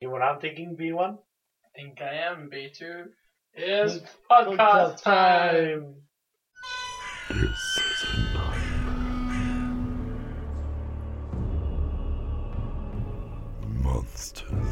You 0.00 0.08
know 0.08 0.14
what 0.14 0.22
I'm 0.22 0.40
thinking, 0.40 0.78
B1? 0.80 1.18
I 1.18 1.68
think 1.76 2.00
I 2.00 2.14
am 2.14 2.48
B2. 2.50 3.04
Is 3.54 4.00
podcast 4.30 5.02
time. 5.02 5.96
This 7.28 7.42
is 7.42 8.04
a 8.08 8.16
nightmare. 8.32 9.74
Monsters, 13.82 14.69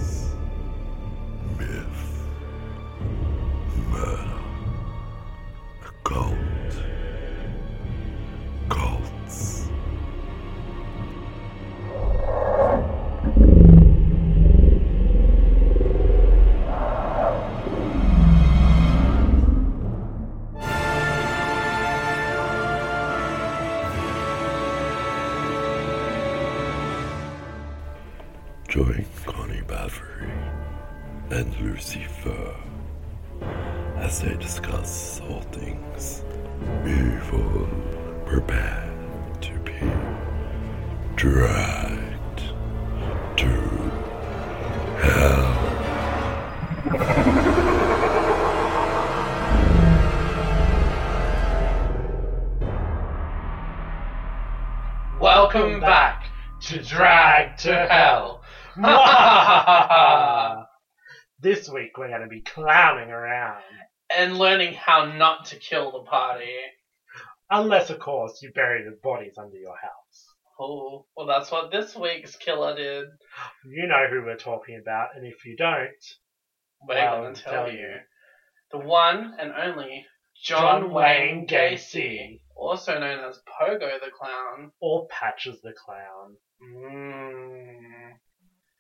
week 62.29 62.51
we're 62.57 62.65
going 62.65 62.73
to 62.73 62.73
be 62.79 62.80
clowning 62.80 63.10
around. 63.10 63.62
and 64.15 64.39
learning 64.39 64.75
how 64.75 65.05
not 65.05 65.47
to 65.47 65.57
kill 65.57 65.91
the 65.93 66.01
party. 66.11 66.51
Unless, 67.51 67.91
of 67.91 67.98
course, 67.98 68.41
you 68.43 68.51
bury 68.53 68.84
the 68.84 68.97
bodies 69.03 69.34
under 69.39 69.57
your 69.57 69.77
house. 69.81 70.25
Oh, 70.61 71.06
well, 71.17 71.27
that's 71.27 71.51
what 71.51 71.71
this 71.71 71.95
week's 71.97 72.37
killer 72.37 72.75
did. 72.75 73.06
You 73.65 73.87
know 73.87 74.06
who 74.11 74.23
we're 74.25 74.37
talking 74.37 74.77
about, 74.81 75.09
and 75.17 75.25
if 75.27 75.45
you 75.45 75.56
don't, 75.56 75.89
We're 76.87 76.97
Well, 76.97 77.23
going 77.23 77.34
to 77.34 77.43
tell, 77.43 77.53
tell 77.53 77.73
you. 77.73 77.79
you. 77.79 77.95
The 78.73 78.79
one 78.79 79.34
and 79.39 79.53
only 79.53 80.05
John, 80.45 80.93
Wayne 80.93 81.47
Gacy, 81.47 82.41
also 82.56 82.99
known 82.99 83.25
as 83.25 83.41
Pogo 83.49 83.99
the 84.01 84.11
Clown. 84.11 84.71
or 84.81 85.06
Patches 85.09 85.61
the 85.62 85.73
Clown. 85.73 86.37
Mm, 86.62 88.12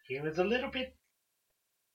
He 0.08 0.20
was 0.20 0.38
a 0.38 0.44
little 0.44 0.70
bit 0.70 0.94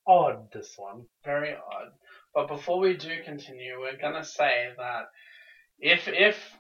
odd, 0.08 0.52
this 0.52 0.74
one. 0.78 1.06
very 1.24 1.54
odd. 1.54 1.92
But 2.34 2.48
before 2.48 2.80
we 2.80 2.98
do 2.98 3.24
continue, 3.24 3.80
we're 3.80 3.98
gonna 3.98 4.24
say 4.24 4.70
that 4.78 5.06
if 5.80 6.08
if 6.08 6.58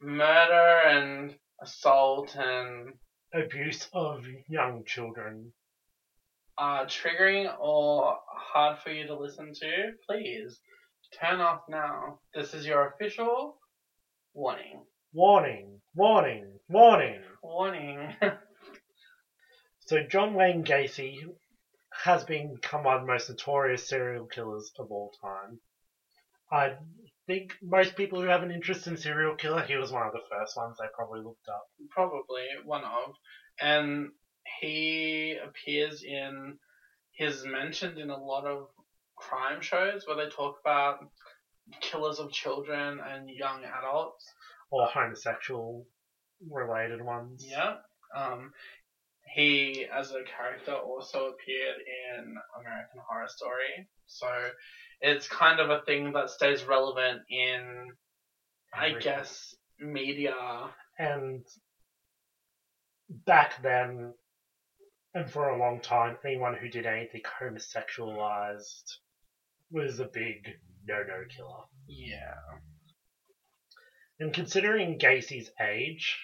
murder 0.00 0.80
and 0.88 1.34
assault 1.60 2.36
and 2.36 2.94
Abuse 3.34 3.86
of 3.92 4.26
young 4.48 4.84
children. 4.86 5.52
are 6.56 6.86
triggering 6.86 7.46
or 7.60 8.18
hard 8.26 8.78
for 8.78 8.90
you 8.90 9.06
to 9.06 9.14
listen 9.18 9.52
to, 9.52 9.92
please 10.08 10.58
turn 11.12 11.38
off 11.38 11.60
now. 11.68 12.20
This 12.34 12.54
is 12.54 12.64
your 12.64 12.88
official 12.88 13.60
warning. 14.32 14.82
Warning, 15.12 15.80
warning, 15.94 16.58
warning. 16.68 17.20
Warning. 17.42 18.14
So 19.80 20.02
John 20.02 20.34
Wayne 20.34 20.64
Gacy 20.64 21.16
has 22.08 22.24
become 22.24 22.84
one 22.84 22.94
of 22.94 23.00
the 23.02 23.12
most 23.12 23.28
notorious 23.28 23.86
serial 23.86 24.24
killers 24.24 24.72
of 24.78 24.90
all 24.90 25.12
time. 25.20 25.60
I 26.50 26.76
think 27.26 27.52
most 27.62 27.96
people 27.96 28.22
who 28.22 28.28
have 28.28 28.42
an 28.42 28.50
interest 28.50 28.86
in 28.86 28.96
serial 28.96 29.34
killer, 29.34 29.60
he 29.60 29.76
was 29.76 29.92
one 29.92 30.06
of 30.06 30.14
the 30.14 30.22
first 30.30 30.56
ones 30.56 30.78
they 30.78 30.86
probably 30.94 31.20
looked 31.20 31.46
up. 31.48 31.66
Probably 31.90 32.46
one 32.64 32.82
of. 32.82 33.14
And 33.60 34.08
he 34.58 35.36
appears 35.36 36.02
in, 36.02 36.56
he's 37.12 37.44
mentioned 37.44 37.98
in 37.98 38.08
a 38.08 38.16
lot 38.16 38.46
of 38.46 38.68
crime 39.14 39.60
shows 39.60 40.06
where 40.06 40.16
they 40.16 40.30
talk 40.30 40.56
about 40.62 41.00
killers 41.82 42.18
of 42.18 42.32
children 42.32 43.00
and 43.06 43.28
young 43.28 43.64
adults. 43.64 44.24
Or 44.70 44.86
homosexual 44.86 45.84
related 46.50 47.02
ones. 47.02 47.44
Yeah. 47.46 47.74
Um, 48.16 48.52
he, 49.34 49.86
as 49.92 50.10
a 50.10 50.22
character, 50.36 50.72
also 50.72 51.26
appeared 51.26 51.76
in 52.18 52.34
American 52.60 53.00
Horror 53.08 53.28
Story. 53.28 53.88
So 54.06 54.28
it's 55.00 55.28
kind 55.28 55.60
of 55.60 55.70
a 55.70 55.82
thing 55.84 56.12
that 56.12 56.30
stays 56.30 56.64
relevant 56.64 57.22
in, 57.30 57.92
I 58.74 58.92
guess, 58.98 59.54
media. 59.78 60.34
And 60.98 61.44
back 63.26 63.62
then, 63.62 64.14
and 65.14 65.30
for 65.30 65.48
a 65.48 65.58
long 65.58 65.80
time, 65.80 66.16
anyone 66.24 66.54
who 66.54 66.68
did 66.68 66.86
anything 66.86 67.22
homosexualized 67.40 68.84
was 69.70 70.00
a 70.00 70.04
big 70.04 70.48
no-no 70.86 71.24
killer. 71.28 71.64
Yeah. 71.86 72.34
And 74.20 74.32
considering 74.32 74.98
Gacy's 74.98 75.50
age, 75.60 76.16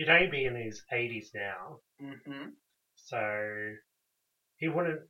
he'd 0.00 0.08
only 0.08 0.26
be 0.26 0.44
in 0.46 0.54
his 0.54 0.80
80s 0.90 1.26
now, 1.34 1.78
hmm 2.00 2.46
so 2.96 3.72
he 4.56 4.68
wouldn't. 4.68 5.00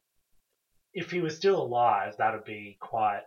If 0.92 1.10
he 1.10 1.20
was 1.20 1.36
still 1.36 1.60
alive, 1.60 2.14
that'd 2.18 2.44
be 2.44 2.76
quite 2.80 3.22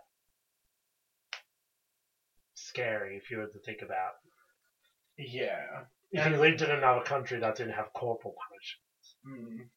scary 2.54 3.16
if 3.16 3.30
you 3.30 3.38
were 3.38 3.46
to 3.46 3.58
think 3.60 3.80
about. 3.82 4.12
Yeah. 5.16 5.84
If 6.12 6.24
he 6.26 6.34
lived 6.34 6.62
in 6.62 6.70
another 6.70 7.00
country 7.00 7.38
that 7.38 7.56
didn't 7.56 7.74
have 7.74 7.92
corporal 7.94 8.34
punishment. 8.48 8.82
Mm. 9.26 9.68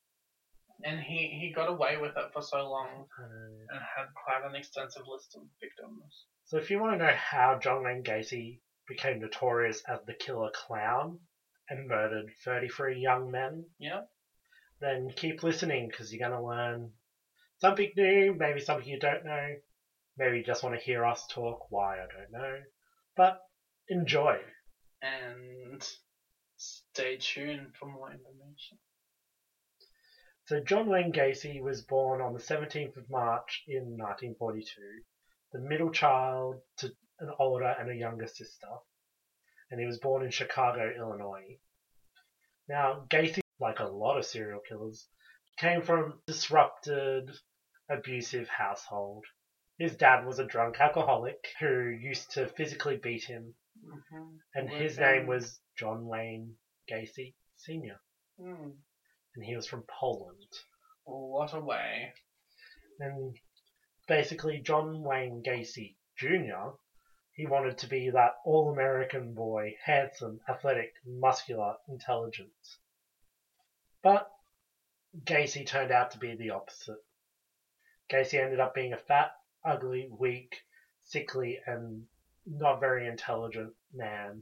And 0.83 0.99
he, 0.99 1.37
he 1.39 1.51
got 1.53 1.67
away 1.69 1.97
with 1.97 2.15
it 2.17 2.29
for 2.33 2.41
so 2.41 2.69
long 2.69 3.05
Uh, 3.19 3.73
and 3.75 3.79
had 3.95 4.07
quite 4.13 4.47
an 4.47 4.55
extensive 4.55 5.03
list 5.07 5.35
of 5.35 5.43
victims. 5.61 6.25
so 6.45 6.57
if 6.57 6.69
you 6.69 6.79
want 6.79 6.93
to 6.99 7.05
know 7.05 7.13
how 7.15 7.57
John 7.61 7.83
Wayne 7.83 8.03
Gacy 8.03 8.59
became 8.87 9.19
notorious 9.19 9.81
as 9.87 9.99
the 10.05 10.13
killer 10.13 10.49
clown 10.53 11.19
and 11.69 11.87
murdered 11.87 12.31
33 12.43 12.99
young 12.99 13.31
men, 13.31 13.65
Yeah. 13.79 14.01
then 14.79 15.11
keep 15.15 15.43
listening 15.43 15.87
because 15.89 16.13
you're 16.13 16.27
going 16.27 16.39
to 16.39 16.45
learn 16.47 16.93
something 17.59 17.91
new, 17.95 18.33
maybe 18.33 18.59
something 18.59 18.87
you 18.87 18.99
don't 18.99 19.25
know. 19.25 19.55
Maybe 20.17 20.37
you 20.37 20.43
just 20.43 20.63
want 20.63 20.75
to 20.77 20.83
hear 20.83 21.05
us 21.05 21.27
talk. 21.27 21.69
Why, 21.69 21.95
I 21.97 22.07
don't 22.07 22.31
know. 22.31 22.63
But 23.15 23.39
enjoy. 23.89 24.39
And 25.01 25.87
stay 26.55 27.17
tuned 27.17 27.75
for 27.79 27.85
more 27.87 28.11
information. 28.11 28.77
So, 30.45 30.59
John 30.61 30.87
Wayne 30.87 31.11
Gacy 31.11 31.61
was 31.61 31.81
born 31.81 32.21
on 32.21 32.33
the 32.33 32.39
17th 32.39 32.95
of 32.95 33.09
March 33.09 33.63
in 33.67 33.97
1942, 33.97 34.63
the 35.51 35.59
middle 35.59 35.91
child 35.91 36.61
to 36.77 36.91
an 37.19 37.31
older 37.37 37.75
and 37.79 37.91
a 37.91 37.95
younger 37.95 38.27
sister. 38.27 38.67
And 39.69 39.79
he 39.79 39.85
was 39.85 39.99
born 39.99 40.23
in 40.23 40.31
Chicago, 40.31 40.91
Illinois. 40.97 41.57
Now, 42.69 43.05
Gacy, 43.09 43.39
like 43.59 43.79
a 43.79 43.85
lot 43.85 44.17
of 44.17 44.25
serial 44.25 44.61
killers, 44.67 45.07
came 45.57 45.81
from 45.81 45.99
a 46.11 46.31
disrupted, 46.31 47.31
abusive 47.89 48.47
household. 48.47 49.25
His 49.77 49.95
dad 49.95 50.25
was 50.25 50.39
a 50.39 50.45
drunk 50.45 50.79
alcoholic 50.79 51.37
who 51.59 51.89
used 51.89 52.31
to 52.31 52.47
physically 52.47 52.97
beat 52.97 53.23
him, 53.23 53.53
Mm-hmm. 53.85 54.37
and 54.55 54.69
his 54.71 54.97
name 54.97 55.27
was 55.27 55.59
John 55.77 56.07
Wayne 56.07 56.55
Gacy 56.91 57.35
Sr., 57.57 57.99
Mm. 58.39 58.75
and 59.35 59.45
he 59.45 59.55
was 59.55 59.67
from 59.67 59.83
Poland. 59.99 60.51
What 61.03 61.53
a 61.53 61.59
way. 61.59 62.11
And 62.99 63.35
basically, 64.07 64.59
John 64.61 65.03
Wayne 65.03 65.43
Gacy 65.45 65.95
Jr., 66.17 66.75
he 67.37 67.45
wanted 67.45 67.77
to 67.77 67.87
be 67.87 68.09
that 68.09 68.31
all 68.45 68.71
American 68.71 69.35
boy, 69.35 69.75
handsome, 69.85 70.39
athletic, 70.49 70.91
muscular, 71.05 71.75
intelligent. 71.87 72.49
But 74.01 74.27
Gacy 75.23 75.65
turned 75.65 75.91
out 75.91 76.11
to 76.11 76.17
be 76.17 76.35
the 76.35 76.49
opposite. 76.49 76.97
Gacy 78.11 78.41
ended 78.43 78.59
up 78.59 78.73
being 78.73 78.93
a 78.93 78.97
fat, 78.97 79.33
ugly, 79.63 80.09
weak, 80.19 80.55
sickly, 81.03 81.59
and 81.67 82.05
not 82.47 82.79
very 82.79 83.07
intelligent 83.07 83.73
man. 83.93 84.41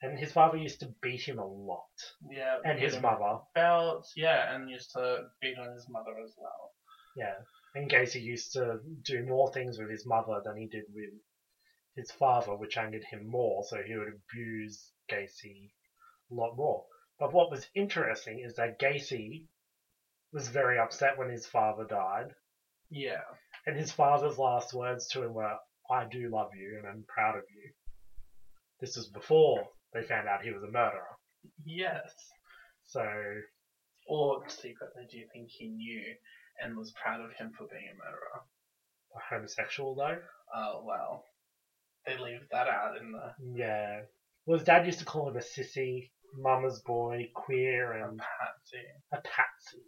And 0.00 0.18
his 0.18 0.32
father 0.32 0.56
used 0.56 0.80
to 0.80 0.94
beat 1.02 1.20
him 1.20 1.38
a 1.38 1.46
lot. 1.46 1.82
Yeah. 2.30 2.56
And 2.64 2.78
his 2.78 2.98
mother. 3.02 3.40
Belts, 3.54 4.14
yeah, 4.16 4.54
and 4.54 4.70
used 4.70 4.92
to 4.92 5.24
beat 5.42 5.58
on 5.58 5.74
his 5.74 5.86
mother 5.90 6.12
as 6.24 6.32
well. 6.38 6.72
Yeah. 7.16 7.34
And 7.74 7.90
Gacy 7.90 8.22
used 8.22 8.54
to 8.54 8.78
do 9.02 9.26
more 9.26 9.52
things 9.52 9.78
with 9.78 9.90
his 9.90 10.06
mother 10.06 10.40
than 10.42 10.56
he 10.56 10.68
did 10.68 10.84
with 10.94 11.10
his 11.96 12.10
father, 12.10 12.54
which 12.56 12.76
angered 12.76 13.04
him 13.04 13.26
more, 13.26 13.62
so 13.64 13.82
he 13.82 13.94
would 13.96 14.08
abuse 14.08 14.92
Gacy 15.10 15.70
a 16.30 16.34
lot 16.34 16.56
more. 16.56 16.84
But 17.18 17.32
what 17.32 17.50
was 17.50 17.68
interesting 17.74 18.40
is 18.40 18.54
that 18.56 18.78
Gacy 18.80 19.46
was 20.32 20.48
very 20.48 20.78
upset 20.78 21.18
when 21.18 21.28
his 21.30 21.46
father 21.46 21.84
died, 21.84 22.32
Yeah. 22.90 23.22
and 23.66 23.76
his 23.76 23.92
father's 23.92 24.38
last 24.38 24.72
words 24.72 25.08
to 25.08 25.22
him 25.22 25.34
were, 25.34 25.56
I 25.90 26.06
do 26.06 26.30
love 26.30 26.50
you 26.54 26.78
and 26.78 26.86
I'm 26.86 27.04
proud 27.06 27.36
of 27.36 27.44
you. 27.50 27.72
This 28.80 28.96
was 28.96 29.08
before 29.08 29.68
they 29.92 30.02
found 30.02 30.26
out 30.28 30.42
he 30.42 30.50
was 30.52 30.62
a 30.62 30.70
murderer. 30.70 31.16
Yes. 31.64 32.12
So, 32.84 33.04
Or 34.08 34.48
secretly, 34.48 35.06
do 35.10 35.18
you 35.18 35.28
think 35.32 35.48
he 35.50 35.68
knew 35.68 36.02
and 36.62 36.76
was 36.76 36.92
proud 36.92 37.20
of 37.20 37.32
him 37.34 37.52
for 37.56 37.66
being 37.68 37.88
a 37.92 37.94
murderer? 37.94 38.42
A 39.14 39.34
homosexual 39.34 39.94
though? 39.94 40.18
Oh, 40.54 40.82
well. 40.84 41.24
They 42.06 42.16
leave 42.16 42.40
that 42.50 42.66
out 42.66 42.96
in 43.00 43.12
the 43.12 43.32
Yeah. 43.54 44.00
Well, 44.46 44.58
his 44.58 44.66
dad 44.66 44.86
used 44.86 44.98
to 44.98 45.04
call 45.04 45.28
him 45.28 45.36
a 45.36 45.40
sissy, 45.40 46.10
mama's 46.36 46.80
boy, 46.80 47.28
queer, 47.34 47.92
and 47.92 48.20
A 48.20 48.22
Patsy. 48.22 48.82
a 49.12 49.16
patsy. 49.18 49.82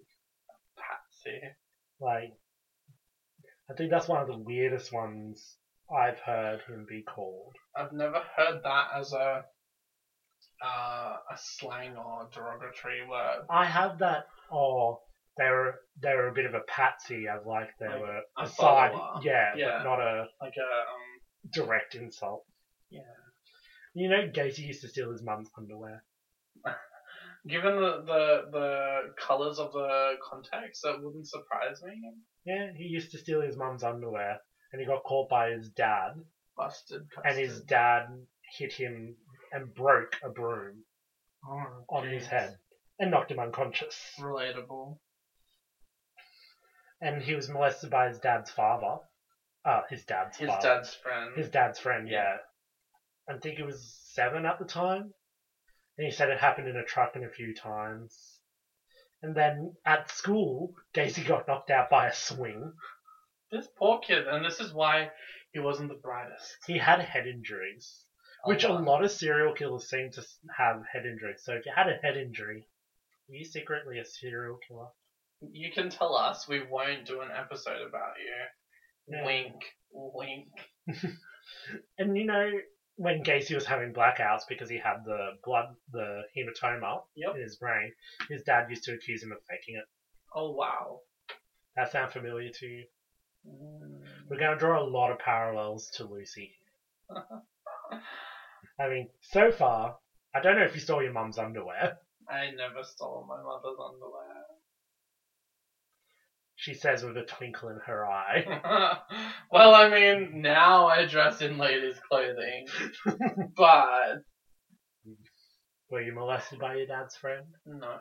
A 0.48 0.80
Patsy. 0.80 1.40
Like, 2.00 2.30
I 3.70 3.74
think 3.74 3.90
that's 3.90 4.06
one 4.08 4.20
of 4.20 4.28
the 4.28 4.38
weirdest 4.38 4.92
ones 4.92 5.56
I've 5.94 6.18
heard 6.20 6.60
him 6.68 6.86
be 6.88 7.02
called. 7.02 7.56
I've 7.74 7.92
never 7.92 8.20
heard 8.36 8.62
that 8.62 8.88
as 8.94 9.12
a 9.12 9.44
uh, 10.64 11.16
a 11.30 11.36
slang 11.36 11.96
or 11.96 12.28
derogatory 12.32 13.06
word. 13.06 13.44
I 13.50 13.64
have 13.66 13.98
that, 13.98 14.24
oh, 14.52 15.00
they 15.36 15.48
were 15.50 15.74
they 16.00 16.14
were 16.14 16.28
a 16.28 16.32
bit 16.32 16.46
of 16.46 16.54
a 16.54 16.60
patsy, 16.68 17.26
as 17.28 17.44
like 17.44 17.70
they 17.80 17.88
Like 17.88 18.00
were 18.00 18.20
a 18.38 18.42
a 18.44 18.46
side, 18.46 18.92
yeah, 19.22 19.52
Yeah. 19.56 19.78
but 19.78 19.84
not 19.84 20.00
a 20.00 20.26
Like 20.40 20.54
a 20.56 20.62
um 20.62 21.03
direct 21.52 21.94
insult. 21.94 22.44
yeah. 22.90 23.00
You 23.96 24.08
know, 24.08 24.22
Gacy 24.32 24.58
used 24.66 24.80
to 24.80 24.88
steal 24.88 25.10
his 25.12 25.22
mum's 25.22 25.48
underwear. 25.56 26.02
Given 27.46 27.76
the, 27.76 28.02
the 28.04 28.42
the 28.50 29.00
colours 29.20 29.58
of 29.60 29.72
the 29.72 30.14
context, 30.28 30.82
that 30.82 31.00
wouldn't 31.00 31.28
surprise 31.28 31.80
me. 31.82 31.92
Yeah, 32.44 32.68
he 32.76 32.84
used 32.84 33.10
to 33.12 33.18
steal 33.18 33.40
his 33.40 33.56
mum's 33.56 33.84
underwear, 33.84 34.38
and 34.72 34.80
he 34.80 34.86
got 34.86 35.04
caught 35.04 35.28
by 35.28 35.50
his 35.50 35.68
dad, 35.70 36.12
Busted. 36.56 37.02
and 37.24 37.38
his 37.38 37.60
dad 37.62 38.06
hit 38.58 38.72
him 38.72 39.14
and 39.52 39.72
broke 39.74 40.16
a 40.24 40.28
broom 40.30 40.82
Oh, 41.46 41.84
on 41.90 42.08
his 42.08 42.26
head 42.26 42.56
and 42.98 43.10
knocked 43.10 43.30
him 43.30 43.38
unconscious. 43.38 43.94
Relatable. 44.18 44.96
And 47.00 47.22
he 47.22 47.34
was 47.34 47.48
molested 47.48 47.90
by 47.90 48.08
his 48.08 48.18
dad's 48.18 48.50
father. 48.50 48.96
Uh, 49.64 49.80
his 49.88 50.04
dad's 50.04 50.36
His 50.36 50.48
father. 50.48 50.68
dad's 50.68 50.94
friend. 50.94 51.30
His 51.36 51.48
dad's 51.50 51.78
friend, 51.78 52.08
yeah. 52.08 52.36
I 53.28 53.38
think 53.38 53.56
he 53.56 53.62
was 53.62 53.82
seven 54.12 54.44
at 54.44 54.58
the 54.58 54.64
time. 54.66 55.14
And 55.96 56.04
he 56.04 56.10
said 56.10 56.28
it 56.28 56.38
happened 56.38 56.68
in 56.68 56.76
a 56.76 56.84
truck 56.84 57.16
in 57.16 57.24
a 57.24 57.28
few 57.30 57.54
times. 57.54 58.18
And 59.22 59.34
then 59.34 59.74
at 59.86 60.10
school, 60.10 60.74
Daisy 60.92 61.22
got 61.26 61.48
knocked 61.48 61.70
out 61.70 61.88
by 61.88 62.08
a 62.08 62.14
swing. 62.14 62.72
This 63.50 63.68
poor 63.78 64.00
kid, 64.00 64.26
and 64.26 64.44
this 64.44 64.60
is 64.60 64.72
why 64.72 65.10
he 65.52 65.60
wasn't 65.60 65.88
the 65.88 65.94
brightest. 65.94 66.56
He 66.66 66.76
had 66.76 67.00
head 67.00 67.26
injuries, 67.26 68.04
which 68.44 68.64
a 68.64 68.68
lot. 68.72 68.82
lot 68.84 69.04
of 69.04 69.10
serial 69.12 69.54
killers 69.54 69.88
seem 69.88 70.10
to 70.12 70.22
have 70.58 70.82
head 70.92 71.06
injuries. 71.06 71.40
So 71.44 71.54
if 71.54 71.64
you 71.64 71.72
had 71.74 71.88
a 71.88 71.96
head 72.02 72.16
injury, 72.16 72.66
are 73.30 73.34
you 73.34 73.44
secretly 73.44 73.98
a 74.00 74.04
serial 74.04 74.58
killer? 74.66 74.88
You 75.52 75.70
can 75.72 75.88
tell 75.88 76.16
us. 76.16 76.48
We 76.48 76.66
won't 76.68 77.06
do 77.06 77.20
an 77.20 77.28
episode 77.30 77.80
about 77.86 78.14
you. 78.18 78.34
Yeah. 79.08 79.24
Wink, 79.24 79.54
wink. 79.92 80.48
And 81.98 82.16
you 82.16 82.24
know, 82.24 82.50
when 82.96 83.22
Gacy 83.22 83.54
was 83.54 83.66
having 83.66 83.92
blackouts 83.92 84.42
because 84.48 84.68
he 84.68 84.78
had 84.78 85.04
the 85.04 85.30
blood, 85.44 85.66
the 85.92 86.22
hematoma 86.36 87.00
Yep. 87.16 87.34
in 87.34 87.42
his 87.42 87.56
brain, 87.56 87.90
his 88.28 88.42
dad 88.42 88.64
used 88.68 88.84
to 88.84 88.92
accuse 88.92 89.22
him 89.22 89.32
of 89.32 89.38
faking 89.48 89.76
it. 89.76 89.84
Oh 90.34 90.50
wow. 90.50 91.00
That 91.76 91.90
sound 91.90 92.12
familiar 92.12 92.50
to 92.60 92.66
you? 92.66 92.84
Mm. 93.46 94.00
We're 94.28 94.38
going 94.38 94.52
to 94.52 94.58
draw 94.58 94.80
a 94.80 94.82
lot 94.88 95.10
of 95.10 95.18
parallels 95.18 95.90
to 95.94 96.04
Lucy. 96.04 96.52
I 98.80 98.88
mean, 98.88 99.06
so 99.20 99.50
far, 99.50 99.96
I 100.34 100.40
don't 100.40 100.56
know 100.56 100.62
if 100.64 100.74
you 100.74 100.80
stole 100.80 101.02
your 101.02 101.12
mum's 101.12 101.36
underwear. 101.38 101.92
I 102.28 102.48
never 102.50 102.82
stole 102.82 103.26
my 103.28 103.42
mother's 103.42 103.76
underwear. 103.78 104.43
She 106.64 106.72
says 106.72 107.04
with 107.04 107.14
a 107.18 107.22
twinkle 107.22 107.68
in 107.68 107.78
her 107.84 108.06
eye. 108.06 108.42
well, 109.50 109.74
I 109.74 109.86
mean, 109.86 110.40
now 110.40 110.86
I 110.86 111.04
dress 111.04 111.42
in 111.42 111.58
ladies' 111.58 112.00
clothing, 112.08 112.66
but 113.56 114.14
Were 115.90 116.00
you 116.00 116.14
molested 116.14 116.58
by 116.58 116.76
your 116.76 116.86
dad's 116.86 117.16
friend? 117.16 117.44
no. 117.66 117.98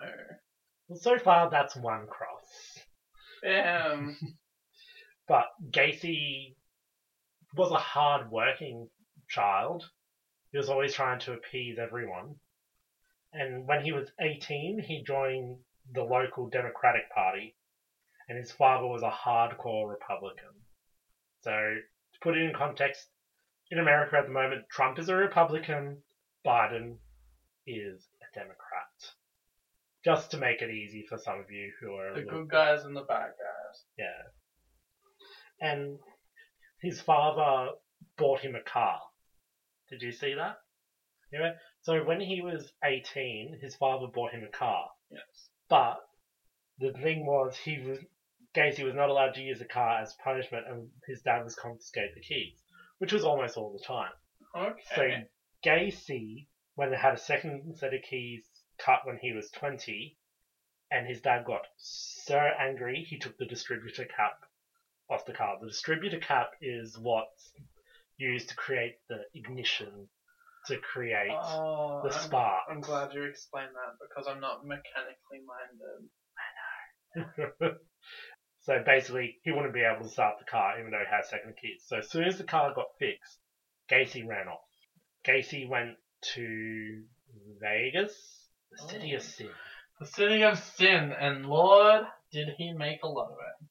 Well, 0.88 0.96
so 0.98 1.18
far, 1.18 1.50
that's 1.50 1.76
one 1.76 2.08
cross. 2.08 2.80
Damn. 3.44 4.16
But 5.28 5.44
Gacy 5.70 6.54
was 7.56 7.72
a 7.72 7.78
hard 7.78 8.30
working 8.32 8.88
child. 9.30 9.84
He 10.52 10.58
was 10.58 10.70
always 10.70 10.94
trying 10.94 11.20
to 11.20 11.34
appease 11.34 11.78
everyone. 11.78 12.36
And 13.34 13.68
when 13.68 13.82
he 13.82 13.92
was 13.92 14.10
18, 14.22 14.80
he 14.86 15.04
joined 15.06 15.58
the 15.94 16.04
local 16.04 16.48
Democratic 16.48 17.10
Party. 17.14 17.54
And 18.30 18.38
his 18.38 18.52
father 18.52 18.88
was 18.88 19.04
a 19.04 19.12
hardcore 19.12 19.90
Republican. 19.90 20.50
So, 21.42 21.52
to 21.52 22.20
put 22.22 22.38
it 22.38 22.44
in 22.44 22.54
context, 22.56 23.08
in 23.70 23.80
America 23.80 24.18
at 24.18 24.26
the 24.26 24.32
moment, 24.32 24.64
Trump 24.72 25.00
is 25.00 25.10
a 25.10 25.16
Republican, 25.16 25.98
Biden 26.46 26.98
is 27.68 28.08
a 28.22 28.40
Democrat. 28.40 28.58
Just 30.06 30.32
to 30.32 30.38
make 30.38 30.62
it 30.62 30.70
easy 30.70 31.06
for 31.08 31.18
some 31.18 31.40
of 31.40 31.50
you 31.50 31.72
who 31.80 31.96
are 31.96 32.14
The 32.14 32.22
little 32.22 32.42
good 32.42 32.52
guys 32.52 32.84
and 32.84 32.96
the 32.96 33.02
bad 33.02 33.32
guys. 33.32 33.84
yeah. 33.98 34.24
And 35.60 35.98
his 36.82 37.00
father 37.00 37.72
bought 38.18 38.42
him 38.42 38.56
a 38.56 38.62
car. 38.62 39.00
Did 39.90 40.02
you 40.02 40.12
see 40.12 40.34
that? 40.34 40.58
Yeah. 41.32 41.52
So 41.82 42.04
when 42.04 42.20
he 42.20 42.42
was 42.42 42.72
18, 42.84 43.60
his 43.62 43.76
father 43.76 44.08
bought 44.14 44.32
him 44.32 44.44
a 44.44 44.58
car. 44.58 44.90
Yes. 45.10 45.50
But 45.70 45.98
the 46.80 46.92
thing 46.92 47.26
was, 47.26 47.56
he 47.56 47.80
was 47.80 48.00
Gacy 48.56 48.84
was 48.84 48.94
not 48.94 49.10
allowed 49.10 49.34
to 49.36 49.42
use 49.42 49.60
the 49.60 49.66
car 49.66 50.02
as 50.02 50.14
punishment, 50.24 50.66
and 50.70 50.88
his 51.08 51.22
dad 51.22 51.44
was 51.44 51.56
confiscate 51.56 52.14
the 52.14 52.22
keys, 52.22 52.54
which 53.00 53.12
was 53.14 53.24
almost 53.24 53.58
all 53.58 53.74
the 53.74 53.84
time. 53.84 54.12
Okay. 54.56 54.82
So. 54.96 55.70
Gacy, 55.70 56.48
when 56.76 56.92
they 56.92 56.98
had 56.98 57.14
a 57.14 57.18
second 57.18 57.76
set 57.78 57.94
of 57.94 58.02
keys 58.02 58.44
cut 58.78 59.00
when 59.06 59.18
he 59.22 59.32
was 59.34 59.50
20, 59.52 60.18
and 60.92 61.08
his 61.08 61.22
dad 61.22 61.46
got 61.46 61.62
so 61.78 62.38
angry, 62.38 63.06
he 63.08 63.18
took 63.18 63.38
the 63.38 63.46
distributor 63.46 64.06
cap 64.06 64.44
off 65.10 65.26
the 65.26 65.34
car. 65.34 65.58
The 65.60 65.68
distributor 65.68 66.20
cap 66.20 66.52
is 66.62 66.98
what's 67.00 67.54
used 68.18 68.50
to 68.50 68.56
create 68.56 68.96
the 69.10 69.22
ignition 69.34 70.08
to 70.68 70.78
create 70.78 71.32
Oh, 71.32 72.02
the 72.04 72.14
I'm- 72.14 72.22
spark. 72.24 72.64
I'm 72.70 72.82
glad 72.82 73.14
you 73.14 73.24
explained 73.24 73.72
that 73.74 73.98
because 74.00 74.28
I'm 74.28 74.40
not 74.40 74.66
mechanically 74.66 75.42
minded. 75.46 76.10
so 78.64 78.82
basically, 78.86 79.38
he 79.44 79.52
wouldn't 79.52 79.74
be 79.74 79.82
able 79.84 80.04
to 80.04 80.10
start 80.10 80.36
the 80.40 80.46
car 80.46 80.80
even 80.80 80.92
though 80.92 81.00
he 81.00 81.16
had 81.16 81.26
second 81.26 81.54
keys. 81.62 81.84
So 81.86 81.98
as 81.98 82.10
soon 82.10 82.24
as 82.24 82.38
the 82.38 82.44
car 82.46 82.74
got 82.74 82.88
fixed, 82.98 83.40
Gacy 83.92 84.26
ran 84.26 84.48
off. 84.48 84.60
Gacy 85.26 85.68
went 85.68 85.96
to 86.34 87.04
Vegas, 87.62 88.48
the 88.72 88.78
city 88.88 89.14
of 89.14 89.22
Oh. 89.22 89.26
sin. 89.26 89.50
The 90.00 90.06
city 90.08 90.44
of 90.44 90.58
sin, 90.58 91.12
and 91.12 91.46
Lord, 91.46 92.04
did 92.32 92.50
he 92.58 92.72
make 92.72 93.04
a 93.04 93.08
lot 93.08 93.32
of 93.32 93.38
it. 93.38 93.68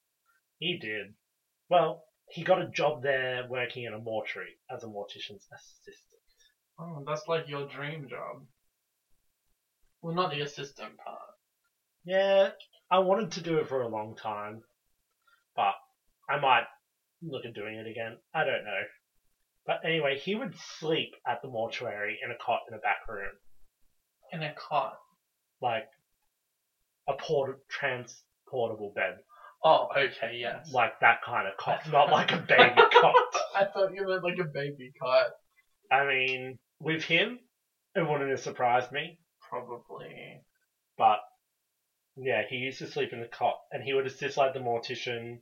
He 0.58 0.78
did. 0.78 1.14
Well, 1.68 2.04
he 2.28 2.44
got 2.44 2.62
a 2.62 2.68
job 2.70 3.02
there 3.02 3.46
working 3.48 3.84
in 3.84 3.92
a 3.94 3.98
mortuary 3.98 4.56
as 4.70 4.84
a 4.84 4.86
mortician's 4.86 5.46
assistant. 5.52 6.22
Oh, 6.78 7.02
that's 7.06 7.26
like 7.26 7.48
your 7.48 7.66
dream 7.66 8.08
job. 8.08 8.46
Well, 10.00 10.14
not 10.14 10.30
the 10.30 10.40
assistant 10.40 10.96
part. 10.98 11.20
Yeah, 12.04 12.50
I 12.90 12.98
wanted 13.00 13.32
to 13.32 13.40
do 13.40 13.58
it 13.58 13.68
for 13.68 13.82
a 13.82 13.88
long 13.88 14.16
time, 14.16 14.62
but 15.56 15.74
I 16.28 16.38
might 16.40 16.64
look 17.22 17.44
at 17.44 17.54
doing 17.54 17.76
it 17.76 17.86
again. 17.86 18.16
I 18.34 18.44
don't 18.44 18.64
know. 18.64 18.80
But 19.66 19.80
anyway, 19.84 20.18
he 20.18 20.34
would 20.34 20.54
sleep 20.78 21.10
at 21.26 21.40
the 21.42 21.48
mortuary 21.48 22.18
in 22.24 22.30
a 22.30 22.34
cot 22.44 22.60
in 22.68 22.74
a 22.74 22.78
back 22.78 22.98
room, 23.08 23.30
In 24.32 24.42
a 24.42 24.52
cot. 24.54 24.96
like 25.60 25.84
a 27.08 27.12
port- 27.14 27.60
transportable 27.68 28.92
bed, 28.94 29.18
Oh, 29.64 29.88
okay, 29.96 30.36
yes. 30.36 30.72
like 30.72 30.98
that 31.00 31.22
kind 31.24 31.46
of 31.46 31.56
cot, 31.56 31.88
not 31.92 32.10
like 32.10 32.32
a 32.32 32.38
baby 32.38 32.74
cot. 33.00 33.14
I 33.54 33.64
thought 33.64 33.92
you 33.94 34.06
meant 34.06 34.24
like 34.24 34.38
a 34.40 34.44
baby 34.52 34.92
cot. 35.00 35.26
I 35.90 36.06
mean, 36.06 36.58
with 36.80 37.04
him, 37.04 37.38
it 37.94 38.00
wouldn't 38.08 38.30
have 38.30 38.40
surprised 38.40 38.90
me. 38.90 39.18
Probably. 39.48 40.40
But 40.98 41.18
yeah, 42.16 42.42
he 42.48 42.56
used 42.56 42.78
to 42.78 42.86
sleep 42.86 43.12
in 43.12 43.20
the 43.20 43.26
cot, 43.26 43.56
and 43.70 43.82
he 43.82 43.92
would 43.92 44.06
assist 44.06 44.36
like 44.36 44.52
the 44.54 44.60
mortician 44.60 45.38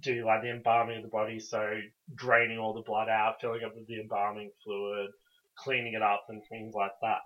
do 0.00 0.24
like 0.24 0.40
the 0.40 0.50
embalming 0.50 0.96
of 0.96 1.02
the 1.02 1.08
body, 1.08 1.38
so 1.38 1.78
draining 2.14 2.58
all 2.58 2.72
the 2.72 2.80
blood 2.80 3.08
out, 3.10 3.34
filling 3.40 3.62
up 3.62 3.74
with 3.76 3.86
the 3.86 4.00
embalming 4.00 4.50
fluid, 4.64 5.10
cleaning 5.58 5.92
it 5.92 6.02
up, 6.02 6.24
and 6.30 6.42
things 6.48 6.74
like 6.74 6.92
that. 7.02 7.18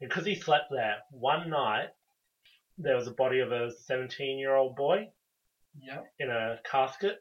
And 0.00 0.08
because 0.08 0.26
he 0.26 0.34
slept 0.34 0.64
there, 0.70 0.96
one 1.10 1.48
night 1.50 1.90
there 2.78 2.96
was 2.96 3.06
a 3.06 3.12
body 3.12 3.38
of 3.38 3.52
a 3.52 3.70
17 3.70 4.38
year 4.38 4.54
old 4.54 4.74
boy 4.76 5.08
Yep. 5.80 6.04
in 6.18 6.30
a 6.30 6.58
casket, 6.68 7.16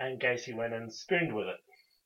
and 0.00 0.20
Gacy 0.20 0.54
went 0.54 0.72
and 0.74 0.92
spooned 0.92 1.34
with 1.34 1.46
it 1.48 1.56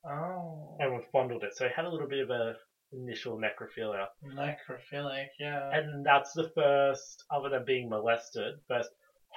Oh. 0.05 0.77
and 0.81 1.05
fondled 1.12 1.45
it. 1.45 1.55
So 1.55 1.67
he 1.67 1.75
had 1.75 1.85
a 1.85 1.89
little 1.89 2.09
bit 2.09 2.21
of 2.21 2.31
a 2.31 2.55
initial 2.93 3.39
necrophilia. 3.39 4.07
Necrophilic, 4.25 5.27
yeah. 5.39 5.71
And 5.73 6.05
that's 6.05 6.33
the 6.33 6.51
first, 6.55 7.25
other 7.31 7.49
than 7.49 7.65
being 7.65 7.89
molested, 7.89 8.55
first 8.69 8.91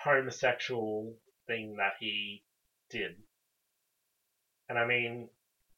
homosexual 0.04 1.16
thing 1.48 1.76
that 1.78 1.94
he 2.00 2.44
did. 2.90 3.12
And 4.70 4.78
I 4.80 4.86
mean, 4.88 5.30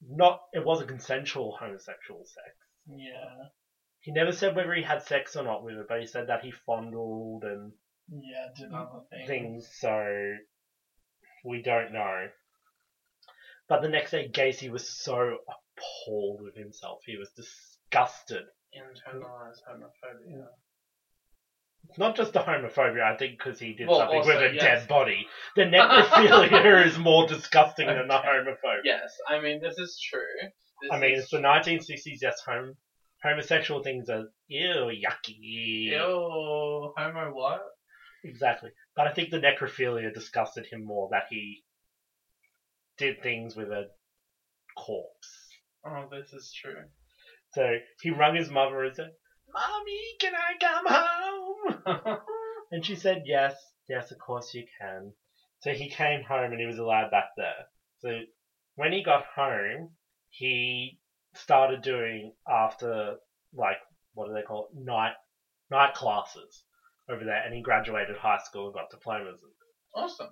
not, 0.07 0.41
it 0.53 0.65
wasn't 0.65 0.89
consensual 0.89 1.57
homosexual 1.59 2.23
sex. 2.25 2.55
yeah. 2.87 3.47
He 4.01 4.11
never 4.11 4.31
said 4.31 4.55
whether 4.55 4.73
he 4.75 4.83
had 4.83 5.01
sex 5.01 5.35
or 5.35 5.43
not 5.43 5.63
with 5.63 5.75
it, 5.77 5.87
but 5.89 5.99
he 5.99 6.05
said 6.05 6.27
that 6.27 6.43
he 6.43 6.51
fondled 6.51 7.43
and 7.43 7.71
Yeah, 8.11 8.47
did 8.55 8.71
other 8.71 9.01
things. 9.09 9.27
things, 9.27 9.69
so 9.79 10.33
we 11.43 11.63
don't 11.63 11.91
know. 11.91 12.27
But 13.67 13.81
the 13.81 13.89
next 13.89 14.11
day, 14.11 14.29
Gacy 14.31 14.69
was 14.69 14.87
so 14.87 15.37
appalled 15.77 16.41
with 16.41 16.55
himself. 16.55 16.99
He 17.05 17.17
was 17.17 17.29
disgusted. 17.35 18.43
Internalized 18.75 19.61
homophobia. 19.69 20.45
It's 21.89 21.99
not 21.99 22.15
just 22.15 22.33
the 22.33 22.39
homophobia, 22.39 23.03
I 23.03 23.15
think, 23.15 23.37
because 23.37 23.59
he 23.59 23.73
did 23.73 23.87
Well, 23.87 23.99
something 23.99 24.17
also, 24.17 24.29
with 24.33 24.51
a 24.51 24.53
yes. 24.55 24.61
dead 24.63 24.87
body. 24.87 25.27
The 25.55 25.61
necrophilia 25.65 26.85
is 26.85 26.97
more 26.97 27.27
disgusting 27.27 27.87
than 27.87 28.07
the 28.07 28.17
Okay. 28.17 28.27
homophobia. 28.27 28.81
Yes, 28.83 29.13
I 29.29 29.39
mean, 29.39 29.59
this 29.61 29.77
is 29.77 29.99
true. 30.09 30.19
This 30.81 30.91
I 30.91 30.97
mean, 30.97 31.13
is 31.13 31.21
it's 31.21 31.31
the 31.31 31.37
1960s, 31.37 32.17
yes, 32.21 32.41
hom- 32.45 32.75
homosexual 33.23 33.81
things 33.83 34.09
are, 34.09 34.23
ew, 34.47 34.91
yucky. 34.91 35.91
Ew, 35.91 36.93
homo 36.97 37.31
what? 37.31 37.61
Exactly. 38.23 38.71
But 38.95 39.07
I 39.07 39.13
think 39.13 39.29
the 39.29 39.37
necrophilia 39.39 40.11
disgusted 40.13 40.65
him 40.65 40.83
more 40.83 41.07
that 41.11 41.25
he 41.29 41.61
did 42.97 43.21
things 43.21 43.55
with 43.55 43.69
a 43.71 43.85
corpse. 44.75 45.44
Oh, 45.85 46.05
this 46.09 46.33
is 46.33 46.51
true. 46.51 46.83
So 47.53 47.75
he 48.01 48.09
rung 48.09 48.35
his 48.35 48.49
mother 48.49 48.83
and 48.83 48.95
said, 48.95 49.09
Mommy, 49.47 50.15
can 50.19 50.33
I 50.35 50.53
come 50.59 50.85
home? 50.87 52.17
and 52.71 52.83
she 52.83 52.95
said, 52.95 53.21
Yes, 53.25 53.53
yes, 53.87 54.11
of 54.11 54.17
course 54.17 54.53
you 54.53 54.63
can. 54.81 55.13
So 55.59 55.71
he 55.71 55.87
came 55.87 56.21
home 56.21 56.51
and 56.51 56.59
he 56.59 56.65
was 56.65 56.77
allowed 56.77 57.11
back 57.11 57.25
there. 57.37 57.65
So 57.99 58.19
when 58.75 58.91
he 58.91 59.01
got 59.01 59.23
home, 59.35 59.89
he 60.29 60.97
started 61.35 61.81
doing 61.81 62.31
after, 62.47 63.15
like, 63.53 63.77
what 64.13 64.27
do 64.27 64.33
they 64.33 64.41
call 64.41 64.63
it? 64.65 64.77
Night, 64.77 65.13
night 65.69 65.93
classes 65.93 66.63
over 67.09 67.23
there. 67.23 67.41
And 67.43 67.53
he 67.53 67.61
graduated 67.61 68.17
high 68.17 68.39
school 68.43 68.65
and 68.65 68.73
got 68.73 68.89
diplomas. 68.89 69.39
awesome. 69.93 70.29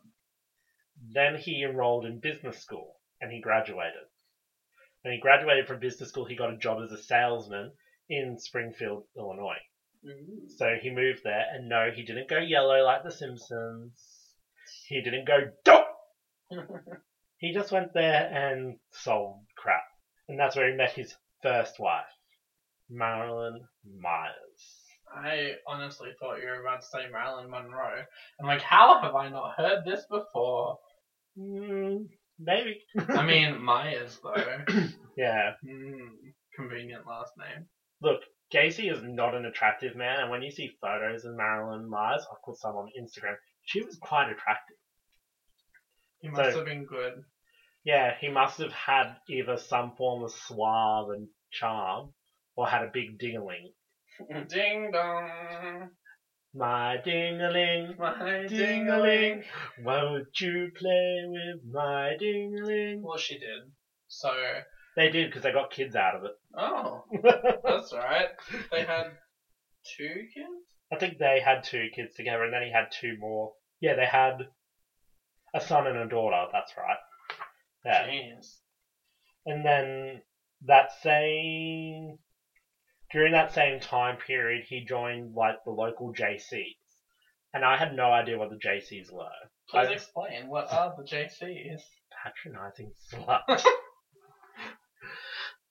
Then 1.14 1.36
he 1.36 1.64
enrolled 1.64 2.06
in 2.06 2.20
business 2.20 2.60
school 2.60 2.96
and 3.22 3.32
he 3.32 3.40
graduated. 3.40 4.04
When 5.04 5.14
he 5.14 5.20
graduated 5.20 5.68
from 5.68 5.80
business 5.80 6.10
school, 6.10 6.26
he 6.26 6.36
got 6.36 6.54
a 6.54 6.58
job 6.58 6.82
as 6.82 6.92
a 6.92 7.02
salesman 7.02 7.72
in 8.10 8.38
Springfield, 8.40 9.04
Illinois. 9.18 9.62
Ooh. 10.06 10.48
So 10.58 10.76
he 10.82 10.90
moved 10.90 11.22
there, 11.24 11.46
and 11.54 11.70
no, 11.70 11.92
he 11.94 12.04
didn't 12.04 12.30
go 12.30 12.40
yellow 12.40 12.84
like 12.84 13.04
The 13.04 13.12
Simpsons. 13.12 13.94
He 14.88 15.02
didn't 15.02 15.28
go 15.28 15.52
dope. 15.64 15.86
He 17.44 17.52
just 17.52 17.74
went 17.74 17.94
there 17.94 18.32
and 18.32 18.78
sold 18.92 19.42
crap, 19.58 19.84
and 20.30 20.40
that's 20.40 20.56
where 20.56 20.72
he 20.72 20.78
met 20.78 20.94
his 20.94 21.14
first 21.42 21.78
wife, 21.78 22.06
Marilyn 22.90 23.68
Myers. 24.00 24.86
I 25.14 25.56
honestly 25.68 26.12
thought 26.18 26.40
you 26.40 26.48
were 26.48 26.62
about 26.62 26.84
to 26.84 26.88
say 26.88 27.10
Marilyn 27.12 27.50
Monroe. 27.50 28.06
I'm 28.40 28.48
like, 28.48 28.62
how 28.62 29.02
have 29.02 29.14
I 29.14 29.28
not 29.28 29.56
heard 29.58 29.84
this 29.84 30.06
before? 30.10 30.80
Mm, 31.38 32.08
maybe. 32.40 32.82
I 33.10 33.26
mean, 33.26 33.62
Myers, 33.62 34.20
though. 34.24 34.64
yeah. 35.18 35.52
Hmm, 35.66 36.08
convenient 36.56 37.06
last 37.08 37.34
name. 37.38 37.66
Look, 38.02 38.22
Gacy 38.54 38.92
is 38.92 39.02
not 39.04 39.34
an 39.36 39.46
attractive 39.46 39.96
man, 39.96 40.20
and 40.22 40.30
when 40.30 40.44
you 40.44 40.52
see 40.52 40.78
photos 40.82 41.26
of 41.26 41.36
Marilyn 41.36 41.90
Myers, 41.90 42.26
I 42.30 42.36
put 42.46 42.58
some 42.58 42.76
on 42.76 42.90
Instagram. 43.00 43.36
She 43.64 43.82
was 43.84 43.98
quite 44.02 44.30
attractive. 44.30 44.78
He 46.20 46.30
must 46.30 46.52
So- 46.52 46.58
have 46.58 46.66
been 46.66 46.86
good. 46.86 47.24
Yeah, 47.86 48.16
he 48.20 48.30
must 48.30 48.60
have 48.60 48.72
had 48.72 49.18
either 49.28 49.58
some 49.58 49.96
form 49.98 50.24
of 50.24 50.32
suave 50.32 51.10
and 51.10 51.28
charm, 51.52 52.14
or 52.56 52.66
had 52.68 52.84
a 52.84 52.92
big 52.94 53.20
dingaling. 53.20 53.74
Ding 54.48 54.92
dong, 54.92 55.90
My 56.56 56.98
dingaling, 57.04 57.98
my 57.98 58.46
dingaling, 58.48 59.44
won't 59.80 60.40
you 60.40 60.68
play 60.76 61.24
with 61.26 61.64
my 61.72 62.14
dingaling? 62.22 63.02
Well, 63.02 63.18
she 63.18 63.38
did. 63.38 63.62
So, 64.08 64.32
They 64.96 65.08
did 65.10 65.30
because 65.30 65.42
they 65.42 65.52
got 65.52 65.72
kids 65.72 65.96
out 65.96 66.14
of 66.16 66.24
it. 66.26 66.32
oh, 66.56 67.02
that's 67.64 67.92
right. 67.94 68.28
They 68.72 68.84
had 68.84 69.06
two 69.98 70.26
kids. 70.34 70.48
I 70.92 70.96
think 70.98 71.18
they 71.18 71.40
had 71.44 71.64
two 71.64 71.88
kids 71.96 72.14
together, 72.14 72.44
and 72.44 72.54
then 72.54 72.62
he 72.62 72.72
had 72.72 72.86
two 72.92 73.16
more. 73.18 73.54
Yeah, 73.82 73.96
they 73.96 74.06
had 74.06 74.46
a 75.56 75.60
son 75.60 75.88
and 75.88 75.98
a 75.98 76.06
daughter. 76.06 76.46
That's 76.52 76.72
right. 76.78 76.98
Yeah, 77.84 78.06
Jeez. 78.06 78.60
and 79.48 79.66
then 79.66 80.22
that 80.66 80.92
same 81.02 82.18
during 83.14 83.32
that 83.34 83.54
same 83.54 83.80
time 83.80 84.18
period, 84.18 84.64
he 84.68 84.84
joined 84.84 85.34
like 85.36 85.56
the 85.64 85.72
local 85.72 86.12
JCs, 86.12 86.76
and 87.54 87.64
I 87.64 87.78
had 87.78 87.94
no 87.94 88.12
idea 88.12 88.38
what 88.38 88.50
the 88.50 88.58
JCs 88.58 89.12
were. 89.12 89.30
Please 89.70 89.88
I- 89.88 89.94
explain. 89.94 90.48
What 90.50 90.74
are 90.74 90.94
the 90.98 91.04
JCs? 91.04 91.80
patronizing 92.24 92.92
slut. 93.12 93.42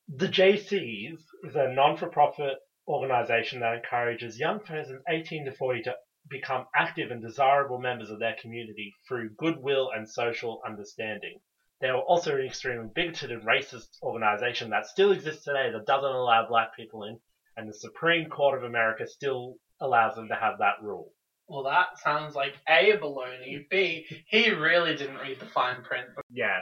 the 0.09 0.29
JCs 0.29 1.17
is 1.45 1.55
a 1.55 1.67
non-for-profit 1.67 2.57
organization 2.87 3.61
that 3.61 3.75
encourages 3.75 4.39
young 4.39 4.61
persons 4.61 5.01
18 5.09 5.47
to 5.47 5.53
40 5.53 5.81
to 5.83 5.95
become 6.29 6.65
active 6.77 7.11
and 7.11 7.23
desirable 7.23 7.79
members 7.79 8.11
of 8.11 8.19
their 8.19 8.35
community 8.41 8.93
through 9.09 9.31
goodwill 9.39 9.91
and 9.95 10.09
social 10.09 10.61
understanding. 10.67 11.39
They 11.81 11.89
are 11.89 11.99
also 11.99 12.35
an 12.37 12.45
extremely 12.45 12.89
bigoted 12.95 13.31
and 13.31 13.43
racist 13.43 13.89
organization 14.03 14.71
that 14.71 14.87
still 14.87 15.11
exists 15.11 15.45
today 15.45 15.69
that 15.73 15.87
doesn't 15.87 16.09
allow 16.09 16.47
black 16.47 16.77
people 16.77 17.03
in, 17.05 17.17
and 17.57 17.69
the 17.69 17.75
Supreme 17.75 18.29
Court 18.29 18.59
of 18.59 18.65
America 18.65 19.07
still 19.07 19.57
allows 19.81 20.15
them 20.15 20.29
to 20.29 20.35
have 20.35 20.59
that 20.59 20.83
rule. 20.83 21.13
Well, 21.49 21.65
that 21.65 21.99
sounds 22.03 22.35
like 22.35 22.55
A, 22.69 22.97
baloney. 22.97 23.69
B, 23.71 24.07
he 24.27 24.51
really 24.51 24.97
didn't 24.97 25.19
read 25.19 25.39
the 25.41 25.47
fine 25.47 25.83
print. 25.83 26.07
Yeah, 26.31 26.61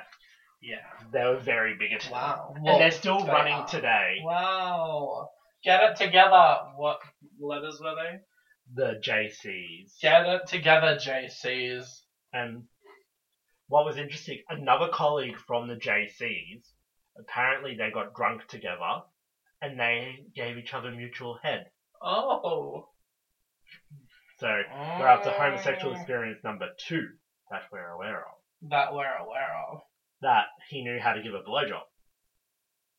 yeah. 0.62 0.78
they 1.12 1.24
were 1.24 1.38
very 1.38 1.76
bigoted. 1.78 2.10
Wow. 2.10 2.54
And 2.56 2.80
they're 2.80 2.90
still 2.90 3.20
they 3.24 3.30
running 3.30 3.54
are. 3.54 3.68
today. 3.68 4.16
Wow. 4.24 5.28
Get 5.62 5.82
it 5.82 5.96
together. 5.96 6.56
What 6.76 7.00
letters 7.38 7.80
were 7.80 7.94
they? 7.94 8.20
The 8.74 9.00
JCs. 9.00 10.00
Get 10.00 10.26
it 10.26 10.46
together, 10.46 10.96
JCs. 10.96 11.86
And 12.32 12.64
what 13.68 13.84
was 13.84 13.96
interesting, 13.96 14.42
another 14.48 14.88
colleague 14.92 15.36
from 15.46 15.68
the 15.68 15.76
JCs, 15.76 16.62
apparently 17.18 17.76
they 17.76 17.90
got 17.92 18.14
drunk 18.14 18.46
together 18.48 19.02
and 19.62 19.78
they 19.78 20.24
gave 20.34 20.56
each 20.56 20.74
other 20.74 20.90
mutual 20.90 21.38
head. 21.42 21.66
Oh. 22.02 22.88
So 24.38 24.46
we're 24.46 25.08
up 25.08 25.22
to 25.24 25.30
homosexual 25.30 25.94
experience 25.94 26.38
number 26.42 26.68
two 26.86 27.06
that 27.50 27.62
we're 27.70 27.90
aware 27.90 28.20
of. 28.20 28.70
That 28.70 28.94
we're 28.94 29.16
aware 29.16 29.50
of. 29.70 29.80
That 30.22 30.46
he 30.68 30.82
knew 30.82 30.98
how 30.98 31.12
to 31.12 31.22
give 31.22 31.34
a 31.34 31.42
blowjob. 31.42 31.82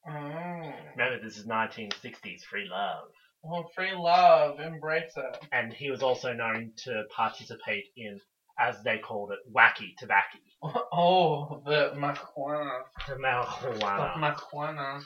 Mm. 0.07 0.73
Remember, 0.95 1.23
this 1.23 1.37
is 1.37 1.47
1960s 1.47 2.43
free 2.49 2.67
love. 2.69 3.09
Well, 3.43 3.69
free 3.75 3.93
love. 3.95 4.59
Embrace 4.59 5.13
it. 5.15 5.37
And 5.51 5.73
he 5.73 5.89
was 5.89 6.03
also 6.03 6.33
known 6.33 6.73
to 6.83 7.03
participate 7.15 7.85
in, 7.95 8.19
as 8.59 8.75
they 8.83 8.99
called 8.99 9.31
it, 9.31 9.39
wacky 9.51 9.95
tobacco. 9.97 10.37
Oh, 10.93 11.63
the 11.65 11.93
marijuana. 11.95 12.81
The 13.07 13.15
marijuana. 13.15 14.13
The 14.13 14.19
marijuana. 14.19 15.01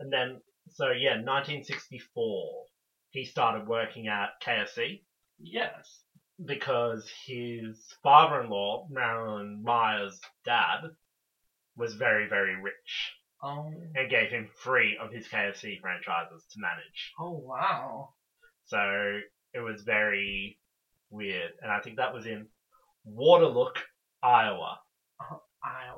And 0.00 0.12
then, 0.12 0.40
so 0.70 0.90
yeah, 0.90 1.16
1964, 1.16 2.64
he 3.10 3.24
started 3.24 3.66
working 3.68 4.08
at 4.08 4.40
KFC 4.44 5.02
Yes. 5.38 6.00
because 6.44 7.08
his 7.26 7.78
father-in-law, 8.02 8.88
Marilyn 8.90 9.62
Myers' 9.62 10.20
dad, 10.44 10.80
was 11.76 11.94
very, 11.94 12.28
very 12.28 12.56
rich. 12.60 13.12
Oh. 13.46 13.70
and 13.94 14.08
gave 14.08 14.30
him 14.30 14.48
three 14.62 14.96
of 14.98 15.12
his 15.12 15.28
KFC 15.28 15.78
franchises 15.78 16.46
to 16.52 16.60
manage. 16.60 17.12
Oh 17.20 17.32
wow. 17.32 18.14
So 18.64 19.18
it 19.52 19.58
was 19.60 19.82
very 19.82 20.58
weird. 21.10 21.50
And 21.60 21.70
I 21.70 21.80
think 21.80 21.96
that 21.96 22.14
was 22.14 22.24
in 22.24 22.46
Waterlook, 23.04 23.76
Iowa. 24.22 24.78
Oh, 25.20 25.42
Iowa. 25.62 25.93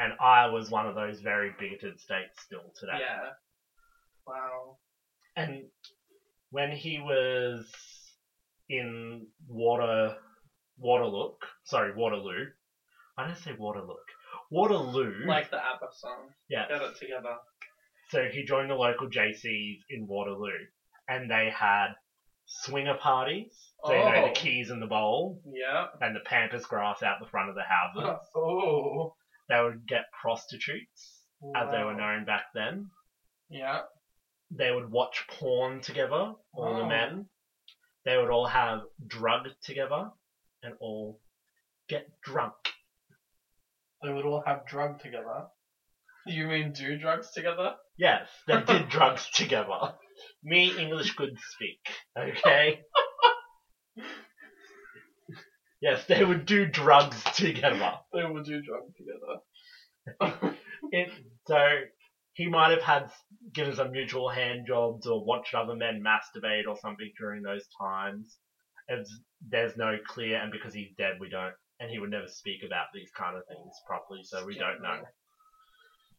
And 0.00 0.14
Iowa's 0.20 0.70
one 0.70 0.86
of 0.86 0.94
those 0.94 1.20
very 1.20 1.50
bigoted 1.58 2.00
states 2.00 2.40
still 2.42 2.72
today. 2.78 2.98
Yeah. 3.00 3.28
Wow. 4.26 4.78
And 5.36 5.64
when 6.50 6.70
he 6.72 6.98
was 6.98 7.70
in 8.68 9.26
Water 9.46 10.14
Waterlook, 10.82 11.36
sorry, 11.64 11.92
Waterloo. 11.94 12.46
I 13.18 13.26
didn't 13.26 13.38
say 13.42 13.52
Waterlook. 13.58 14.06
Waterloo. 14.50 15.26
Like 15.26 15.50
the 15.50 15.58
ABBA 15.58 15.88
song. 15.92 16.28
yeah. 16.48 16.66
Get 16.68 16.80
it 16.82 16.96
together. 16.98 17.36
So 18.08 18.24
he 18.32 18.44
joined 18.44 18.70
the 18.70 18.74
local 18.74 19.08
JCs 19.08 19.78
in 19.90 20.06
Waterloo, 20.08 20.48
and 21.08 21.30
they 21.30 21.50
had 21.54 21.88
swinger 22.46 22.94
parties. 22.94 23.52
So 23.84 23.92
you 23.92 23.98
know 23.98 24.24
Oh. 24.24 24.28
the 24.28 24.32
keys 24.34 24.70
in 24.70 24.80
the 24.80 24.86
bowl 24.86 25.40
Yeah. 25.46 25.86
and 26.00 26.16
the 26.16 26.20
pampas 26.20 26.64
grass 26.66 27.02
out 27.02 27.20
the 27.20 27.26
front 27.28 27.50
of 27.50 27.54
the 27.54 27.62
houses. 27.62 28.26
oh. 28.36 29.14
They 29.50 29.60
would 29.60 29.86
get 29.86 30.04
prostitutes, 30.22 31.24
as 31.56 31.70
they 31.72 31.82
were 31.82 31.94
known 31.94 32.24
back 32.24 32.44
then. 32.54 32.88
Yeah. 33.48 33.80
They 34.52 34.70
would 34.70 34.90
watch 34.90 35.24
porn 35.28 35.80
together, 35.80 36.34
all 36.54 36.76
the 36.76 36.86
men. 36.86 37.26
They 38.04 38.16
would 38.16 38.30
all 38.30 38.46
have 38.46 38.82
drug 39.04 39.48
together 39.64 40.10
and 40.62 40.74
all 40.80 41.20
get 41.88 42.06
drunk. 42.22 42.54
They 44.02 44.12
would 44.12 44.24
all 44.24 44.42
have 44.46 44.66
drug 44.66 45.02
together. 45.02 45.46
You 46.26 46.46
mean 46.46 46.72
do 46.72 46.96
drugs 46.96 47.32
together? 47.32 47.74
Yes, 47.98 48.28
they 48.46 48.62
did 48.66 48.88
drugs 48.88 49.28
together. 49.34 49.94
Me, 50.44 50.78
English 50.78 51.14
good 51.16 51.36
speak. 51.54 51.80
Okay? 52.16 52.80
yes, 55.80 56.04
they 56.06 56.24
would 56.24 56.46
do 56.46 56.66
drugs 56.66 57.22
together. 57.34 57.94
They 58.12 58.24
would 58.24 58.44
do 58.44 58.60
drugs 58.62 58.92
together. 58.96 60.56
It, 60.92 61.08
so, 61.46 61.82
he 62.32 62.48
might 62.48 62.70
have 62.70 62.82
had 62.82 63.10
given 63.52 63.76
some 63.76 63.92
mutual 63.92 64.28
hand 64.28 64.66
jobs 64.66 65.06
or 65.06 65.24
watched 65.24 65.54
other 65.54 65.76
men 65.76 66.02
masturbate 66.02 66.66
or 66.66 66.76
something 66.80 67.12
during 67.18 67.42
those 67.42 67.68
times. 67.80 68.38
It's, 68.88 69.14
there's 69.46 69.76
no 69.76 69.98
clear, 70.08 70.38
and 70.38 70.50
because 70.50 70.74
he's 70.74 70.90
dead, 70.98 71.18
we 71.20 71.28
don't, 71.28 71.54
and 71.78 71.90
he 71.90 71.98
would 72.00 72.10
never 72.10 72.26
speak 72.28 72.62
about 72.66 72.86
these 72.92 73.10
kind 73.16 73.36
of 73.36 73.42
things 73.46 73.74
properly, 73.86 74.20
so 74.24 74.44
we 74.44 74.58
don't 74.58 74.82
know. 74.82 75.00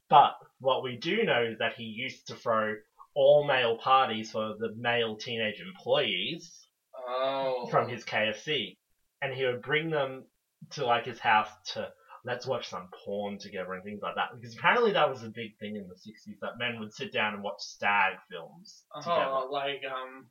But 0.09 0.35
what 0.59 0.83
we 0.83 0.95
do 0.97 1.23
know 1.23 1.43
is 1.43 1.57
that 1.59 1.73
he 1.73 1.83
used 1.83 2.27
to 2.27 2.35
throw 2.35 2.75
all 3.15 3.45
male 3.45 3.77
parties 3.77 4.31
for 4.31 4.55
the 4.57 4.73
male 4.77 5.17
teenage 5.17 5.59
employees 5.59 6.67
Oh. 6.95 7.67
from 7.71 7.89
his 7.89 8.05
KFC, 8.05 8.77
and 9.21 9.33
he 9.33 9.45
would 9.45 9.61
bring 9.61 9.89
them 9.89 10.25
to 10.71 10.85
like 10.85 11.05
his 11.05 11.19
house 11.19 11.49
to 11.73 11.89
let's 12.23 12.45
watch 12.45 12.67
some 12.69 12.87
porn 13.03 13.37
together 13.39 13.73
and 13.73 13.83
things 13.83 14.01
like 14.01 14.15
that. 14.15 14.29
Because 14.33 14.55
apparently 14.55 14.91
that 14.91 15.09
was 15.09 15.23
a 15.23 15.29
big 15.29 15.57
thing 15.59 15.75
in 15.75 15.87
the 15.87 15.95
'60s 15.95 16.37
that 16.41 16.57
men 16.57 16.79
would 16.79 16.93
sit 16.93 17.11
down 17.11 17.33
and 17.33 17.43
watch 17.43 17.59
stag 17.59 18.13
films 18.29 18.83
together 19.01 19.25
Oh, 19.25 19.47
like 19.51 19.81
um, 19.91 20.27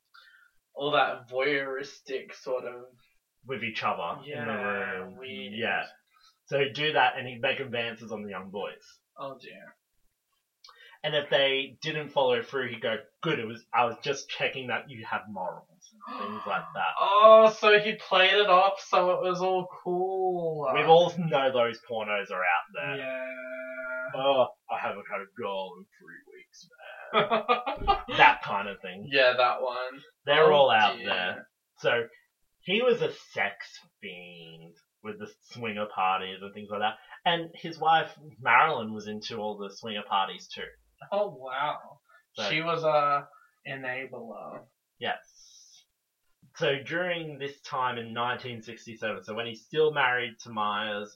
all 0.73 0.91
that 0.91 1.29
voyeuristic 1.29 2.33
sort 2.33 2.63
of. 2.65 2.85
with 3.45 3.63
each 3.63 3.83
other 3.83 4.19
in 4.23 4.29
the 4.29 4.51
Yeah. 4.53 4.61
room. 4.61 5.17
Weird. 5.17 5.53
Yeah. 5.53 5.83
So 6.45 6.59
he'd 6.59 6.73
do 6.73 6.93
that, 6.93 7.17
and 7.17 7.27
he'd 7.27 7.41
make 7.41 7.59
advances 7.59 8.11
on 8.11 8.21
the 8.23 8.29
young 8.29 8.51
boys. 8.51 8.99
Oh 9.17 9.37
dear. 9.41 9.75
And 11.03 11.15
if 11.15 11.29
they 11.31 11.77
didn't 11.81 12.09
follow 12.09 12.41
through, 12.43 12.69
he'd 12.69 12.81
go, 12.81 12.97
"Good, 13.21 13.39
it 13.39 13.45
was. 13.47 13.63
I 13.73 13.85
was 13.85 13.95
just 14.03 14.29
checking 14.29 14.67
that 14.67 14.89
you 14.89 15.03
have 15.05 15.21
morals 15.27 15.67
things 16.19 16.41
like 16.47 16.63
that." 16.73 16.93
Oh, 16.99 17.53
so 17.59 17.79
he 17.79 17.93
played 18.07 18.33
it 18.33 18.49
off 18.49 18.79
so 18.87 19.11
it 19.11 19.21
was 19.21 19.41
all 19.41 19.67
cool. 19.83 20.67
We 20.73 20.83
all 20.83 21.13
know 21.17 21.51
those 21.51 21.79
pornos 21.89 22.31
are 22.31 22.41
out 22.41 22.67
there. 22.73 22.97
Yeah. 22.97 23.25
Oh, 24.15 24.47
I 24.69 24.77
haven't 24.79 25.05
had 25.11 25.21
a 25.21 25.41
girl 25.41 25.71
in 25.77 25.85
three 25.99 26.21
weeks, 26.33 26.67
man. 27.13 27.97
that 28.17 28.41
kind 28.43 28.67
of 28.67 28.79
thing. 28.81 29.07
yeah, 29.11 29.33
that 29.37 29.61
one. 29.61 30.01
They're 30.25 30.51
Oh, 30.51 30.55
all 30.55 30.71
out 30.71 30.97
dear. 30.97 31.05
there. 31.07 31.47
So 31.79 32.03
he 32.61 32.81
was 32.81 33.01
a 33.01 33.11
sex 33.33 33.55
fiend 34.01 34.73
with 35.03 35.17
the 35.19 35.27
swinger 35.51 35.87
parties 35.95 36.37
and 36.41 36.53
things 36.53 36.69
like 36.69 36.81
that. 36.81 36.95
And 37.25 37.49
his 37.55 37.79
wife 37.79 38.11
Marilyn 38.39 38.93
was 38.93 39.07
into 39.07 39.37
all 39.37 39.57
the 39.57 39.73
swinger 39.75 40.03
parties 40.07 40.47
too. 40.53 40.61
Oh 41.11 41.29
wow. 41.37 41.77
So- 42.33 42.49
She 42.49 42.61
was 42.61 42.83
a 42.83 43.27
enabler. 43.67 44.59
Yes. 44.99 45.17
So 46.61 46.77
during 46.77 47.39
this 47.39 47.59
time 47.61 47.97
in 47.97 48.13
1967, 48.13 49.23
so 49.23 49.33
when 49.33 49.47
he's 49.47 49.63
still 49.63 49.89
married 49.89 50.33
to 50.43 50.49
Myers, 50.51 51.11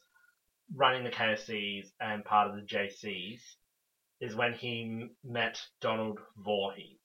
running 0.73 1.03
the 1.03 1.11
KFCs 1.11 1.83
and 1.99 2.25
part 2.25 2.47
of 2.47 2.55
the 2.55 2.61
JCs, 2.61 3.37
is 4.21 4.33
when 4.33 4.53
he 4.53 5.05
met 5.23 5.59
Donald 5.81 6.17
Voorhees. 6.35 6.97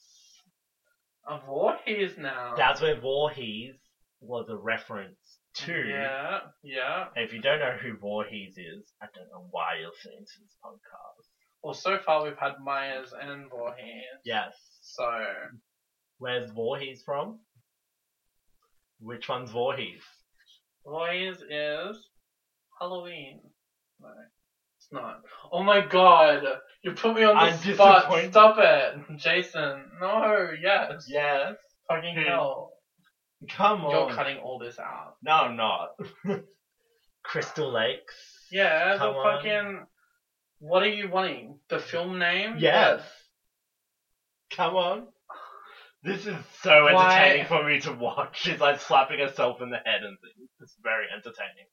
He 1.85 1.93
is 1.93 2.17
now. 2.17 2.55
That's 2.57 2.81
where 2.81 2.99
Voorhees 2.99 3.75
was 4.23 4.49
a 4.49 4.57
reference 4.57 5.19
to. 5.57 5.75
Yeah, 5.75 6.39
yeah. 6.63 7.09
If 7.17 7.35
you 7.35 7.41
don't 7.41 7.59
know 7.59 7.77
who 7.79 7.95
Voorhees 7.99 8.57
is, 8.57 8.91
I 9.03 9.07
don't 9.13 9.29
know 9.29 9.49
why 9.51 9.75
you're 9.79 9.91
listening 9.91 10.25
to 10.25 10.41
this 10.41 10.57
podcast. 10.65 11.27
Well, 11.63 11.75
so 11.75 11.99
far 11.99 12.23
we've 12.23 12.39
had 12.39 12.53
Myers 12.59 13.13
and 13.21 13.51
Voorhees. 13.51 14.23
Yes. 14.25 14.55
So, 14.81 15.05
Where's 16.21 16.51
Voorhees 16.51 17.03
from? 17.05 17.39
Which 19.01 19.29
one's 19.29 19.51
Voorhees? 19.51 20.03
Voorhees 20.85 21.37
is 21.49 21.97
Halloween. 22.79 23.41
No, 24.01 24.09
it's 24.79 24.89
not. 24.93 25.21
Oh 25.53 25.63
my 25.63 25.81
god! 25.81 26.43
You 26.83 26.93
put 26.93 27.15
me 27.15 27.23
on 27.25 27.35
the 27.35 27.41
I'm 27.41 27.57
spot. 27.75 28.03
disappointed. 28.03 28.31
Stop 28.31 28.59
it, 28.59 29.17
Jason. 29.19 29.91
No, 30.01 30.51
yes. 30.61 31.05
Yes. 31.09 31.55
Fucking 31.89 32.15
Hmm. 32.17 32.27
hell. 32.29 32.71
Come 33.57 33.85
on. 33.85 33.91
You're 33.91 34.15
cutting 34.15 34.39
all 34.39 34.59
this 34.59 34.79
out. 34.79 35.15
No, 35.23 35.33
I'm 35.33 35.57
not. 35.57 35.89
Crystal 37.25 37.71
Lakes. 37.71 38.15
Yeah, 38.51 38.97
Come 38.99 39.13
the 39.15 39.19
on. 39.19 39.37
fucking. 39.37 39.85
What 40.59 40.83
are 40.83 40.89
you 40.89 41.09
wanting? 41.09 41.59
The 41.71 41.79
film 41.79 42.19
name? 42.19 42.57
Yes. 42.59 43.01
Come 44.55 44.75
on. 44.75 45.07
This 46.03 46.27
is 46.27 46.37
so 46.63 46.85
Why- 46.85 47.15
entertaining 47.19 47.47
for 47.47 47.63
me 47.65 47.81
to 47.81 47.93
watch. 47.93 48.41
She's 48.41 48.61
like 48.61 48.81
slapping 48.81 49.19
herself 49.19 49.61
in 49.61 49.71
the 49.71 49.77
head 49.77 50.03
and 50.03 50.17
things. 50.21 50.49
It's 50.61 50.77
very 50.83 51.07
entertaining. 51.15 51.67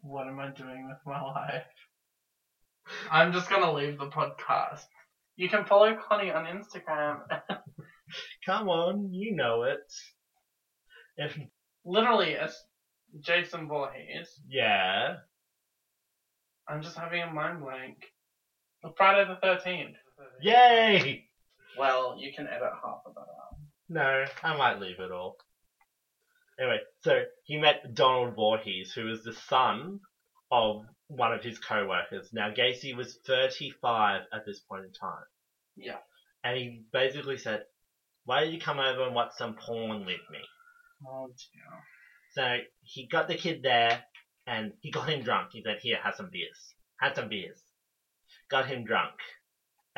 What 0.00 0.26
am 0.28 0.38
I 0.38 0.48
doing 0.50 0.88
with 0.88 0.98
my 1.04 1.20
life? 1.20 1.64
I'm 3.10 3.32
just 3.32 3.50
gonna 3.50 3.72
leave 3.72 3.98
the 3.98 4.06
podcast. 4.08 4.84
You 5.36 5.48
can 5.50 5.66
follow 5.66 5.94
Connie 5.96 6.30
on 6.30 6.46
Instagram. 6.46 7.20
Come 8.46 8.68
on, 8.70 9.12
you 9.12 9.34
know 9.36 9.64
it. 9.64 9.92
If 11.16 11.38
Literally, 11.84 12.34
as 12.36 12.56
Jason 13.20 13.68
Voorhees. 13.68 14.28
yeah, 14.48 15.16
I'm 16.68 16.82
just 16.82 16.96
having 16.96 17.22
a 17.22 17.30
mind 17.32 17.60
blank. 17.60 17.98
Friday 18.96 19.28
the 19.28 19.46
13th. 19.46 19.94
yay! 20.40 21.27
Well, 21.78 22.16
you 22.18 22.32
can 22.32 22.46
edit 22.46 22.72
half 22.82 23.00
of 23.06 23.14
that 23.14 23.20
out. 23.20 23.58
No, 23.88 24.24
I 24.42 24.56
might 24.56 24.80
leave 24.80 25.00
it 25.00 25.12
all. 25.12 25.36
Anyway, 26.60 26.78
so 27.02 27.22
he 27.44 27.56
met 27.56 27.94
Donald 27.94 28.34
Voorhees, 28.34 28.92
who 28.92 29.04
was 29.04 29.22
the 29.22 29.32
son 29.32 30.00
of 30.50 30.84
one 31.06 31.32
of 31.32 31.42
his 31.42 31.58
co-workers. 31.58 32.30
Now 32.32 32.50
Gacy 32.50 32.96
was 32.96 33.18
35 33.26 34.22
at 34.32 34.44
this 34.44 34.60
point 34.60 34.84
in 34.84 34.92
time. 34.92 35.24
Yeah. 35.76 35.98
And 36.42 36.56
he 36.56 36.82
basically 36.92 37.38
said, 37.38 37.62
why 38.24 38.40
don't 38.40 38.52
you 38.52 38.60
come 38.60 38.78
over 38.78 39.04
and 39.04 39.14
watch 39.14 39.32
some 39.36 39.54
porn 39.54 40.00
with 40.00 40.20
me? 40.30 40.40
Oh 41.06 41.28
dear. 41.28 41.82
So 42.32 42.56
he 42.82 43.06
got 43.06 43.28
the 43.28 43.36
kid 43.36 43.62
there 43.62 44.02
and 44.46 44.72
he 44.80 44.90
got 44.90 45.08
him 45.08 45.22
drunk. 45.22 45.50
He 45.52 45.62
said, 45.62 45.78
here, 45.80 45.98
have 46.02 46.16
some 46.16 46.30
beers. 46.30 46.74
Had 47.00 47.14
some 47.14 47.28
beers. 47.28 47.62
Got 48.50 48.66
him 48.66 48.84
drunk. 48.84 49.14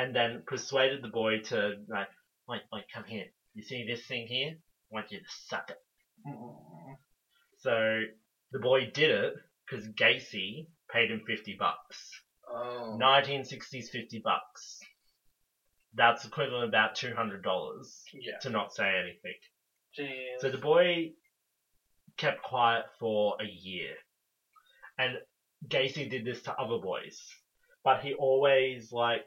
And 0.01 0.15
then 0.17 0.43
persuaded 0.47 1.03
the 1.03 1.09
boy 1.09 1.41
to, 1.51 1.75
like, 1.89 2.09
wait, 2.49 2.63
wait, 2.73 2.85
come 2.93 3.05
here. 3.05 3.27
You 3.55 3.63
see 3.63 3.85
this 3.87 4.07
thing 4.07 4.27
here? 4.27 4.53
I 4.53 4.95
want 4.95 5.11
you 5.13 5.19
to 5.19 5.25
suck 5.49 5.71
it. 5.71 5.77
Mm. 6.27 6.97
So 7.59 8.01
the 8.53 8.59
boy 8.61 8.91
did 8.95 9.11
it 9.11 9.35
because 9.69 9.87
Gacy 9.89 10.69
paid 10.93 11.11
him 11.11 11.21
50 11.27 11.57
bucks. 11.59 12.11
Oh. 12.51 12.99
1960s 13.01 13.91
50 13.91 14.21
bucks. 14.25 14.79
That's 15.95 16.25
equivalent 16.25 16.73
to 16.73 16.79
about 16.79 16.95
$200 16.97 17.43
Yeah. 18.15 18.39
to 18.43 18.51
not 18.51 18.73
say 18.73 18.89
anything. 18.89 19.35
Jeez. 19.99 20.41
So 20.41 20.51
the 20.51 20.59
boy 20.59 21.13
kept 22.17 22.43
quiet 22.43 22.87
for 22.99 23.37
a 23.41 23.45
year. 23.45 23.95
And 24.99 25.19
Gacy 25.69 26.09
did 26.09 26.25
this 26.25 26.43
to 26.43 26.55
other 26.55 26.79
boys. 26.79 27.21
but 27.85 28.03
he 28.03 28.15
always 28.15 28.93
like 28.93 29.25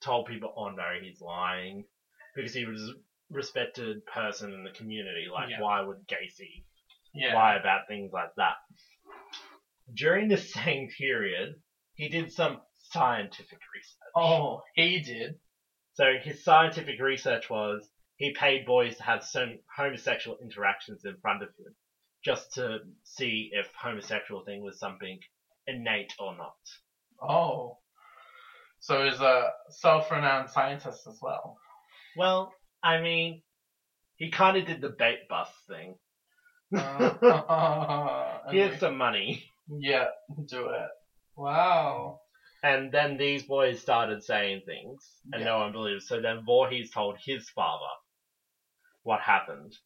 told 0.00 0.26
people, 0.26 0.52
"Oh 0.56 0.68
no, 0.68 0.90
he's 1.00 1.20
lying," 1.20 1.84
because 2.34 2.52
he 2.52 2.64
was 2.64 2.80
a 2.90 2.92
respected 3.30 4.04
person 4.06 4.52
in 4.52 4.64
the 4.64 4.70
community. 4.70 5.26
Like, 5.30 5.50
Yeah. 5.50 5.60
why 5.60 5.80
would 5.80 6.06
Gacy 6.06 6.64
Yeah. 7.12 7.34
lie 7.34 7.54
about 7.56 7.86
things 7.88 8.12
like 8.12 8.30
that? 8.36 8.56
During 9.92 10.28
the 10.28 10.36
same 10.36 10.88
period, 10.96 11.60
he 11.94 12.08
did 12.08 12.30
some 12.32 12.60
scientific 12.74 13.58
research. 13.74 14.12
Oh, 14.14 14.62
he 14.74 15.00
did. 15.00 15.38
So 15.94 16.14
his 16.22 16.44
scientific 16.44 17.00
research 17.00 17.50
was 17.50 17.88
he 18.16 18.32
paid 18.32 18.64
boys 18.64 18.96
to 18.96 19.02
have 19.02 19.24
some 19.24 19.58
homosexual 19.76 20.36
interactions 20.40 21.04
in 21.04 21.16
front 21.20 21.42
of 21.42 21.48
him, 21.58 21.74
just 22.24 22.52
to 22.54 22.78
see 23.04 23.50
if 23.52 23.66
homosexual 23.74 24.42
thing 24.44 24.62
was 24.62 24.78
something 24.78 25.18
innate 25.66 26.12
or 26.18 26.36
not. 26.36 26.54
Oh. 27.20 27.78
So 28.88 29.04
he's 29.04 29.20
a 29.20 29.50
self-renowned 29.68 30.48
scientist 30.48 31.06
as 31.06 31.18
well. 31.20 31.58
Well, 32.16 32.54
I 32.82 33.02
mean, 33.02 33.42
he 34.16 34.30
kind 34.30 34.56
of 34.56 34.64
did 34.64 34.80
the 34.80 34.88
bait 34.88 35.28
bus 35.28 35.50
thing. 35.68 35.94
Uh, 36.74 38.38
Here's 38.50 38.80
some 38.80 38.96
money. 38.96 39.44
yeah, 39.68 40.06
do 40.46 40.70
it. 40.70 40.88
Wow. 41.36 42.20
And 42.62 42.90
then 42.90 43.18
these 43.18 43.42
boys 43.42 43.78
started 43.78 44.22
saying 44.24 44.62
things, 44.64 45.06
and 45.34 45.40
Yeah. 45.42 45.48
no 45.48 45.58
one 45.58 45.72
believed. 45.72 46.04
So 46.04 46.22
then 46.22 46.44
Voorhees 46.46 46.90
told 46.90 47.18
his 47.22 47.46
father 47.50 47.92
what 49.02 49.20
happened. 49.20 49.76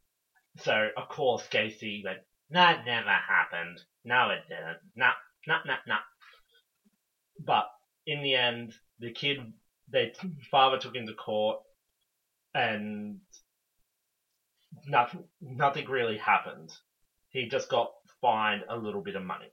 So, 0.59 0.91
of 0.97 1.09
course, 1.09 1.49
Gacy 1.49 2.05
went, 2.05 2.21
That 2.51 2.85
never 2.87 3.11
happened. 3.11 3.81
No, 4.05 4.31
it 4.31 4.43
didn't. 4.49 4.79
Nah, 4.95 5.15
nah, 5.49 5.59
nah, 5.67 5.79
nah. 5.89 5.99
But 7.45 7.67
in 8.07 8.23
the 8.23 8.35
end, 8.37 8.73
the 9.03 9.11
kid, 9.11 9.39
their 9.89 10.13
father 10.51 10.79
took 10.79 10.95
him 10.95 11.07
to 11.07 11.13
court, 11.13 11.59
and 12.55 13.19
nothing, 14.87 15.25
nothing 15.41 15.87
really 15.89 16.17
happened. 16.17 16.71
He 17.31 17.49
just 17.49 17.69
got 17.69 17.91
fined 18.21 18.63
a 18.69 18.77
little 18.77 19.03
bit 19.03 19.17
of 19.17 19.23
money, 19.23 19.51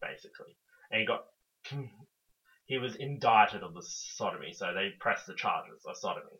basically. 0.00 0.56
And 0.90 1.00
he 1.00 1.06
got 1.06 1.20
he 2.66 2.78
was 2.78 2.94
indicted 2.94 3.62
of 3.62 3.74
the 3.74 3.82
sodomy, 3.82 4.52
so 4.52 4.72
they 4.72 4.88
pressed 5.00 5.26
the 5.26 5.34
charges 5.34 5.84
of 5.86 5.96
sodomy. 5.96 6.38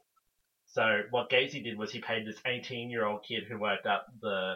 So 0.67 1.03
what 1.11 1.31
Gacy 1.31 1.63
did 1.63 1.77
was 1.77 1.91
he 1.91 1.99
paid 1.99 2.27
this 2.27 2.41
18 2.47 2.91
year 2.91 3.05
old 3.05 3.25
kid 3.27 3.45
who 3.49 3.59
worked 3.59 3.87
at 3.87 4.01
the 4.21 4.55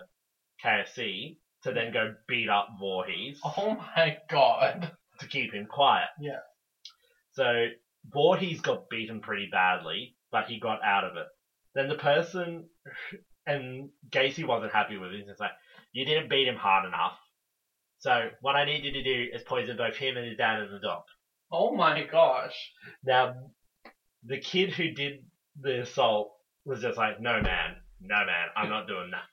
KFC 0.64 1.36
to 1.62 1.72
then 1.72 1.90
go 1.92 2.12
beat 2.28 2.48
up 2.48 2.66
Voorhees 2.78 3.40
Oh 3.56 3.74
my 3.96 4.16
god. 4.28 4.90
to 5.20 5.26
keep 5.26 5.52
him 5.52 5.66
quiet. 5.66 6.08
Yeah. 6.20 6.38
So 7.32 7.66
Voorhees 8.12 8.60
got 8.60 8.88
beaten 8.88 9.20
pretty 9.20 9.48
badly, 9.50 10.14
but 10.30 10.44
he 10.46 10.58
got 10.58 10.82
out 10.84 11.04
of 11.04 11.16
it. 11.16 11.26
Then 11.74 11.88
the 11.88 11.94
person, 11.94 12.68
and 13.46 13.88
Gacy 14.10 14.46
wasn't 14.46 14.72
happy 14.72 14.96
with 14.96 15.12
it. 15.12 15.24
He's 15.26 15.40
like, 15.40 15.50
you 15.92 16.04
didn't 16.04 16.28
beat 16.30 16.46
him 16.46 16.56
hard 16.56 16.84
enough. 16.86 17.16
So 17.98 18.28
what 18.40 18.56
I 18.56 18.64
need 18.64 18.84
you 18.84 18.92
to 18.92 19.02
do 19.02 19.26
is 19.32 19.42
poison 19.42 19.76
both 19.76 19.94
him 19.96 20.16
and 20.16 20.26
his 20.26 20.36
dad 20.36 20.58
and 20.60 20.72
the 20.74 20.80
dog. 20.80 21.02
Oh 21.50 21.74
my 21.74 22.02
gosh. 22.02 22.54
Now, 23.04 23.34
the 24.24 24.38
kid 24.38 24.70
who 24.72 24.88
did 24.88 25.24
the 25.60 25.82
assault 25.82 26.32
was 26.64 26.80
just 26.80 26.96
like, 26.98 27.20
no 27.20 27.40
man, 27.40 27.76
no 28.00 28.24
man, 28.24 28.48
I'm 28.56 28.68
not 28.68 28.86
doing 28.86 29.10
that. 29.12 29.24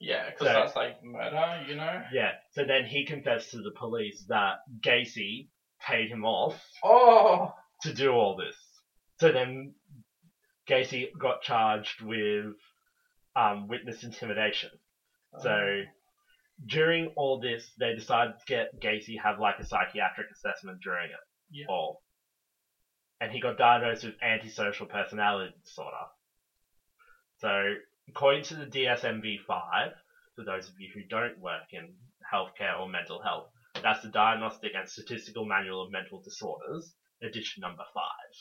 Yeah, 0.00 0.30
because 0.30 0.46
So- 0.48 0.52
that's 0.52 0.76
like 0.76 1.02
murder, 1.02 1.64
you 1.68 1.76
know? 1.76 2.02
Yeah. 2.12 2.32
So 2.52 2.64
then 2.64 2.84
he 2.86 3.04
confessed 3.04 3.50
to 3.50 3.58
the 3.58 3.72
police 3.76 4.24
that 4.28 4.56
Gacy 4.80 5.48
paid 5.80 6.08
him 6.08 6.24
off 6.24 6.60
Oh! 6.82 7.52
to 7.82 7.92
do 7.92 8.12
all 8.12 8.34
this. 8.36 8.56
So 9.20 9.30
then 9.30 9.72
Gacy 10.68 11.06
got 11.18 11.40
charged 11.42 12.00
with 12.00 12.54
um, 13.36 13.66
witness 13.68 14.02
intimidation. 14.02 14.70
So 15.40 15.80
during 16.66 17.08
all 17.16 17.40
this, 17.40 17.72
they 17.78 17.92
decided 17.92 18.34
to 18.38 18.44
get 18.46 18.66
Gacy 18.80 19.16
have 19.22 19.38
like 19.40 19.58
a 19.58 19.64
psychiatric 19.64 20.26
assessment 20.32 20.78
during 20.82 21.10
it 21.10 21.16
Yeah. 21.50 21.64
all, 21.68 21.98
and 23.20 23.30
he 23.32 23.40
got 23.40 23.56
diagnosed 23.56 24.04
with 24.04 24.14
antisocial 24.22 24.86
personality 24.86 25.52
disorder. 25.64 26.04
So 27.38 27.74
according 28.08 28.42
to 28.44 28.54
the 28.54 28.64
DSM-5, 28.64 29.90
for 30.36 30.42
those 30.44 30.68
of 30.68 30.74
you 30.78 30.88
who 30.94 31.02
don't 31.02 31.36
work 31.38 31.64
in 31.72 31.92
healthcare 32.32 32.78
or 32.78 32.86
mental 32.86 33.20
health, 33.20 33.48
that's 33.82 34.02
the 34.02 34.08
Diagnostic 34.08 34.72
and 34.74 34.88
Statistical 34.88 35.44
Manual 35.44 35.82
of 35.84 35.92
Mental 35.92 36.20
Disorders, 36.22 36.94
edition 37.22 37.60
number 37.60 37.84
five, 37.92 38.34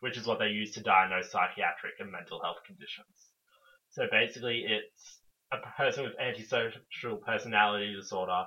which 0.00 0.16
is 0.16 0.26
what 0.26 0.38
they 0.38 0.48
use 0.48 0.72
to 0.72 0.82
diagnose 0.82 1.30
psychiatric 1.30 1.94
and 1.98 2.10
mental 2.10 2.40
health 2.42 2.58
conditions. 2.66 3.30
So 3.90 4.06
basically, 4.10 4.64
it's 4.66 5.20
a 5.52 5.58
person 5.76 6.04
with 6.04 6.18
antisocial 6.20 7.16
personality 7.24 7.94
disorder 7.94 8.44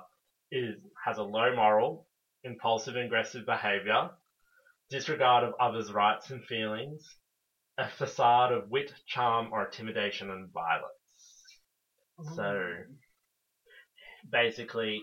is 0.52 0.76
has 1.04 1.18
a 1.18 1.22
low 1.22 1.54
moral, 1.54 2.06
impulsive 2.44 2.96
and 2.96 3.06
aggressive 3.06 3.46
behavior, 3.46 4.10
disregard 4.90 5.44
of 5.44 5.54
others' 5.60 5.92
rights 5.92 6.30
and 6.30 6.44
feelings, 6.44 7.16
a 7.78 7.88
facade 7.88 8.52
of 8.52 8.68
wit, 8.68 8.92
charm, 9.06 9.48
or 9.52 9.66
intimidation 9.66 10.30
and 10.30 10.52
violence. 10.52 10.84
Oh. 12.18 12.36
So 12.36 12.72
basically, 14.30 15.02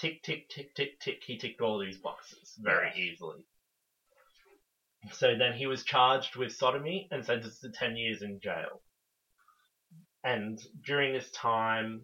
tick, 0.00 0.22
tick, 0.22 0.48
tick, 0.48 0.74
tick, 0.74 0.98
tick, 1.00 1.22
he 1.26 1.36
ticked 1.36 1.60
all 1.60 1.78
these 1.78 1.98
boxes 1.98 2.54
very 2.58 2.90
easily. 2.96 3.44
So 5.12 5.34
then 5.38 5.52
he 5.52 5.66
was 5.66 5.84
charged 5.84 6.36
with 6.36 6.52
sodomy 6.52 7.08
and 7.10 7.24
sentenced 7.24 7.60
to 7.62 7.70
10 7.70 7.96
years 7.96 8.22
in 8.22 8.40
jail. 8.42 8.82
And 10.24 10.58
during 10.84 11.12
this 11.12 11.30
time, 11.32 12.02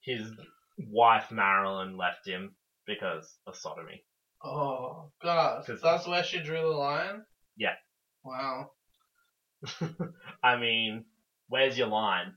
his 0.00 0.30
wife 0.78 1.30
Marilyn 1.30 1.96
left 1.96 2.26
him 2.26 2.54
because 2.86 3.34
of 3.46 3.56
sodomy. 3.56 4.04
Oh, 4.44 5.10
God. 5.22 5.64
That's 5.82 6.06
where 6.06 6.24
she 6.24 6.40
drew 6.40 6.60
the 6.60 6.68
line? 6.68 7.22
Yeah. 7.56 7.74
Wow. 8.22 8.70
I 10.42 10.56
mean, 10.56 11.04
where's 11.48 11.78
your 11.78 11.88
line? 11.88 12.34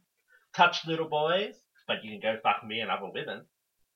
Touch 0.55 0.87
little 0.87 1.09
boys, 1.09 1.55
but 1.87 2.03
you 2.03 2.11
can 2.11 2.21
go 2.21 2.39
fuck 2.41 2.65
me 2.65 2.79
and 2.79 2.89
other 2.89 3.11
women. 3.13 3.45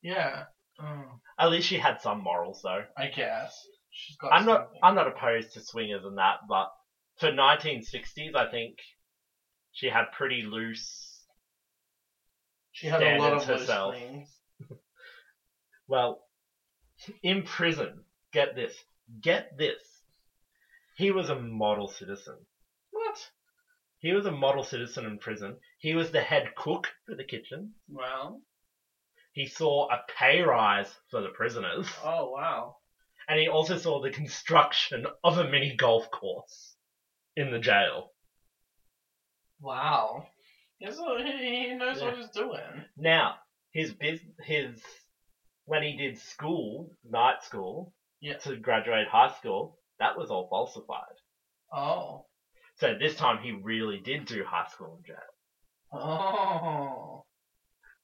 Yeah. 0.01 0.43
Oh, 0.81 1.19
At 1.37 1.49
least 1.49 1.67
she 1.67 1.77
had 1.77 2.01
some 2.01 2.19
morals, 2.23 2.61
though. 2.63 2.83
I 2.97 3.07
guess. 3.07 3.67
She's 3.91 4.15
got 4.17 4.33
I'm 4.33 4.45
not. 4.45 4.61
something. 4.61 4.79
I'm 4.81 4.95
not 4.95 5.07
opposed 5.07 5.53
to 5.53 5.61
swingers 5.61 6.03
and 6.03 6.17
that, 6.17 6.37
but 6.47 6.67
for 7.19 7.29
1960s, 7.29 8.35
I 8.35 8.45
think 8.49 8.73
she 9.71 9.87
had 9.87 10.05
pretty 10.11 10.41
loose. 10.41 11.23
She 12.71 12.87
had 12.87 13.03
a 13.03 13.17
lot 13.17 13.33
of 13.33 13.41
standards 13.41 13.47
loose 13.47 13.59
herself. 13.69 13.93
things. 13.93 14.27
Well, 15.87 16.21
in 17.21 17.43
prison, 17.43 18.03
get 18.31 18.55
this, 18.55 18.73
get 19.21 19.57
this. 19.57 19.81
He 20.95 21.11
was 21.11 21.29
a 21.29 21.35
model 21.35 21.87
citizen. 21.87 22.35
What? 22.91 23.17
He 23.99 24.13
was 24.13 24.25
a 24.25 24.31
model 24.31 24.63
citizen 24.63 25.05
in 25.05 25.17
prison. 25.17 25.57
He 25.79 25.93
was 25.93 26.09
the 26.11 26.21
head 26.21 26.55
cook 26.55 26.87
for 27.05 27.15
the 27.15 27.23
kitchen. 27.23 27.71
Well. 27.89 28.39
He 29.33 29.47
saw 29.47 29.89
a 29.91 30.01
pay 30.17 30.41
rise 30.41 30.91
for 31.11 31.21
the 31.21 31.29
prisoners, 31.29 31.87
Oh, 32.03 32.29
wow. 32.31 32.77
and 33.27 33.39
he 33.39 33.47
also 33.49 33.77
saw 33.77 33.99
the 34.01 34.11
construction 34.11 35.05
of 35.23 35.37
a 35.37 35.49
mini 35.49 35.75
golf 35.75 36.09
course 36.11 36.75
in 37.35 37.51
the 37.51 37.59
jail. 37.59 38.11
Wow. 39.59 40.27
He's, 40.77 40.97
he 40.97 41.67
he 41.69 41.73
knows 41.75 42.01
what 42.01 42.17
he's 42.17 42.29
doing. 42.29 42.85
Now, 42.97 43.35
his 43.71 43.93
bus 43.93 44.19
his 44.43 44.81
when 45.65 45.81
he 45.81 45.95
did 45.95 46.19
school, 46.19 46.91
night 47.09 47.41
school, 47.43 47.93
Yeah. 48.19 48.37
to 48.39 48.57
graduate 48.57 49.07
high 49.07 49.33
school, 49.39 49.79
that 49.99 50.17
was 50.17 50.29
all 50.29 50.47
falsified. 50.49 51.15
Oh. 51.71 52.25
So 52.75 52.95
this 52.99 53.15
time 53.15 53.41
he 53.41 53.51
really 53.51 53.99
did 53.99 54.25
do 54.25 54.43
high 54.43 54.67
school 54.67 54.97
in 54.99 55.05
jail. 55.05 56.01
Oh. 56.01 57.25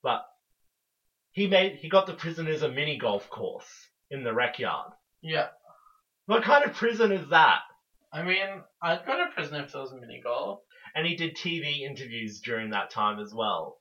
But 0.01 0.25
he 1.31 1.47
made 1.47 1.75
he 1.75 1.89
got 1.89 2.07
the 2.07 2.13
prison 2.13 2.45
prisoners 2.45 2.63
a 2.63 2.73
mini 2.73 2.97
golf 2.97 3.29
course 3.29 3.89
in 4.09 4.23
the 4.23 4.33
rec 4.33 4.59
yard. 4.59 4.91
Yeah. 5.21 5.47
What 6.25 6.43
kind 6.43 6.63
of 6.65 6.75
prison 6.75 7.11
is 7.11 7.29
that? 7.29 7.59
I 8.11 8.23
mean, 8.23 8.63
I'd 8.81 9.05
go 9.05 9.17
to 9.17 9.31
prison 9.33 9.63
if 9.63 9.71
there 9.71 9.81
was 9.81 9.91
a 9.91 9.99
mini 9.99 10.21
golf. 10.23 10.61
And 10.95 11.05
he 11.05 11.15
did 11.15 11.35
TV 11.35 11.81
interviews 11.81 12.41
during 12.41 12.71
that 12.71 12.89
time 12.89 13.19
as 13.19 13.33
well. 13.33 13.77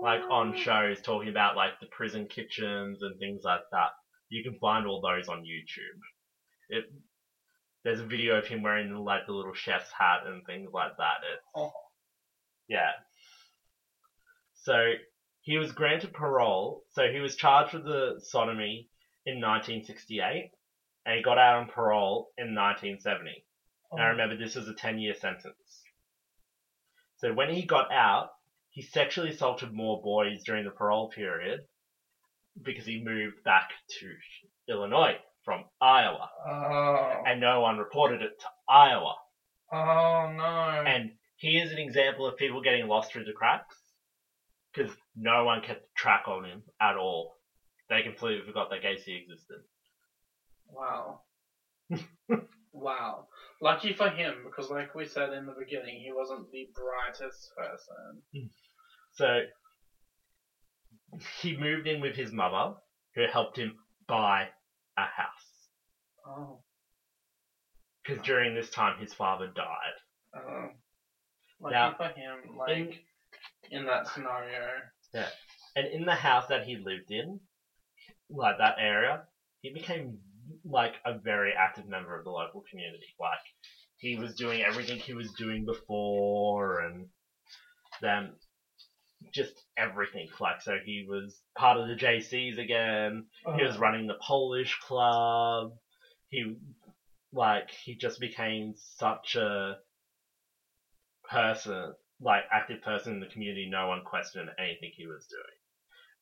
Like 0.00 0.22
on 0.30 0.54
oh. 0.54 0.58
shows 0.58 1.02
talking 1.02 1.28
about 1.28 1.56
like 1.56 1.80
the 1.80 1.86
prison 1.86 2.28
kitchens 2.28 3.02
and 3.02 3.18
things 3.18 3.42
like 3.44 3.62
that. 3.72 3.90
You 4.28 4.44
can 4.44 4.58
find 4.60 4.86
all 4.86 5.00
those 5.00 5.28
on 5.28 5.38
YouTube. 5.38 5.98
It 6.68 6.84
there's 7.84 8.00
a 8.00 8.06
video 8.06 8.36
of 8.36 8.46
him 8.46 8.62
wearing 8.62 8.94
like 8.94 9.26
the 9.26 9.32
little 9.32 9.54
chef's 9.54 9.90
hat 9.96 10.20
and 10.26 10.44
things 10.46 10.70
like 10.72 10.96
that. 10.98 11.16
It's, 11.32 11.42
Oh. 11.56 11.72
Yeah. 12.68 12.90
So 14.54 14.92
he 15.48 15.56
was 15.56 15.72
granted 15.72 16.12
parole. 16.12 16.84
So 16.90 17.10
he 17.10 17.20
was 17.20 17.34
charged 17.34 17.72
with 17.72 17.84
the 17.84 18.20
sodomy 18.22 18.90
in 19.24 19.36
1968, 19.36 20.50
and 21.06 21.16
he 21.16 21.22
got 21.22 21.38
out 21.38 21.60
on 21.60 21.68
parole 21.68 22.28
in 22.36 22.54
1970. 22.54 23.46
Oh. 23.90 23.96
Now 23.96 24.10
remember, 24.10 24.36
this 24.36 24.56
was 24.56 24.68
a 24.68 24.74
10 24.74 24.98
year 24.98 25.14
sentence. 25.14 25.84
So 27.16 27.32
when 27.32 27.48
he 27.48 27.62
got 27.62 27.90
out, 27.90 28.28
he 28.68 28.82
sexually 28.82 29.30
assaulted 29.30 29.72
more 29.72 30.02
boys 30.02 30.44
during 30.44 30.66
the 30.66 30.70
parole 30.70 31.08
period 31.08 31.60
because 32.62 32.84
he 32.84 33.02
moved 33.02 33.42
back 33.42 33.70
to 34.00 34.12
Illinois 34.70 35.16
from 35.46 35.64
Iowa. 35.80 36.28
Oh. 36.46 37.22
And 37.26 37.40
no 37.40 37.62
one 37.62 37.78
reported 37.78 38.20
it 38.20 38.38
to 38.38 38.46
Iowa. 38.68 39.14
Oh 39.72 40.30
no. 40.36 40.84
And 40.86 41.12
here's 41.38 41.72
an 41.72 41.78
example 41.78 42.26
of 42.26 42.36
people 42.36 42.60
getting 42.60 42.86
lost 42.86 43.10
through 43.12 43.24
the 43.24 43.32
cracks 43.32 43.76
because 44.78 44.94
no 45.18 45.44
one 45.44 45.60
kept 45.60 45.94
track 45.96 46.24
on 46.28 46.44
him 46.44 46.62
at 46.80 46.96
all. 46.96 47.36
They 47.90 48.02
completely 48.02 48.46
forgot 48.46 48.70
that 48.70 48.82
Gacy 48.82 49.20
existed. 49.20 49.58
Wow. 50.66 51.20
wow. 52.72 53.26
Lucky 53.60 53.92
for 53.94 54.08
him, 54.10 54.34
because 54.44 54.70
like 54.70 54.94
we 54.94 55.06
said 55.06 55.32
in 55.32 55.46
the 55.46 55.54
beginning, 55.58 56.00
he 56.00 56.12
wasn't 56.12 56.50
the 56.52 56.68
brightest 56.74 57.50
person. 57.56 58.50
So 59.14 59.40
he 61.40 61.56
moved 61.56 61.88
in 61.88 62.00
with 62.00 62.14
his 62.14 62.30
mother, 62.30 62.74
who 63.16 63.24
helped 63.26 63.58
him 63.58 63.74
buy 64.06 64.46
a 64.96 65.00
house. 65.00 65.68
Oh. 66.24 66.60
Because 68.04 68.24
during 68.24 68.54
this 68.54 68.70
time, 68.70 69.00
his 69.00 69.12
father 69.12 69.48
died. 69.56 70.36
Oh. 70.36 70.68
Lucky 71.60 71.74
Now, 71.74 71.94
for 71.96 72.04
him, 72.04 72.56
like, 72.56 73.02
in 73.70 73.84
that 73.86 74.06
scenario. 74.08 74.68
And 75.76 75.86
in 75.86 76.04
the 76.04 76.14
house 76.14 76.46
that 76.48 76.64
he 76.64 76.76
lived 76.76 77.10
in, 77.10 77.40
like 78.30 78.58
that 78.58 78.76
area, 78.78 79.22
he 79.60 79.72
became 79.72 80.18
like 80.64 80.94
a 81.04 81.18
very 81.18 81.52
active 81.52 81.88
member 81.88 82.16
of 82.16 82.24
the 82.24 82.30
local 82.30 82.64
community. 82.70 83.14
Like 83.20 83.38
he 83.96 84.16
was 84.16 84.34
doing 84.34 84.62
everything 84.62 84.98
he 84.98 85.14
was 85.14 85.32
doing 85.32 85.64
before, 85.64 86.80
and 86.80 87.06
then 88.00 88.32
just 89.32 89.52
everything. 89.76 90.28
Like 90.40 90.62
so, 90.62 90.76
he 90.84 91.06
was 91.08 91.40
part 91.56 91.78
of 91.78 91.88
the 91.88 91.94
JCs 91.94 92.58
again. 92.58 93.26
He 93.56 93.64
was 93.64 93.74
uh-huh. 93.74 93.80
running 93.80 94.06
the 94.06 94.18
Polish 94.26 94.78
club. 94.80 95.72
He 96.30 96.56
like 97.32 97.70
he 97.70 97.94
just 97.96 98.20
became 98.20 98.74
such 98.96 99.36
a 99.36 99.76
person, 101.28 101.94
like 102.20 102.42
active 102.52 102.82
person 102.82 103.14
in 103.14 103.20
the 103.20 103.26
community. 103.26 103.68
No 103.70 103.88
one 103.88 104.02
questioned 104.04 104.50
anything 104.58 104.90
he 104.96 105.06
was 105.06 105.26
doing, 105.26 105.58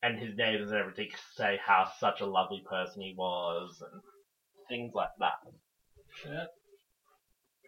and 0.02 0.18
his 0.18 0.36
neighbors 0.36 0.70
and 0.70 0.78
everything 0.80 1.08
say 1.34 1.58
how 1.64 1.90
such 1.98 2.20
a 2.20 2.26
lovely 2.26 2.62
person 2.68 3.02
he 3.02 3.14
was, 3.16 3.82
and 3.92 4.02
things 4.68 4.92
like 4.94 5.10
that. 5.18 5.34
Shit. 6.22 6.48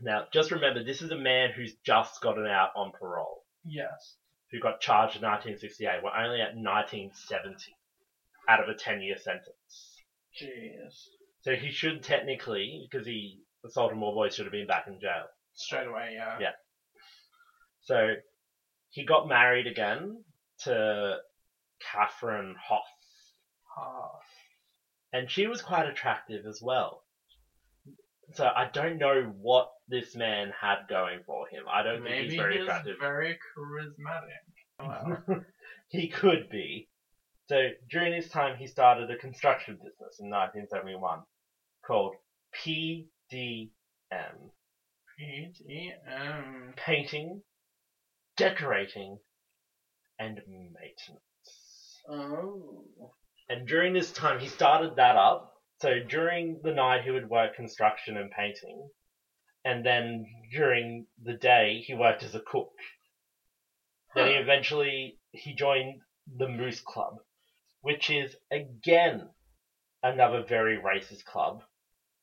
Now, 0.00 0.26
just 0.32 0.52
remember, 0.52 0.84
this 0.84 1.02
is 1.02 1.10
a 1.10 1.16
man 1.18 1.50
who's 1.56 1.74
just 1.84 2.20
gotten 2.20 2.46
out 2.46 2.70
on 2.76 2.92
parole, 2.92 3.44
Yes. 3.64 4.16
who 4.52 4.60
got 4.60 4.80
charged 4.80 5.16
in 5.16 5.22
1968. 5.22 6.02
We're 6.04 6.14
only 6.16 6.40
at 6.40 6.54
1970 6.54 7.56
out 8.48 8.62
of 8.62 8.68
a 8.68 8.74
10-year 8.74 9.16
sentence. 9.18 9.96
Jeez. 10.40 10.94
So 11.40 11.54
he 11.56 11.72
should 11.72 12.02
technically, 12.04 12.86
because 12.88 13.06
he 13.06 13.40
assaulted 13.64 13.98
more 13.98 14.14
boys, 14.14 14.34
should 14.36 14.44
have 14.46 14.52
been 14.52 14.66
back 14.68 14.86
in 14.86 15.00
jail. 15.00 15.24
Straight 15.54 15.88
away, 15.88 16.12
yeah. 16.14 16.38
Yeah. 16.40 16.52
So 17.88 18.16
he 18.90 19.06
got 19.06 19.28
married 19.28 19.66
again 19.66 20.22
to 20.64 21.16
Catherine 21.90 22.54
Hoff, 22.62 22.84
Ah. 23.78 24.18
and 25.14 25.30
she 25.30 25.46
was 25.46 25.62
quite 25.62 25.86
attractive 25.86 26.44
as 26.44 26.60
well. 26.60 27.02
So 28.34 28.44
I 28.44 28.68
don't 28.70 28.98
know 28.98 29.22
what 29.40 29.70
this 29.88 30.14
man 30.14 30.52
had 30.60 30.86
going 30.86 31.20
for 31.24 31.48
him. 31.48 31.62
I 31.66 31.82
don't 31.82 32.02
think 32.02 32.26
he's 32.26 32.34
very 32.34 32.58
he's 32.58 32.64
attractive. 32.64 32.96
very 33.00 33.38
charismatic. 33.56 34.44
Wow. 34.80 35.22
he 35.88 36.08
could 36.08 36.50
be. 36.50 36.90
So 37.48 37.70
during 37.90 38.12
this 38.12 38.28
time, 38.28 38.58
he 38.58 38.66
started 38.66 39.10
a 39.10 39.16
construction 39.16 39.76
business 39.76 40.20
in 40.20 40.28
1971 40.28 41.20
called 41.86 42.16
PDM, 42.54 43.70
PDM. 45.18 46.76
painting, 46.76 47.42
decorating, 48.38 49.18
and 50.18 50.40
maintenance. 50.46 51.20
Oh. 52.08 53.12
And 53.48 53.66
during 53.66 53.92
this 53.92 54.12
time, 54.12 54.38
he 54.38 54.48
started 54.48 54.96
that 54.96 55.16
up. 55.16 55.52
So 55.80 56.00
during 56.08 56.60
the 56.62 56.72
night, 56.72 57.04
he 57.04 57.10
would 57.10 57.28
work 57.28 57.54
construction 57.54 58.16
and 58.16 58.30
painting. 58.30 58.88
And 59.64 59.84
then 59.84 60.26
during 60.52 61.06
the 61.22 61.34
day, 61.34 61.82
he 61.86 61.94
worked 61.94 62.22
as 62.22 62.34
a 62.34 62.40
cook. 62.40 62.72
Then 64.14 64.28
he 64.28 64.34
eventually, 64.34 65.18
he 65.32 65.54
joined 65.54 66.00
the 66.36 66.48
Moose 66.48 66.80
Club, 66.80 67.18
which 67.82 68.10
is, 68.10 68.34
again, 68.50 69.28
another 70.02 70.44
very 70.48 70.78
racist 70.78 71.24
club 71.24 71.62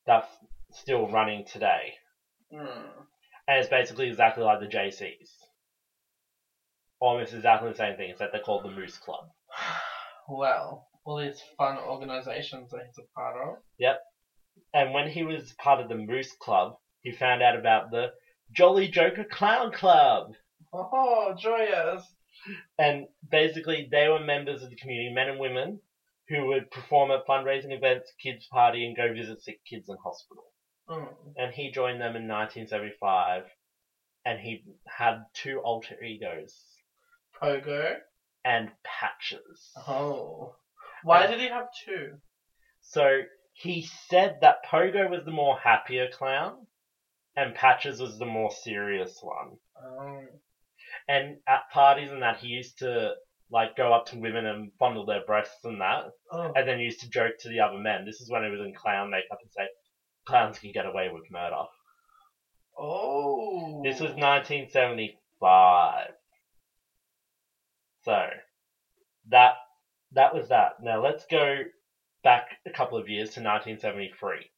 that's 0.06 0.28
still 0.72 1.08
running 1.08 1.44
today. 1.46 1.94
Hmm. 2.52 2.66
And 3.48 3.58
it's 3.58 3.68
basically 3.68 4.08
exactly 4.08 4.42
like 4.42 4.60
the 4.60 4.66
JCs. 4.66 5.30
Almost 7.00 7.34
exactly 7.34 7.70
the 7.70 7.76
same 7.76 7.96
thing, 7.96 8.10
except 8.10 8.32
they're 8.32 8.40
called 8.40 8.64
the 8.64 8.70
Moose 8.70 8.98
Club. 8.98 9.28
Well, 10.28 10.88
all 11.04 11.18
these 11.18 11.40
fun 11.56 11.78
organizations 11.78 12.70
that 12.70 12.80
he's 12.84 12.98
a 12.98 13.06
part 13.14 13.36
of. 13.36 13.58
Yep. 13.78 14.00
And 14.74 14.92
when 14.92 15.08
he 15.08 15.22
was 15.22 15.52
part 15.52 15.78
of 15.78 15.88
the 15.88 15.94
Moose 15.94 16.32
Club, 16.40 16.74
he 17.02 17.12
found 17.12 17.42
out 17.42 17.54
about 17.54 17.92
the 17.92 18.10
Jolly 18.50 18.88
Joker 18.88 19.24
Clown 19.24 19.70
Club. 19.70 20.32
Oh, 20.72 21.32
joyous! 21.38 22.02
And 22.76 23.06
basically, 23.30 23.88
they 23.88 24.08
were 24.08 24.18
members 24.18 24.62
of 24.62 24.70
the 24.70 24.76
community, 24.76 25.12
men 25.12 25.28
and 25.28 25.38
women, 25.38 25.80
who 26.28 26.46
would 26.46 26.70
perform 26.72 27.12
at 27.12 27.26
fundraising 27.26 27.72
events, 27.72 28.12
kids' 28.20 28.46
party, 28.46 28.84
and 28.84 28.96
go 28.96 29.12
visit 29.12 29.40
sick 29.42 29.60
kids 29.64 29.88
in 29.88 29.96
hospital. 30.02 30.44
Mm. 30.88 31.08
And 31.36 31.52
he 31.52 31.70
joined 31.70 32.00
them 32.00 32.16
in 32.16 32.26
1975, 32.26 33.44
and 34.24 34.40
he 34.40 34.64
had 34.86 35.24
two 35.34 35.60
alter 35.60 36.02
egos 36.02 36.75
Pogo. 37.40 37.96
and 38.44 38.70
patches. 38.84 39.72
Oh. 39.88 40.54
Why 41.02 41.24
Uh, 41.24 41.26
did 41.28 41.40
he 41.40 41.48
have 41.48 41.66
two? 41.84 42.18
So 42.80 43.22
he 43.54 43.82
said 44.08 44.38
that 44.42 44.64
Pogo 44.64 45.08
was 45.10 45.24
the 45.24 45.32
more 45.32 45.58
happier 45.58 46.08
clown, 46.08 46.66
and 47.34 47.54
Patches 47.56 48.00
was 48.00 48.18
the 48.18 48.26
more 48.26 48.50
serious 48.52 49.18
one. 49.22 49.58
Oh. 49.82 50.24
And 51.08 51.38
at 51.48 51.68
parties 51.72 52.10
and 52.12 52.22
that, 52.22 52.38
he 52.38 52.48
used 52.48 52.78
to 52.78 53.14
like 53.50 53.76
go 53.76 53.92
up 53.92 54.06
to 54.06 54.18
women 54.18 54.44
and 54.46 54.72
fondle 54.78 55.04
their 55.06 55.24
breasts 55.24 55.64
and 55.64 55.80
that, 55.80 56.04
Oh. 56.32 56.52
and 56.54 56.68
then 56.68 56.78
used 56.80 57.00
to 57.00 57.08
joke 57.10 57.34
to 57.40 57.48
the 57.48 57.60
other 57.60 57.78
men. 57.78 58.04
This 58.04 58.20
is 58.20 58.30
when 58.30 58.44
he 58.44 58.50
was 58.50 58.60
in 58.60 58.74
clown 58.74 59.10
makeup 59.10 59.38
and 59.42 59.50
say, 59.52 59.68
"Clowns 60.24 60.58
can 60.58 60.72
get 60.72 60.86
away 60.86 61.08
with 61.10 61.30
murder." 61.30 61.64
Oh. 62.78 63.82
This 63.84 64.00
was 64.00 64.14
1975. 64.14 66.14
So 68.06 68.28
that 69.30 69.54
that 70.12 70.32
was 70.32 70.48
that. 70.48 70.74
Now 70.80 71.02
let's 71.02 71.26
go 71.28 71.56
back 72.22 72.46
a 72.64 72.70
couple 72.70 72.98
of 72.98 73.08
years 73.08 73.30
to 73.30 73.40
1973. 73.40 74.48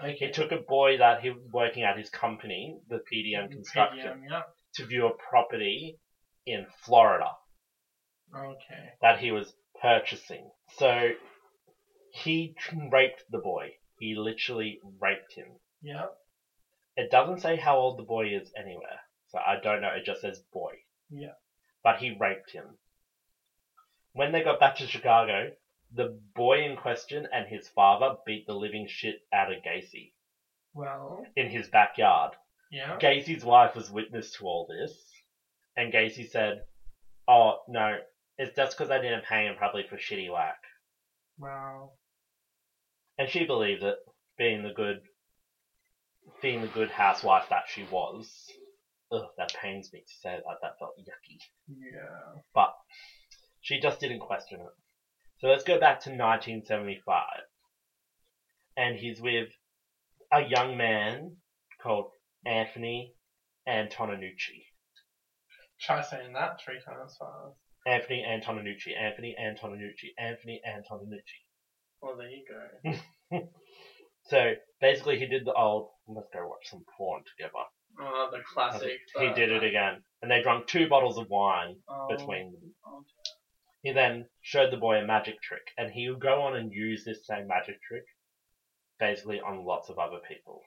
Okay. 0.00 0.16
He 0.18 0.30
took 0.30 0.52
a 0.52 0.56
boy 0.56 0.96
that 0.98 1.20
he 1.20 1.28
was 1.30 1.42
working 1.52 1.82
at 1.84 1.98
his 1.98 2.08
company, 2.08 2.78
the 2.88 3.00
PDM 3.12 3.50
Construction, 3.50 4.22
PDM, 4.24 4.30
yeah. 4.30 4.42
to 4.76 4.86
view 4.86 5.06
a 5.06 5.10
property 5.30 5.98
in 6.46 6.66
Florida 6.82 7.28
Okay. 8.34 8.88
that 9.02 9.18
he 9.18 9.30
was 9.30 9.52
purchasing. 9.80 10.50
So 10.78 11.10
he 12.10 12.54
raped 12.90 13.24
the 13.30 13.38
boy. 13.38 13.72
He 13.98 14.14
literally 14.16 14.80
raped 14.98 15.34
him. 15.34 15.48
Yeah. 15.82 16.06
It 16.96 17.10
doesn't 17.10 17.40
say 17.40 17.56
how 17.56 17.76
old 17.76 17.98
the 17.98 18.04
boy 18.04 18.28
is 18.28 18.50
anywhere, 18.56 19.00
so 19.28 19.38
I 19.38 19.56
don't 19.62 19.82
know. 19.82 19.90
It 19.94 20.06
just 20.06 20.22
says 20.22 20.40
boy. 20.52 20.72
Yeah. 21.10 21.34
But 21.82 21.98
he 21.98 22.16
raped 22.18 22.50
him. 22.50 22.78
When 24.14 24.32
they 24.32 24.42
got 24.42 24.60
back 24.60 24.76
to 24.76 24.86
Chicago, 24.86 25.50
the 25.92 26.18
boy 26.34 26.64
in 26.64 26.76
question 26.76 27.26
and 27.32 27.46
his 27.46 27.68
father 27.68 28.16
beat 28.24 28.46
the 28.46 28.54
living 28.54 28.86
shit 28.88 29.16
out 29.32 29.52
of 29.52 29.58
Gacy 29.62 30.12
Well. 30.72 31.26
in 31.36 31.50
his 31.50 31.68
backyard. 31.68 32.32
Yeah. 32.70 32.96
Gacy's 32.98 33.44
wife 33.44 33.74
was 33.74 33.90
witness 33.90 34.32
to 34.36 34.44
all 34.46 34.66
this, 34.68 34.92
and 35.76 35.92
Gacy 35.92 36.28
said, 36.28 36.64
"Oh 37.28 37.58
no, 37.68 37.98
it's 38.38 38.56
just 38.56 38.76
because 38.76 38.90
I 38.90 39.00
didn't 39.00 39.24
pay 39.26 39.46
him 39.46 39.56
properly 39.56 39.84
for 39.88 39.96
shitty 39.96 40.32
whack," 40.32 40.58
Wow. 41.38 41.92
and 43.18 43.28
she 43.28 43.44
believed 43.46 43.82
it, 43.82 43.98
being 44.38 44.62
the 44.62 44.72
good, 44.72 45.02
being 46.40 46.62
the 46.62 46.68
good 46.68 46.90
housewife 46.90 47.48
that 47.50 47.64
she 47.68 47.84
was. 47.84 48.50
Ugh, 49.12 49.26
that 49.38 49.54
pains 49.54 49.92
me 49.92 50.00
to 50.00 50.14
say 50.20 50.36
that. 50.36 50.56
That 50.62 50.78
felt 50.78 50.98
yucky, 50.98 51.38
Yeah. 51.68 52.40
but 52.54 52.74
she 53.64 53.80
just 53.80 53.98
didn't 53.98 54.20
question 54.20 54.60
it. 54.60 54.72
So 55.38 55.48
let's 55.48 55.64
go 55.64 55.80
back 55.80 56.00
to 56.00 56.10
1975, 56.10 57.24
and 58.76 58.94
he's 58.94 59.20
with 59.20 59.48
a 60.30 60.42
young 60.42 60.76
man 60.76 61.36
called 61.82 62.10
Anthony 62.44 63.14
Antonucci. 63.66 64.66
Try 65.80 66.02
saying 66.02 66.34
that 66.34 66.60
three 66.64 66.78
times 66.84 67.16
fast. 67.18 67.56
Anthony 67.86 68.22
Antonucci. 68.26 68.96
Anthony 68.98 69.34
Antonucci. 69.40 70.12
Anthony 70.18 70.60
Antonucci. 70.66 71.40
Well, 72.00 72.16
there 72.16 72.28
you 72.28 72.44
go. 73.30 73.40
So 74.26 74.52
basically, 74.80 75.18
he 75.18 75.26
did 75.26 75.44
the 75.44 75.52
old 75.52 75.88
let's 76.08 76.28
go 76.32 76.46
watch 76.46 76.70
some 76.70 76.84
porn 76.96 77.22
together. 77.36 77.52
Oh, 78.00 78.28
the 78.32 78.38
classic. 78.52 78.98
He 79.18 79.26
uh, 79.26 79.34
did 79.34 79.50
it 79.50 79.62
again, 79.62 80.02
and 80.22 80.30
they 80.30 80.42
drank 80.42 80.66
two 80.66 80.88
bottles 80.88 81.18
of 81.18 81.28
wine 81.28 81.76
oh, 81.88 82.06
between 82.08 82.52
them. 82.52 82.74
oh, 82.86 83.04
He 83.84 83.92
then 83.92 84.24
showed 84.40 84.72
the 84.72 84.78
boy 84.78 84.96
a 84.96 85.06
magic 85.06 85.42
trick, 85.42 85.68
and 85.76 85.92
he 85.92 86.08
would 86.08 86.18
go 86.20 86.40
on 86.40 86.56
and 86.56 86.72
use 86.72 87.04
this 87.04 87.26
same 87.26 87.46
magic 87.46 87.76
trick 87.86 88.04
basically 88.98 89.40
on 89.40 89.66
lots 89.66 89.90
of 89.90 89.98
other 89.98 90.20
people. 90.26 90.62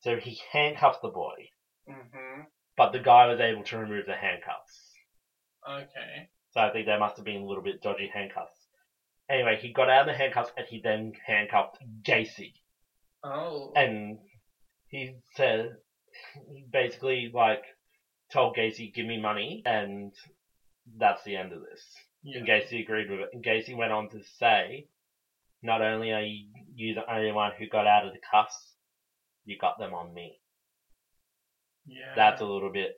So 0.00 0.16
he 0.16 0.38
handcuffed 0.52 1.00
the 1.02 1.08
boy, 1.08 1.48
Mm-hmm. 1.88 2.42
but 2.76 2.92
the 2.92 2.98
guy 2.98 3.26
was 3.26 3.40
able 3.40 3.62
to 3.64 3.78
remove 3.78 4.04
the 4.06 4.14
handcuffs. 4.14 4.92
Okay. 5.66 6.28
So 6.50 6.60
I 6.60 6.70
think 6.70 6.84
there 6.86 6.98
must 6.98 7.16
have 7.16 7.24
been 7.24 7.40
a 7.42 7.46
little 7.46 7.62
bit 7.62 7.82
dodgy 7.82 8.10
handcuffs. 8.12 8.58
Anyway, 9.30 9.58
he 9.60 9.72
got 9.72 9.88
out 9.88 10.02
of 10.02 10.14
the 10.14 10.18
handcuffs 10.18 10.52
and 10.56 10.66
he 10.68 10.80
then 10.84 11.12
handcuffed 11.26 11.78
Gacy. 12.02 12.52
Oh. 13.22 13.72
And 13.74 14.18
he 14.88 15.16
said, 15.34 15.76
he 16.52 16.66
basically 16.70 17.30
like 17.32 17.64
told 18.30 18.54
Gacy, 18.56 18.92
give 18.94 19.06
me 19.06 19.18
money, 19.20 19.62
and 19.64 20.12
that's 20.98 21.24
the 21.24 21.36
end 21.36 21.52
of 21.52 21.60
this. 21.60 21.82
Yeah. 22.24 22.38
And 22.38 22.48
Gacy 22.48 22.82
agreed 22.82 23.10
with 23.10 23.20
it. 23.20 23.28
And 23.32 23.44
Gacy 23.44 23.76
went 23.76 23.92
on 23.92 24.08
to 24.10 24.20
say, 24.38 24.88
not 25.62 25.80
only 25.82 26.12
are 26.12 26.22
you, 26.22 26.46
you 26.74 26.94
the 26.94 27.10
only 27.12 27.30
one 27.32 27.52
who 27.58 27.68
got 27.68 27.86
out 27.86 28.06
of 28.06 28.12
the 28.12 28.18
cuffs, 28.30 28.56
you 29.44 29.56
got 29.60 29.78
them 29.78 29.94
on 29.94 30.12
me. 30.12 30.40
yeah. 31.86 32.14
That's 32.16 32.40
a 32.40 32.46
little 32.46 32.72
bit 32.72 32.92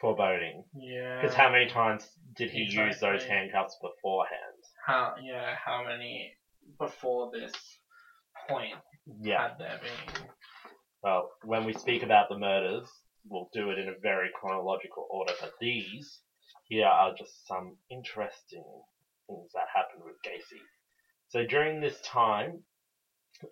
foreboding. 0.00 0.64
Yeah. 0.78 1.20
Because 1.20 1.34
how 1.36 1.50
many 1.50 1.68
times 1.70 2.06
did 2.36 2.50
he 2.50 2.64
Exactly. 2.64 2.86
use 2.88 3.00
those 3.00 3.24
handcuffs 3.24 3.76
beforehand? 3.82 4.62
How? 4.86 5.14
Yeah. 5.22 5.54
How 5.56 5.84
many 5.84 6.32
before 6.78 7.30
this 7.32 7.52
point 8.48 8.74
Yeah. 9.22 9.48
had 9.48 9.58
there 9.58 9.80
been? 9.82 10.28
Well, 11.02 11.30
when 11.44 11.64
we 11.64 11.72
speak 11.74 12.02
about 12.02 12.28
the 12.28 12.38
murders, 12.38 12.88
we'll 13.28 13.48
do 13.52 13.70
it 13.70 13.78
in 13.78 13.88
a 13.88 13.98
very 14.02 14.30
chronological 14.34 15.06
order, 15.10 15.32
but 15.40 15.52
these 15.60 16.20
here 16.68 16.86
are 16.86 17.14
just 17.16 17.46
some 17.46 17.76
interesting 17.90 18.64
things 19.26 19.50
that 19.54 19.66
happened 19.74 20.02
with 20.04 20.16
Gacy. 20.24 20.60
So 21.28 21.44
during 21.44 21.80
this 21.80 22.00
time, 22.00 22.62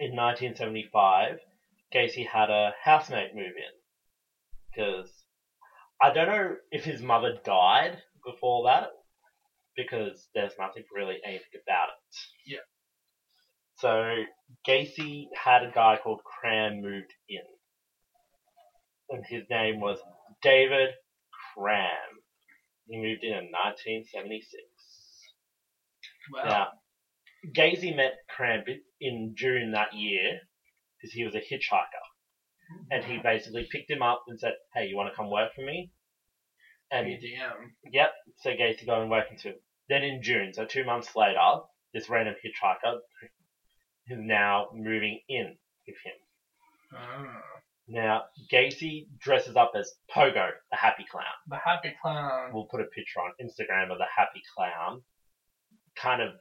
in 0.00 0.16
1975, 0.16 1.38
Gacy 1.94 2.26
had 2.26 2.50
a 2.50 2.72
housemate 2.82 3.34
move 3.34 3.44
in. 3.44 3.74
Because 4.74 5.10
I 6.02 6.12
don't 6.12 6.26
know 6.26 6.56
if 6.70 6.84
his 6.84 7.00
mother 7.00 7.38
died 7.44 7.98
before 8.24 8.64
that, 8.66 8.88
because 9.76 10.28
there's 10.34 10.58
nothing 10.58 10.84
really 10.94 11.16
anything 11.24 11.60
about 11.66 11.88
it. 11.88 12.16
Yeah. 12.46 12.58
So 13.78 14.24
Gacy 14.66 15.26
had 15.34 15.62
a 15.62 15.70
guy 15.72 15.98
called 16.02 16.20
Cram 16.24 16.80
moved 16.80 17.12
in. 17.28 17.42
And 19.10 19.24
his 19.28 19.44
name 19.50 19.80
was 19.80 19.98
David 20.42 20.90
Cram. 21.54 22.23
He 22.86 22.96
moved 22.96 23.22
in 23.22 23.32
in 23.32 23.50
1976. 23.50 24.62
Well. 26.32 26.46
Now, 26.46 26.66
Gacy 27.54 27.94
met 27.94 28.12
Cram 28.28 28.62
in 29.00 29.34
June 29.36 29.72
that 29.72 29.92
year 29.92 30.40
because 30.96 31.12
he 31.12 31.24
was 31.24 31.34
a 31.34 31.38
hitchhiker. 31.38 32.04
And 32.90 33.04
he 33.04 33.18
basically 33.18 33.68
picked 33.70 33.90
him 33.90 34.02
up 34.02 34.22
and 34.26 34.38
said, 34.38 34.54
Hey, 34.74 34.86
you 34.86 34.96
want 34.96 35.10
to 35.10 35.14
come 35.14 35.30
work 35.30 35.50
for 35.54 35.62
me? 35.62 35.90
And 36.90 37.06
PDM. 37.06 37.70
Yep. 37.92 38.10
So 38.38 38.50
Gacy 38.50 38.86
got 38.86 39.02
him 39.02 39.10
working 39.10 39.36
too. 39.40 39.54
Then 39.88 40.02
in 40.02 40.22
June, 40.22 40.52
so 40.54 40.64
two 40.64 40.84
months 40.84 41.14
later, 41.14 41.58
this 41.92 42.08
random 42.08 42.34
hitchhiker 42.34 42.94
is 44.08 44.18
now 44.18 44.66
moving 44.72 45.18
in 45.28 45.56
with 45.86 45.96
him. 46.04 46.14
Ah. 46.94 47.40
Now 47.86 48.22
Gacy 48.50 49.08
dresses 49.18 49.56
up 49.56 49.72
as 49.78 49.92
Pogo, 50.14 50.50
the 50.70 50.76
happy 50.76 51.04
clown. 51.10 51.24
The 51.48 51.56
happy 51.56 51.94
clown. 52.00 52.50
We'll 52.52 52.64
put 52.64 52.80
a 52.80 52.84
picture 52.84 53.20
on 53.20 53.32
Instagram 53.40 53.92
of 53.92 53.98
the 53.98 54.06
happy 54.16 54.42
clown. 54.56 55.02
Kind 55.96 56.22
of, 56.22 56.32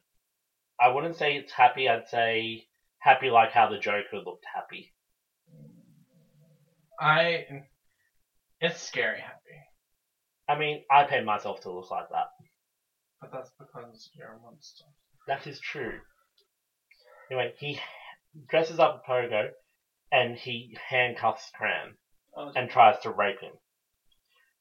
I 0.79 0.87
wouldn't 0.89 1.17
say 1.17 1.35
it's 1.35 1.51
happy. 1.51 1.89
I'd 1.89 2.07
say 2.07 2.65
happy 2.99 3.29
like 3.29 3.51
how 3.51 3.69
the 3.69 3.77
Joker 3.77 4.17
looked 4.25 4.45
happy. 4.53 4.93
I. 6.99 7.45
It's 8.61 8.81
scary 8.81 9.19
happy, 9.19 9.59
I 10.47 10.57
mean, 10.57 10.83
I 10.89 11.03
paid 11.03 11.25
myself 11.25 11.61
to 11.61 11.71
look 11.71 11.91
like 11.91 12.07
that. 12.09 12.27
but 13.19 13.31
that's 13.31 13.51
because 13.59 14.09
you're 14.17 14.27
a 14.27 14.39
monster. 14.39 14.85
That 15.27 15.47
is 15.47 15.59
true. 15.59 15.99
Anyway, 17.29 17.53
he 17.57 17.79
dresses 18.49 18.79
up 18.79 18.95
as 18.95 19.09
Pogo 19.09 19.49
and 20.13 20.37
he 20.37 20.77
handcuffs 20.89 21.51
Cram 21.53 21.97
Oh, 22.37 22.51
and 22.55 22.69
tries 22.69 22.97
to 23.01 23.11
rape 23.11 23.39
him. 23.41 23.51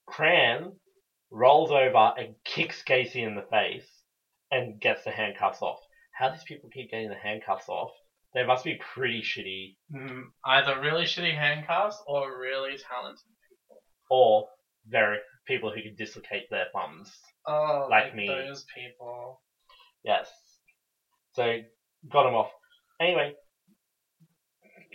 Cram 0.06 0.72
rolls 1.30 1.70
over 1.70 2.12
and 2.18 2.34
kicks 2.44 2.82
Gacy 2.82 3.26
in 3.26 3.34
the 3.34 3.46
face 3.50 3.88
and 4.50 4.80
gets 4.80 5.04
the 5.04 5.10
handcuffs 5.10 5.62
off. 5.62 5.78
How 6.12 6.28
these 6.30 6.42
people 6.44 6.68
keep 6.70 6.90
getting 6.90 7.08
the 7.08 7.14
handcuffs 7.14 7.68
off? 7.68 7.90
They 8.34 8.44
must 8.44 8.64
be 8.64 8.78
pretty 8.94 9.22
shitty 9.22 9.76
Mm, 9.94 10.24
either 10.44 10.80
really 10.80 11.04
shitty 11.04 11.34
handcuffs 11.34 12.02
or 12.06 12.38
really 12.38 12.76
talented 12.78 13.22
people. 13.48 13.82
or 14.10 14.48
very 14.86 15.18
people 15.46 15.70
who 15.72 15.80
can 15.82 15.94
dislocate 15.96 16.48
their 16.50 16.66
thumbs. 16.74 17.10
Oh, 17.46 17.86
Like 17.90 18.04
like, 18.06 18.14
me. 18.14 18.26
those 18.26 18.64
people. 18.74 19.40
Yes. 20.02 20.30
So 21.32 21.58
got 22.10 22.26
him 22.26 22.34
off. 22.34 22.50
Anyway, 23.00 23.32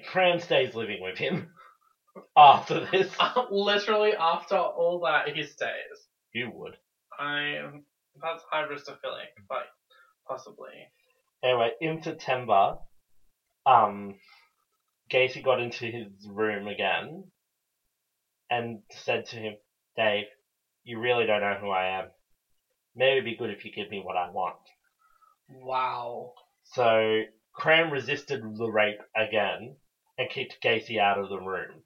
Cram 0.05 0.39
stays 0.39 0.75
living 0.75 1.01
with 1.01 1.17
him 1.17 1.49
after 2.37 2.85
this. 2.91 3.15
Literally 3.49 4.13
after 4.13 4.55
all 4.55 5.01
that, 5.05 5.33
he 5.33 5.43
stays. 5.43 6.07
You 6.33 6.51
would. 6.53 6.75
I. 7.17 7.61
That's 8.21 8.43
hydrostaphilic, 8.51 9.29
but 9.47 9.65
possibly. 10.27 10.89
Anyway, 11.43 11.69
in 11.79 12.01
September, 12.01 12.73
um, 13.65 14.15
Gacy 15.11 15.43
got 15.43 15.59
into 15.59 15.85
his 15.85 16.27
room 16.27 16.67
again 16.67 17.25
and 18.49 18.79
said 18.91 19.25
to 19.27 19.35
him, 19.35 19.53
Dave, 19.95 20.25
you 20.83 20.99
really 20.99 21.25
don't 21.25 21.41
know 21.41 21.57
who 21.59 21.69
I 21.69 21.99
am. 21.99 22.05
Maybe 22.95 23.11
it'd 23.11 23.25
be 23.25 23.35
good 23.35 23.51
if 23.51 23.63
you 23.63 23.71
give 23.71 23.89
me 23.89 23.99
what 23.99 24.15
I 24.15 24.29
want. 24.29 24.55
Wow. 25.49 26.31
So 26.63 27.21
Cram 27.53 27.91
resisted 27.91 28.41
the 28.41 28.69
rape 28.69 29.01
again 29.15 29.75
and 30.17 30.29
kicked 30.29 30.57
Gacy 30.63 30.99
out 30.99 31.17
of 31.19 31.29
the 31.29 31.39
room. 31.39 31.83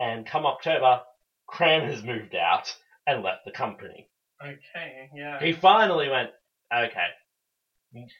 And 0.00 0.26
come 0.26 0.46
October, 0.46 1.00
Cram 1.46 1.88
has 1.88 2.02
moved 2.02 2.34
out 2.34 2.74
and 3.06 3.22
left 3.22 3.44
the 3.44 3.50
company. 3.52 4.08
Okay, 4.42 5.08
yeah. 5.14 5.38
He 5.40 5.52
finally 5.52 6.08
went, 6.08 6.30
okay. 6.74 7.08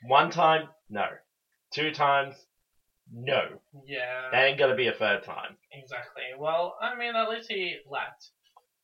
One 0.06 0.30
time, 0.30 0.68
no. 0.90 1.06
Two 1.72 1.90
times, 1.92 2.34
no. 3.12 3.40
yeah. 3.86 4.28
There 4.30 4.46
ain't 4.46 4.58
gonna 4.58 4.76
be 4.76 4.88
a 4.88 4.92
third 4.92 5.24
time. 5.24 5.56
Exactly. 5.72 6.22
Well, 6.38 6.76
I 6.80 6.94
mean, 6.96 7.16
at 7.16 7.28
least 7.30 7.50
he 7.50 7.76
left. 7.90 8.30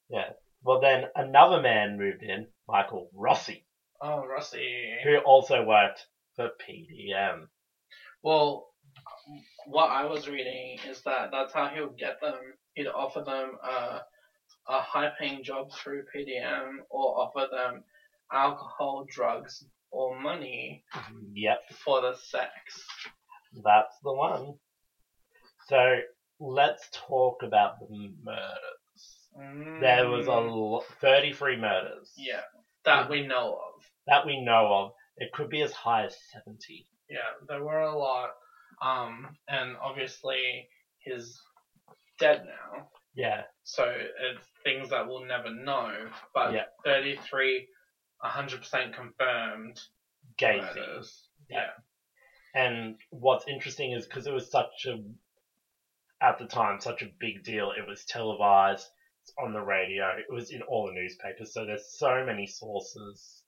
Yeah. 0.09 0.31
Well, 0.62 0.81
then 0.81 1.04
another 1.14 1.61
man 1.61 1.98
moved 1.98 2.22
in, 2.22 2.46
Michael 2.66 3.11
Rossi, 3.14 3.64
Oh, 4.00 4.24
Rossi. 4.26 4.96
who 5.04 5.18
also 5.18 5.64
worked 5.64 6.07
for 6.35 6.50
PDM. 6.66 7.46
Well, 8.22 8.67
what 9.66 9.90
I 9.90 10.04
was 10.04 10.28
reading 10.28 10.78
is 10.88 11.00
that 11.02 11.30
that's 11.30 11.52
how 11.52 11.68
he'll 11.68 11.88
get 11.98 12.20
them. 12.20 12.34
He'd 12.74 12.86
offer 12.86 13.20
them 13.20 13.52
a, 13.62 14.00
a 14.68 14.80
high 14.80 15.10
paying 15.18 15.42
job 15.42 15.72
through 15.72 16.04
PDM 16.14 16.76
or 16.90 17.20
offer 17.20 17.46
them 17.50 17.85
alcohol, 18.33 19.06
drugs, 19.08 19.64
or 19.90 20.18
money 20.20 20.85
Yep, 21.35 21.58
for 21.85 22.00
the 22.00 22.14
sex. 22.14 22.85
that's 23.64 23.96
the 24.02 24.12
one. 24.12 24.54
So 25.68 26.00
let's 26.40 26.88
talk 26.92 27.42
about 27.42 27.79
the 27.81 28.10
murders. 28.22 29.81
There 29.81 30.08
was 30.08 30.26
a 30.26 30.31
Mm, 30.31 30.50
lo- 30.50 30.83
33 31.00 31.56
murders 31.56 32.12
Yeah, 32.16 32.40
that 32.85 33.08
we 33.08 33.26
know 33.26 33.52
of. 33.54 33.83
that 34.06 34.26
we 34.26 34.40
know 34.42 34.72
of. 34.72 34.92
It 35.16 35.33
could 35.33 35.48
be 35.48 35.62
as 35.62 35.72
high 35.72 36.04
as 36.06 36.16
70. 36.33 36.87
Yeah, 37.08 37.18
there 37.48 37.62
were 37.62 37.81
a 37.81 37.96
lot. 37.96 38.31
Um, 38.83 39.29
and 39.48 39.76
obviously 39.83 40.68
he's 40.98 41.40
dead 42.18 42.44
now. 42.46 42.88
Yeah, 43.14 43.42
So 43.64 43.85
it's 43.85 44.46
things 44.62 44.90
that 44.90 45.06
we'll 45.08 45.24
never 45.24 45.50
know. 45.50 46.08
But 46.35 46.52
Yeah. 46.52 46.66
33, 46.85 47.66
100% 48.24 48.94
confirmed 48.94 49.81
Gacy. 50.40 50.60
murders. 50.60 51.29
Yeah. 51.48 51.70
And 52.54 52.96
what's 53.10 53.48
interesting 53.48 53.92
is 53.92 54.06
because 54.06 54.26
it 54.26 54.33
was 54.33 54.50
such 54.50 54.87
a 54.87 55.02
at 56.20 56.38
the 56.38 56.46
time 56.46 56.81
such 56.81 57.02
a 57.02 57.06
big 57.20 57.44
deal. 57.44 57.72
It 57.76 57.87
was 57.87 58.04
televised, 58.04 58.87
it's 59.22 59.33
on 59.42 59.52
the 59.52 59.60
radio, 59.62 60.16
it 60.16 60.33
was 60.33 60.50
in 60.50 60.62
all 60.62 60.87
the 60.87 60.92
newspapers. 60.92 61.52
So 61.54 61.64
there's 61.64 61.96
so 61.98 62.24
many 62.24 62.46
sources 62.46 63.42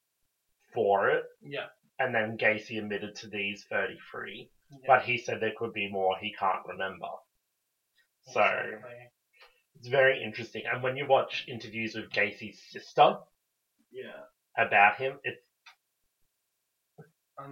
for 0.73 1.11
it. 1.11 1.25
Yeah. 1.43 1.67
And 1.99 2.15
then 2.15 2.39
Gacy 2.39 2.79
admitted 2.79 3.15
to 3.17 3.29
these 3.29 3.65
33, 3.71 4.51
yeah. 4.71 4.79
but 4.87 5.03
he 5.03 5.19
said 5.19 5.41
there 5.41 5.53
could 5.57 5.73
be 5.73 5.89
more 5.91 6.17
he 6.21 6.33
can't 6.39 6.67
remember. 6.67 7.09
So 8.23 8.41
Exactly. 8.41 9.11
it's 9.77 9.89
very 9.89 10.23
interesting. 10.23 10.63
And 10.71 10.83
when 10.83 10.97
you 10.97 11.07
watch 11.07 11.45
interviews 11.49 11.95
with 11.95 12.11
Gacy's 12.11 12.61
sister 12.71 13.17
Yeah. 13.91 14.25
about 14.57 14.97
him, 14.97 15.19
it's 15.25 15.43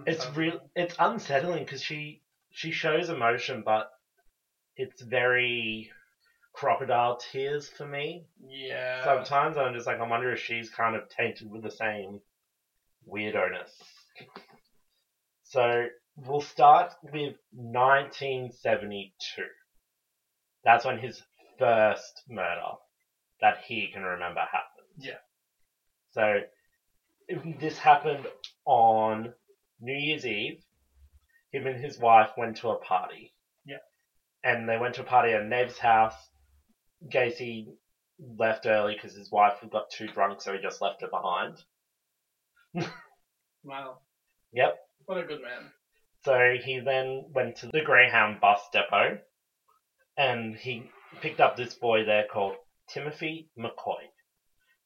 it's 0.05 0.25
real. 0.35 0.59
It's 0.75 0.95
unsettling 0.99 1.63
because 1.63 1.81
she 1.81 2.21
she 2.51 2.71
shows 2.71 3.09
emotion, 3.09 3.63
but 3.65 3.89
it's 4.75 5.01
very 5.01 5.89
crocodile 6.53 7.17
tears 7.17 7.67
for 7.69 7.85
me. 7.85 8.25
Yeah. 8.45 9.03
Sometimes 9.03 9.57
I'm 9.57 9.73
just 9.73 9.87
like, 9.87 9.99
I 9.99 10.07
wonder 10.07 10.31
if 10.31 10.39
she's 10.39 10.69
kind 10.69 10.95
of 10.95 11.09
tainted 11.09 11.49
with 11.49 11.63
the 11.63 11.71
same 11.71 12.19
weirdo-ness. 13.07 13.71
So 15.43 15.87
we'll 16.25 16.41
start 16.41 16.93
with 17.03 17.35
1972. 17.51 19.43
That's 20.63 20.85
when 20.85 20.99
his 20.99 21.21
first 21.57 22.23
murder 22.29 22.77
that 23.41 23.59
he 23.65 23.89
can 23.91 24.03
remember 24.03 24.41
happened. 24.41 24.87
Yeah. 24.97 25.19
So 26.11 26.39
this 27.59 27.77
happened 27.77 28.27
on 28.65 29.33
New 29.79 29.93
Year's 29.93 30.25
Eve. 30.25 30.63
Him 31.51 31.67
and 31.67 31.83
his 31.83 31.97
wife 31.97 32.29
went 32.37 32.57
to 32.57 32.69
a 32.69 32.79
party. 32.79 33.33
Yeah. 33.65 33.77
And 34.43 34.67
they 34.67 34.77
went 34.77 34.95
to 34.95 35.01
a 35.01 35.05
party 35.05 35.33
at 35.33 35.41
a 35.41 35.47
neighbor's 35.47 35.77
house. 35.79 36.15
Gacy 37.11 37.67
left 38.37 38.65
early 38.65 38.93
because 38.93 39.15
his 39.15 39.31
wife 39.31 39.59
had 39.61 39.71
got 39.71 39.89
too 39.89 40.07
drunk, 40.07 40.41
so 40.41 40.53
he 40.53 40.59
just 40.59 40.81
left 40.81 41.01
her 41.01 41.07
behind. 41.07 41.57
Wow. 43.63 43.97
Yep. 44.53 44.77
What 45.05 45.17
a 45.17 45.27
good 45.27 45.41
man. 45.41 45.71
So 46.23 46.55
he 46.63 46.79
then 46.79 47.25
went 47.33 47.57
to 47.57 47.67
the 47.67 47.81
Greyhound 47.81 48.41
bus 48.41 48.61
depot 48.73 49.19
and 50.17 50.55
he 50.55 50.89
picked 51.21 51.39
up 51.39 51.55
this 51.55 51.75
boy 51.75 52.03
there 52.03 52.25
called 52.31 52.55
Timothy 52.89 53.49
McCoy, 53.57 54.03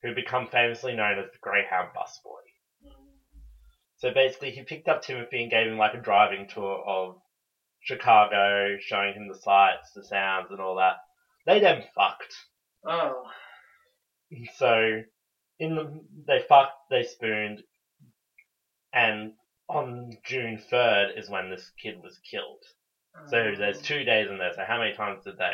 who 0.04 0.14
become 0.14 0.48
famously 0.48 0.96
known 0.96 1.20
as 1.20 1.32
the 1.32 1.40
Greyhound 1.42 1.90
bus 1.96 2.20
boy. 2.24 2.40
So 3.98 4.14
basically 4.14 4.52
he 4.52 4.64
picked 4.64 4.88
up 4.88 5.02
Timothy 5.02 5.42
and 5.42 5.52
gave 5.52 5.68
him 5.68 5.78
like 5.78 5.94
a 5.94 6.02
driving 6.02 6.48
tour 6.48 6.84
of 6.86 7.16
Chicago, 7.82 8.78
showing 8.80 9.14
him 9.14 9.28
the 9.28 9.40
sights, 9.40 9.92
the 9.96 10.04
sounds 10.04 10.48
and 10.52 10.60
all 10.60 10.76
that. 10.76 10.98
They 11.46 11.60
then 11.60 11.84
fucked. 11.96 12.34
Oh. 12.86 13.24
So 14.56 15.02
in 15.60 15.76
the 15.76 16.02
they 16.28 16.44
fucked, 16.48 16.90
they 16.90 17.04
spooned, 17.04 17.64
and 18.94 19.34
on 19.70 20.12
June 20.24 20.58
third 20.70 21.14
is 21.18 21.30
when 21.30 21.50
this 21.50 21.72
kid 21.82 21.96
was 22.04 22.20
killed. 22.30 22.64
So 23.28 23.38
oh. 23.38 23.56
there's 23.58 23.82
two 23.82 24.04
days 24.04 24.28
in 24.30 24.38
there. 24.38 24.54
So 24.56 24.64
how 24.68 24.80
many 24.80 24.94
times 24.94 25.24
did 25.24 25.38
they 25.38 25.54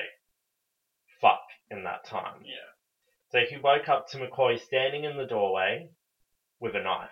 fuck 1.22 1.41
in 1.70 1.84
that 1.84 2.05
time? 2.05 2.41
Yeah. 2.43 2.70
So 3.32 3.39
he 3.47 3.57
woke 3.57 3.89
up 3.89 4.10
to 4.10 4.18
McCoy 4.18 4.60
standing 4.60 5.03
in 5.03 5.18
the 5.18 5.26
doorway 5.26 5.89
with 6.60 6.76
a 6.76 6.82
knife. 6.82 7.10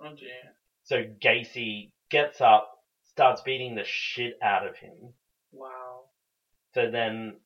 Oh 0.00 0.14
dear. 0.14 0.54
So 0.84 1.04
Gacy 1.04 1.92
gets 2.10 2.40
up, 2.40 2.70
starts 3.04 3.42
beating 3.42 3.74
the 3.74 3.84
shit 3.84 4.34
out 4.42 4.66
of 4.66 4.76
him. 4.76 5.14
Wow. 5.52 6.04
So 6.74 6.90
then 6.90 7.36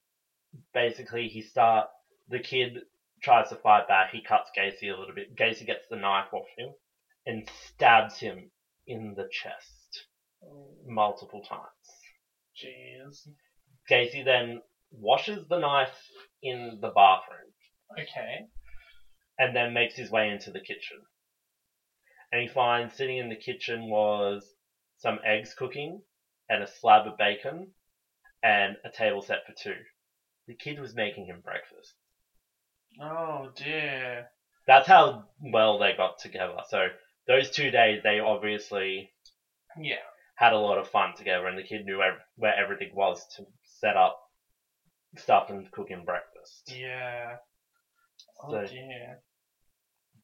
basically 0.74 1.28
he 1.28 1.43
start 1.43 1.88
the 2.28 2.40
kid 2.40 2.78
tries 3.22 3.51
to 3.51 3.57
fight 3.57 3.86
back, 3.86 4.11
he 4.11 4.20
cuts 4.20 4.51
Gacy 4.57 4.93
a 4.93 4.99
little 4.99 5.14
bit. 5.14 5.36
Gacy 5.36 5.64
gets 5.64 5.86
the 5.88 5.97
knife 5.97 6.32
off 6.32 6.47
him 6.59 6.70
and 7.26 7.48
stabs 7.48 8.18
him 8.18 8.50
in 8.86 9.14
the 9.14 9.28
chest 9.30 10.06
multiple 10.86 11.42
times. 11.42 11.62
jeez. 12.56 13.28
Gacy 13.90 14.24
then 14.24 14.60
washes 14.90 15.46
the 15.48 15.58
knife 15.58 15.96
in 16.42 16.78
the 16.80 16.88
bathroom 16.88 17.52
Okay. 17.98 18.46
and 19.38 19.54
then 19.54 19.72
makes 19.72 19.94
his 19.96 20.10
way 20.10 20.28
into 20.30 20.50
the 20.50 20.60
kitchen. 20.60 20.98
And 22.32 22.40
he 22.40 22.46
finds 22.48 22.96
sitting 22.96 23.18
in 23.18 23.28
the 23.28 23.36
kitchen 23.36 23.88
was 23.90 24.44
some 24.98 25.18
eggs 25.24 25.54
cooking 25.54 26.00
and 26.48 26.62
a 26.62 26.66
slab 26.66 27.06
of 27.06 27.16
bacon 27.18 27.72
and 28.42 28.76
a 28.84 28.90
table 28.90 29.22
set 29.22 29.44
for 29.46 29.52
two. 29.52 29.76
The 30.46 30.54
kid 30.54 30.78
was 30.78 30.94
making 30.94 31.26
him 31.26 31.40
breakfast. 31.44 31.92
Oh 33.00 33.48
dear. 33.56 34.26
That's 34.66 34.86
how 34.86 35.24
well 35.40 35.78
they 35.78 35.92
got 35.92 36.18
together. 36.18 36.56
So 36.68 36.88
those 37.26 37.50
two 37.50 37.70
days, 37.70 38.02
they 38.02 38.20
obviously 38.20 39.12
Yeah. 39.78 40.02
had 40.36 40.52
a 40.52 40.58
lot 40.58 40.78
of 40.78 40.88
fun 40.90 41.14
together, 41.16 41.46
and 41.46 41.56
the 41.58 41.62
kid 41.62 41.84
knew 41.84 42.02
ev- 42.02 42.22
where 42.36 42.54
everything 42.54 42.94
was 42.94 43.26
to 43.36 43.46
set 43.64 43.96
up 43.96 44.18
stuff 45.16 45.50
and 45.50 45.70
cook 45.72 45.88
him 45.88 46.04
breakfast. 46.04 46.70
Yeah. 46.74 47.38
Oh 48.40 48.50
So- 48.50 48.66
dear. 48.66 49.22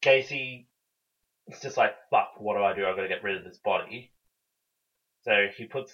Gacy 0.01 0.67
is 1.47 1.61
just 1.61 1.77
like, 1.77 1.95
fuck, 2.09 2.39
what 2.39 2.55
do 2.55 2.63
I 2.63 2.73
do? 2.73 2.85
I've 2.87 2.95
got 2.95 3.01
to 3.03 3.07
get 3.09 3.23
rid 3.23 3.37
of 3.37 3.43
this 3.43 3.57
body. 3.59 4.13
So 5.23 5.47
he 5.55 5.65
puts 5.65 5.91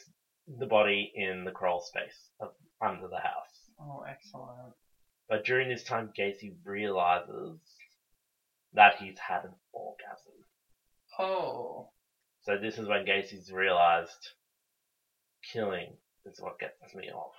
the 0.48 0.68
body 0.68 1.12
in 1.16 1.44
the 1.44 1.52
crawl 1.52 1.82
space 1.82 2.30
of, 2.40 2.54
under 2.80 3.08
the 3.08 3.20
house. 3.20 3.72
Oh, 3.80 4.02
excellent. 4.08 4.76
But 5.28 5.44
during 5.44 5.70
this 5.70 5.84
time, 5.84 6.14
Gacy 6.18 6.56
realizes 6.64 7.60
that 8.74 8.98
he's 8.98 9.18
had 9.18 9.46
an 9.46 9.56
orgasm. 9.72 10.34
Oh. 11.20 11.90
So 12.42 12.58
this 12.58 12.78
is 12.78 12.88
when 12.88 13.06
Gacy's 13.06 13.52
realized 13.52 14.30
killing 15.52 15.94
is 16.26 16.40
what 16.40 16.60
gets 16.60 16.96
me 16.96 17.10
off. 17.10 17.36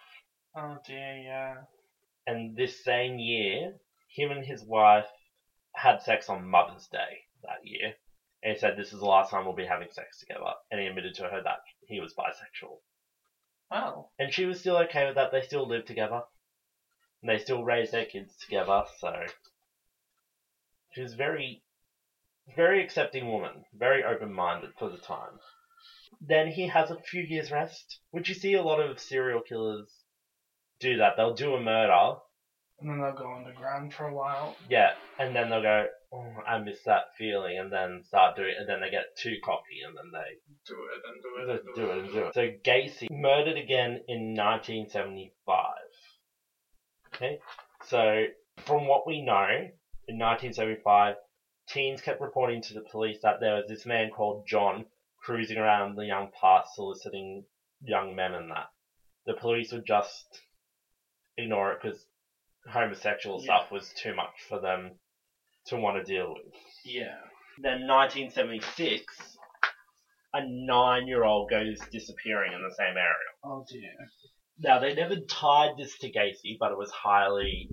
Oh 0.56 0.78
dear. 0.86 1.16
Yeah. 1.24 1.54
And 2.26 2.56
this 2.56 2.82
same 2.84 3.18
year, 3.18 3.74
him 4.08 4.30
and 4.30 4.44
his 4.44 4.64
wife 4.64 5.06
had 5.74 6.02
sex 6.02 6.28
on 6.28 6.48
Mother's 6.48 6.86
Day 6.88 7.24
that 7.42 7.64
year. 7.64 7.94
And 8.42 8.54
he 8.54 8.58
said, 8.58 8.76
this 8.76 8.92
is 8.92 9.00
the 9.00 9.06
last 9.06 9.30
time 9.30 9.44
we'll 9.44 9.54
be 9.54 9.66
having 9.66 9.88
sex 9.90 10.18
together. 10.18 10.52
And 10.70 10.80
he 10.80 10.86
admitted 10.86 11.14
to 11.16 11.24
her 11.24 11.42
that 11.42 11.60
he 11.86 12.00
was 12.00 12.14
bisexual. 12.14 12.78
Oh. 13.70 14.08
And 14.18 14.32
she 14.32 14.44
was 14.44 14.60
still 14.60 14.76
okay 14.78 15.06
with 15.06 15.16
that. 15.16 15.32
They 15.32 15.42
still 15.42 15.68
lived 15.68 15.86
together. 15.86 16.22
And 17.22 17.30
they 17.30 17.42
still 17.42 17.64
raised 17.64 17.92
their 17.92 18.04
kids 18.04 18.36
together, 18.36 18.84
so. 18.98 19.12
She 20.92 21.02
was 21.02 21.14
very, 21.14 21.62
very 22.54 22.82
accepting 22.82 23.26
woman. 23.28 23.64
Very 23.76 24.04
open-minded 24.04 24.70
for 24.78 24.88
the 24.88 24.98
time. 24.98 25.38
Then 26.20 26.48
he 26.48 26.68
has 26.68 26.90
a 26.90 26.96
few 26.96 27.22
years 27.22 27.50
rest, 27.50 27.98
which 28.10 28.28
you 28.28 28.34
see 28.34 28.54
a 28.54 28.62
lot 28.62 28.80
of 28.80 29.00
serial 29.00 29.40
killers 29.40 29.88
do 30.80 30.98
that. 30.98 31.14
They'll 31.16 31.34
do 31.34 31.54
a 31.54 31.60
murder, 31.60 32.16
And 32.80 32.88
then 32.90 33.00
they'll 33.00 33.12
go 33.12 33.34
underground 33.34 33.92
for 33.94 34.06
a 34.06 34.14
while. 34.14 34.56
yeah, 34.68 34.92
and 35.18 35.34
then 35.34 35.50
they'll 35.50 35.62
go, 35.62 35.86
oh, 36.12 36.32
I 36.46 36.58
miss 36.58 36.82
that 36.84 37.14
feeling, 37.18 37.58
and 37.58 37.70
then 37.72 38.02
start 38.06 38.36
doing 38.36 38.50
it, 38.50 38.58
and 38.60 38.68
then 38.68 38.80
they 38.80 38.90
get 38.90 39.16
too 39.16 39.36
cocky, 39.44 39.82
and 39.86 39.96
then 39.96 40.10
they 40.12 40.38
Do 40.66 40.76
it 40.94 41.02
and 41.06 41.22
do 41.22 41.52
it. 41.52 41.60
And 41.66 41.74
do 41.74 41.90
it 41.90 41.98
and 42.04 42.12
do 42.12 42.26
it. 42.26 42.34
So 42.34 42.70
Gacy 42.70 43.10
murdered 43.10 43.56
again 43.58 44.02
in 44.08 44.34
1975. 44.34 45.66
Okay, 47.14 47.38
so 47.84 48.24
from 48.64 48.86
what 48.86 49.06
we 49.06 49.22
know, 49.22 49.48
in 50.08 50.18
1975, 50.18 51.16
teens 51.68 52.00
kept 52.00 52.20
reporting 52.20 52.62
to 52.62 52.74
the 52.74 52.80
police 52.90 53.18
that 53.22 53.40
there 53.40 53.54
was 53.56 53.64
this 53.68 53.86
man 53.86 54.10
called 54.10 54.46
John 54.46 54.84
cruising 55.22 55.58
around 55.58 55.96
the 55.96 56.04
young 56.06 56.28
parts 56.30 56.70
soliciting 56.74 57.44
young 57.82 58.14
men 58.14 58.34
and 58.34 58.50
that. 58.50 58.66
The 59.26 59.34
police 59.34 59.72
would 59.72 59.86
just 59.86 60.40
ignore 61.36 61.72
it 61.72 61.78
because 61.82 62.04
homosexual 62.70 63.38
Yeah. 63.40 63.44
stuff 63.58 63.70
was 63.72 63.92
too 63.92 64.14
much 64.14 64.42
for 64.48 64.60
them 64.60 64.98
to 65.66 65.76
want 65.76 65.96
to 65.96 66.04
deal 66.04 66.32
with. 66.34 66.54
Yeah. 66.84 67.16
Then 67.58 67.86
1976, 67.86 69.36
a 70.34 70.40
nine-year-old 70.46 71.50
goes 71.50 71.78
disappearing 71.90 72.52
in 72.52 72.62
the 72.62 72.74
same 72.74 72.96
area. 72.96 73.30
Oh 73.42 73.64
dear. 73.68 73.92
Now 74.58 74.78
they 74.78 74.94
never 74.94 75.16
tied 75.28 75.76
this 75.76 75.96
to 75.98 76.10
Gacy, 76.10 76.56
but 76.58 76.70
it 76.72 76.78
was 76.78 76.90
highly 76.90 77.68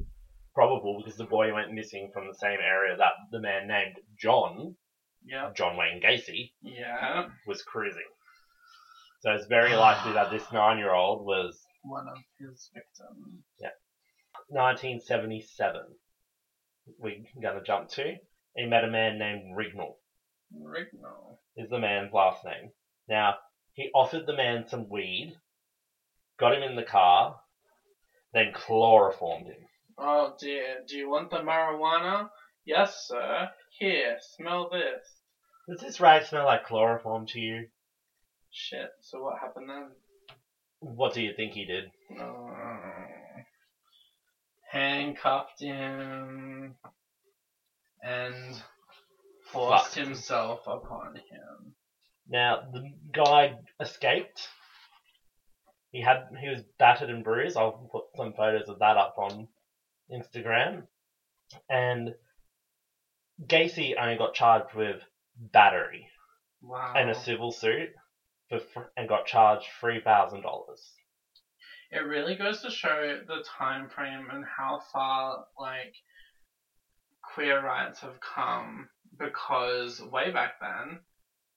probable 0.53 1.01
because 1.01 1.17
the 1.17 1.25
boy 1.25 1.53
went 1.53 1.73
missing 1.73 2.09
from 2.13 2.27
the 2.27 2.35
same 2.35 2.59
area 2.59 2.95
that 2.97 3.13
the 3.31 3.39
man 3.39 3.67
named 3.67 3.95
John, 4.19 4.75
Yep. 5.25 5.55
John 5.55 5.77
Wayne 5.77 6.01
Gacy, 6.01 6.51
Yeah. 6.61 7.29
was 7.47 7.61
cruising. 7.63 8.07
So 9.21 9.31
it's 9.31 9.45
very 9.47 9.73
likely 9.75 10.11
that 10.13 10.31
this 10.31 10.51
nine-year-old 10.51 11.25
was 11.25 11.65
One 11.83 12.07
of 12.07 12.17
his 12.39 12.69
victims. 12.73 13.43
Yeah. 13.59 13.69
1977. 14.49 15.81
We're 16.99 17.23
gonna 17.41 17.63
jump 17.63 17.89
to. 17.91 18.17
He 18.55 18.65
met 18.65 18.83
a 18.83 18.89
man 18.89 19.17
named 19.17 19.55
Rignall. 19.57 19.95
Rignall. 20.53 21.37
is 21.55 21.69
the 21.69 21.79
man's 21.79 22.11
last 22.13 22.43
name. 22.45 22.71
Now, 23.07 23.37
he 23.73 23.89
offered 23.95 24.25
the 24.25 24.35
man 24.35 24.67
some 24.67 24.87
weed, 24.89 25.35
got 26.37 26.53
him 26.53 26.63
in 26.63 26.75
the 26.75 26.83
car, 26.83 27.39
then 28.33 28.51
chloroformed 28.53 29.47
him. 29.47 29.67
Oh 29.97 30.33
dear, 30.39 30.77
do 30.87 30.97
you 30.97 31.09
want 31.09 31.29
the 31.29 31.37
marijuana? 31.39 32.29
Yes, 32.65 33.05
sir. 33.07 33.49
Here, 33.77 34.17
smell 34.35 34.69
this. 34.69 35.05
Does 35.67 35.79
this 35.79 35.99
rag 35.99 36.25
smell 36.25 36.45
like 36.45 36.65
chloroform 36.65 37.25
to 37.27 37.39
you? 37.39 37.67
Shit, 38.51 38.89
so 39.01 39.21
what 39.21 39.39
happened 39.39 39.69
then? 39.69 39.89
What 40.79 41.13
do 41.13 41.21
you 41.21 41.33
think 41.35 41.53
he 41.53 41.65
did? 41.65 41.85
Oh. 42.19 42.49
handcuffed 44.71 45.59
him 45.61 46.75
and 48.01 48.61
forced 49.51 49.85
Fucked. 49.85 49.95
himself 49.95 50.59
upon 50.67 51.15
him. 51.15 51.75
Now 52.27 52.63
the 52.71 52.91
guy 53.13 53.53
escaped. 53.79 54.47
He 55.91 56.01
had 56.01 56.23
he 56.41 56.49
was 56.49 56.63
battered 56.79 57.09
and 57.09 57.23
bruised. 57.23 57.55
I'll 57.55 57.87
put 57.91 58.05
some 58.15 58.33
photos 58.33 58.67
of 58.67 58.79
that 58.79 58.97
up 58.97 59.15
on 59.17 59.47
Instagram. 60.13 60.83
And 61.69 62.15
Gacy 63.45 63.93
only 63.99 64.17
got 64.17 64.33
charged 64.33 64.73
with 64.75 65.01
battery 65.35 66.07
Wow. 66.61 66.93
and 66.95 67.09
a 67.09 67.15
civil 67.15 67.51
suit 67.51 67.89
for 68.49 68.91
and 68.95 69.09
got 69.09 69.25
charged 69.25 69.65
three 69.79 69.99
thousand 70.01 70.41
dollars. 70.41 70.93
It 71.91 71.99
really 71.99 72.35
goes 72.35 72.61
to 72.61 72.69
show 72.69 73.19
the 73.27 73.43
time 73.57 73.89
frame 73.89 74.27
and 74.31 74.43
how 74.45 74.79
far 74.91 75.45
like 75.57 75.93
queer 77.33 77.61
rights 77.63 77.99
have 78.01 78.19
come 78.19 78.89
because 79.17 80.01
way 80.01 80.31
back 80.31 80.53
then, 80.59 80.99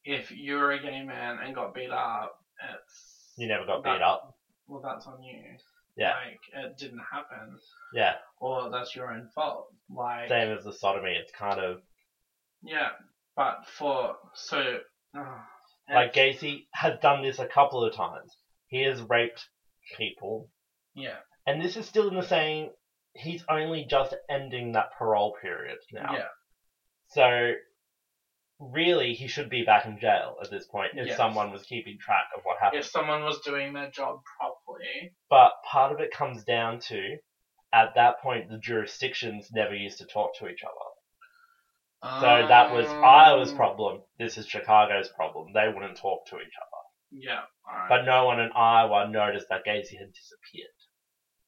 if 0.05 0.31
you 0.31 0.57
were 0.57 0.73
a 0.73 0.83
gay 0.83 1.03
man 1.03 1.39
and 1.43 1.55
got 1.55 1.75
beat 1.75 1.91
up, 1.91 2.39
it's 2.75 3.33
You 3.37 3.49
never 3.49 3.67
got 3.67 3.83
that- 3.83 3.95
beat 3.99 4.03
up. 4.03 4.35
Well, 4.67 4.81
that's 4.83 5.07
on 5.07 5.23
you. 5.23 5.57
Yeah. 5.97 6.13
Like 6.13 6.39
it 6.53 6.77
didn't 6.77 7.01
happen, 7.11 7.57
Yeah, 7.93 8.15
or 8.39 8.69
that's 8.71 8.95
your 8.95 9.11
own 9.11 9.27
fault. 9.35 9.65
Like 9.89 10.29
same 10.29 10.51
as 10.51 10.63
the 10.63 10.73
sodomy. 10.73 11.15
It's 11.15 11.31
kind 11.31 11.59
of 11.59 11.79
yeah, 12.63 12.91
but 13.35 13.57
for 13.67 14.15
so 14.35 14.79
uh, 15.19 15.39
like 15.93 16.13
Gacy 16.13 16.65
has 16.75 16.95
done 17.01 17.23
this 17.23 17.39
a 17.39 17.47
couple 17.47 17.83
of 17.83 17.93
times. 17.93 18.31
He 18.67 18.83
has 18.83 19.01
raped 19.09 19.47
people, 19.97 20.49
yeah, 20.95 21.17
and 21.47 21.61
this 21.61 21.77
is 21.77 21.87
still 21.87 22.09
in 22.09 22.15
the 22.15 22.23
same. 22.23 22.69
He's 23.15 23.43
only 23.49 23.87
just 23.89 24.13
ending 24.29 24.73
that 24.73 24.87
parole 24.99 25.33
period 25.41 25.79
now. 25.91 26.13
yeah, 26.13 26.27
So 27.09 27.53
really, 28.59 29.13
he 29.13 29.27
should 29.27 29.49
be 29.49 29.63
back 29.63 29.85
in 29.85 29.99
jail 29.99 30.35
at 30.41 30.51
this 30.51 30.65
point 30.67 30.91
if 30.95 31.07
Yes. 31.07 31.17
someone 31.17 31.51
was 31.51 31.63
keeping 31.63 31.97
track 31.99 32.25
of 32.35 32.43
what 32.45 32.57
happened. 32.59 32.79
if 32.83 32.87
someone 32.91 33.23
was 33.25 33.39
doing 33.39 33.73
their 33.73 33.87
job 33.87 34.17
But 35.31 35.53
part 35.65 35.93
of 35.93 36.01
it 36.01 36.11
comes 36.11 36.45
down 36.45 36.81
to, 36.89 37.17
at 37.73 37.95
that 37.95 38.21
point, 38.21 38.49
the 38.49 38.59
jurisdictions 38.59 39.49
never 39.53 39.75
used 39.75 39.99
to 39.99 40.07
talk 40.07 40.37
to 40.39 40.49
each 40.49 40.63
other. 40.63 42.21
So 42.21 42.47
that 42.49 42.73
was 42.73 42.87
Iowa's 42.87 43.51
Um, 43.51 43.57
problem. 43.57 44.03
This 44.19 44.37
is 44.39 44.47
Chicago's 44.47 45.09
problem. 45.09 45.53
They 45.53 45.69
wouldn't 45.69 45.97
talk 45.97 46.27
to 46.27 46.37
each 46.37 46.55
other. 46.61 46.83
Yeah. 47.11 47.43
But 47.89 48.05
no 48.05 48.25
one 48.27 48.39
in 48.41 48.51
Iowa 48.53 49.09
noticed 49.09 49.49
that 49.49 49.65
Gacy 49.65 49.99
had 49.99 50.13
disappeared. 50.13 50.71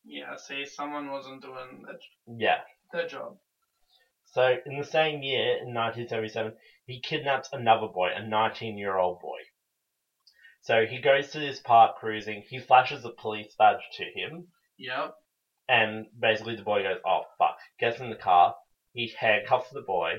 yeah, 0.05 0.37
see, 0.37 0.65
someone 0.65 1.11
wasn't 1.11 1.43
doing 1.43 1.83
their, 1.83 1.99
Yeah. 2.27 2.61
their 2.93 3.07
job. 3.07 3.39
So 4.25 4.57
in 4.65 4.79
the 4.79 4.85
same 4.85 5.23
year, 5.23 5.59
in 5.59 5.75
1977, 5.75 6.57
he 6.87 7.01
kidnaps 7.01 7.51
another 7.53 7.87
boy, 7.89 8.11
a 8.15 8.21
19-year-old 8.21 9.21
boy. 9.21 9.39
So 10.61 10.87
he 10.87 11.01
goes 11.01 11.31
to 11.33 11.39
this 11.39 11.61
park 11.61 11.97
cruising. 11.99 12.43
He 12.49 12.59
flashes 12.59 13.05
a 13.05 13.11
police 13.11 13.55
badge 13.59 13.83
to 13.95 14.05
him, 14.05 14.49
Yep. 14.77 15.15
and 15.69 16.07
basically 16.19 16.57
the 16.57 16.63
boy 16.63 16.83
goes, 16.83 17.01
"Oh 17.07 17.23
fuck!" 17.39 17.59
Gets 17.79 18.01
in 18.01 18.11
the 18.11 18.17
car. 18.17 18.57
He 18.93 19.13
handcuffs 19.19 19.71
the 19.71 19.83
boy 19.83 20.19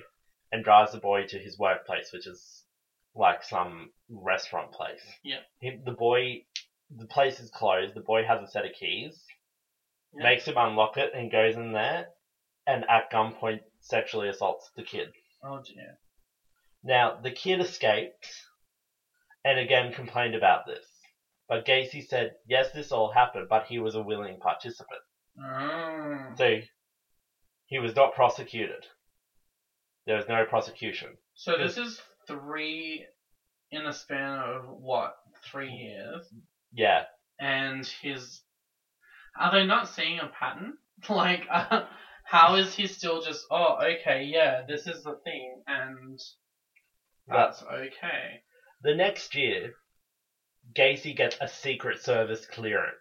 and 0.52 0.64
drives 0.64 0.92
the 0.94 1.00
boy 1.00 1.26
to 1.28 1.38
his 1.40 1.58
workplace, 1.60 2.12
which 2.14 2.26
is 2.28 2.66
like 3.14 3.44
some 3.44 3.92
restaurant 4.10 4.72
place. 4.72 5.04
Yeah. 5.24 5.42
He, 5.60 5.76
the 5.84 5.92
boy, 5.92 6.46
the 6.90 7.06
place 7.06 7.40
is 7.40 7.50
closed. 7.52 7.94
The 7.94 8.02
boy 8.02 8.24
has 8.26 8.42
a 8.42 8.48
set 8.48 8.66
of 8.66 8.74
keys. 8.74 9.24
Yeah. 10.14 10.24
Makes 10.24 10.48
him 10.48 10.58
unlock 10.58 10.98
it 10.98 11.14
and 11.14 11.32
goes 11.32 11.56
in 11.56 11.74
there, 11.74 12.08
and 12.66 12.90
at 12.90 13.12
gunpoint 13.12 13.62
sexually 13.82 14.30
assaults 14.30 14.72
the 14.76 14.84
kid. 14.84 15.12
Oh 15.44 15.62
dear. 15.62 16.00
Now, 16.84 17.20
the 17.22 17.32
kid 17.32 17.60
escaped 17.60 18.28
and 19.44 19.58
again 19.58 19.92
complained 19.92 20.36
about 20.36 20.66
this. 20.66 20.86
But 21.48 21.66
Gacy 21.66 22.04
said, 22.04 22.34
yes, 22.46 22.70
this 22.72 22.92
all 22.92 23.10
happened, 23.10 23.48
but 23.50 23.64
he 23.68 23.80
was 23.80 23.96
a 23.96 24.02
willing 24.02 24.38
participant. 24.40 25.00
Oh. 25.42 26.34
So, 26.38 26.58
he 27.66 27.80
was 27.80 27.96
not 27.96 28.14
prosecuted. 28.14 28.86
There 30.06 30.16
was 30.16 30.28
no 30.28 30.44
prosecution. 30.44 31.10
So 31.36 31.56
this 31.56 31.78
is 31.78 32.00
three 32.28 33.06
in 33.72 33.86
a 33.86 33.92
span 33.92 34.40
of 34.40 34.64
what? 34.66 35.12
Three 35.44 35.70
years. 35.70 36.28
Yeah. 36.72 37.04
And 37.40 37.86
his. 38.02 38.42
Are 39.40 39.52
they 39.52 39.64
not 39.64 39.88
seeing 39.88 40.20
a 40.20 40.26
pattern? 40.26 40.74
Like, 41.08 41.46
uh, 41.50 41.80
how 42.26 42.56
is 42.56 42.74
he 42.74 42.86
still 42.86 43.22
just, 43.22 43.46
oh, 43.50 43.76
okay, 43.82 44.22
yeah, 44.24 44.60
this 44.68 44.86
is 44.86 45.02
the 45.02 45.14
thing, 45.24 45.62
and 45.66 46.20
that's 47.26 47.64
okay. 47.64 48.42
The 48.82 48.96
next 48.96 49.36
year, 49.36 49.74
Gacy 50.74 51.16
gets 51.16 51.38
a 51.42 51.48
Secret 51.48 52.02
Service 52.02 52.46
clearance. 52.46 52.96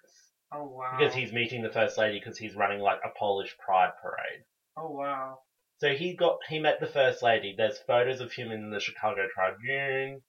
Oh, 0.52 0.64
wow. 0.64 0.96
Because 0.98 1.14
he's 1.14 1.32
meeting 1.32 1.62
the 1.62 1.70
First 1.70 1.98
Lady 1.98 2.18
because 2.18 2.38
he's 2.38 2.56
running 2.56 2.80
like 2.80 3.00
a 3.04 3.16
Polish 3.18 3.54
pride 3.58 3.92
parade. 4.02 4.44
Oh, 4.76 4.90
wow. 4.90 5.38
So 5.78 5.94
he 5.94 6.14
got 6.14 6.38
he 6.48 6.58
met 6.58 6.80
the 6.80 6.86
first 6.86 7.22
lady. 7.22 7.54
There's 7.56 7.78
photos 7.78 8.20
of 8.20 8.32
him 8.32 8.50
in 8.50 8.70
the 8.70 8.80
Chicago 8.80 9.28
Tribune, 9.32 10.22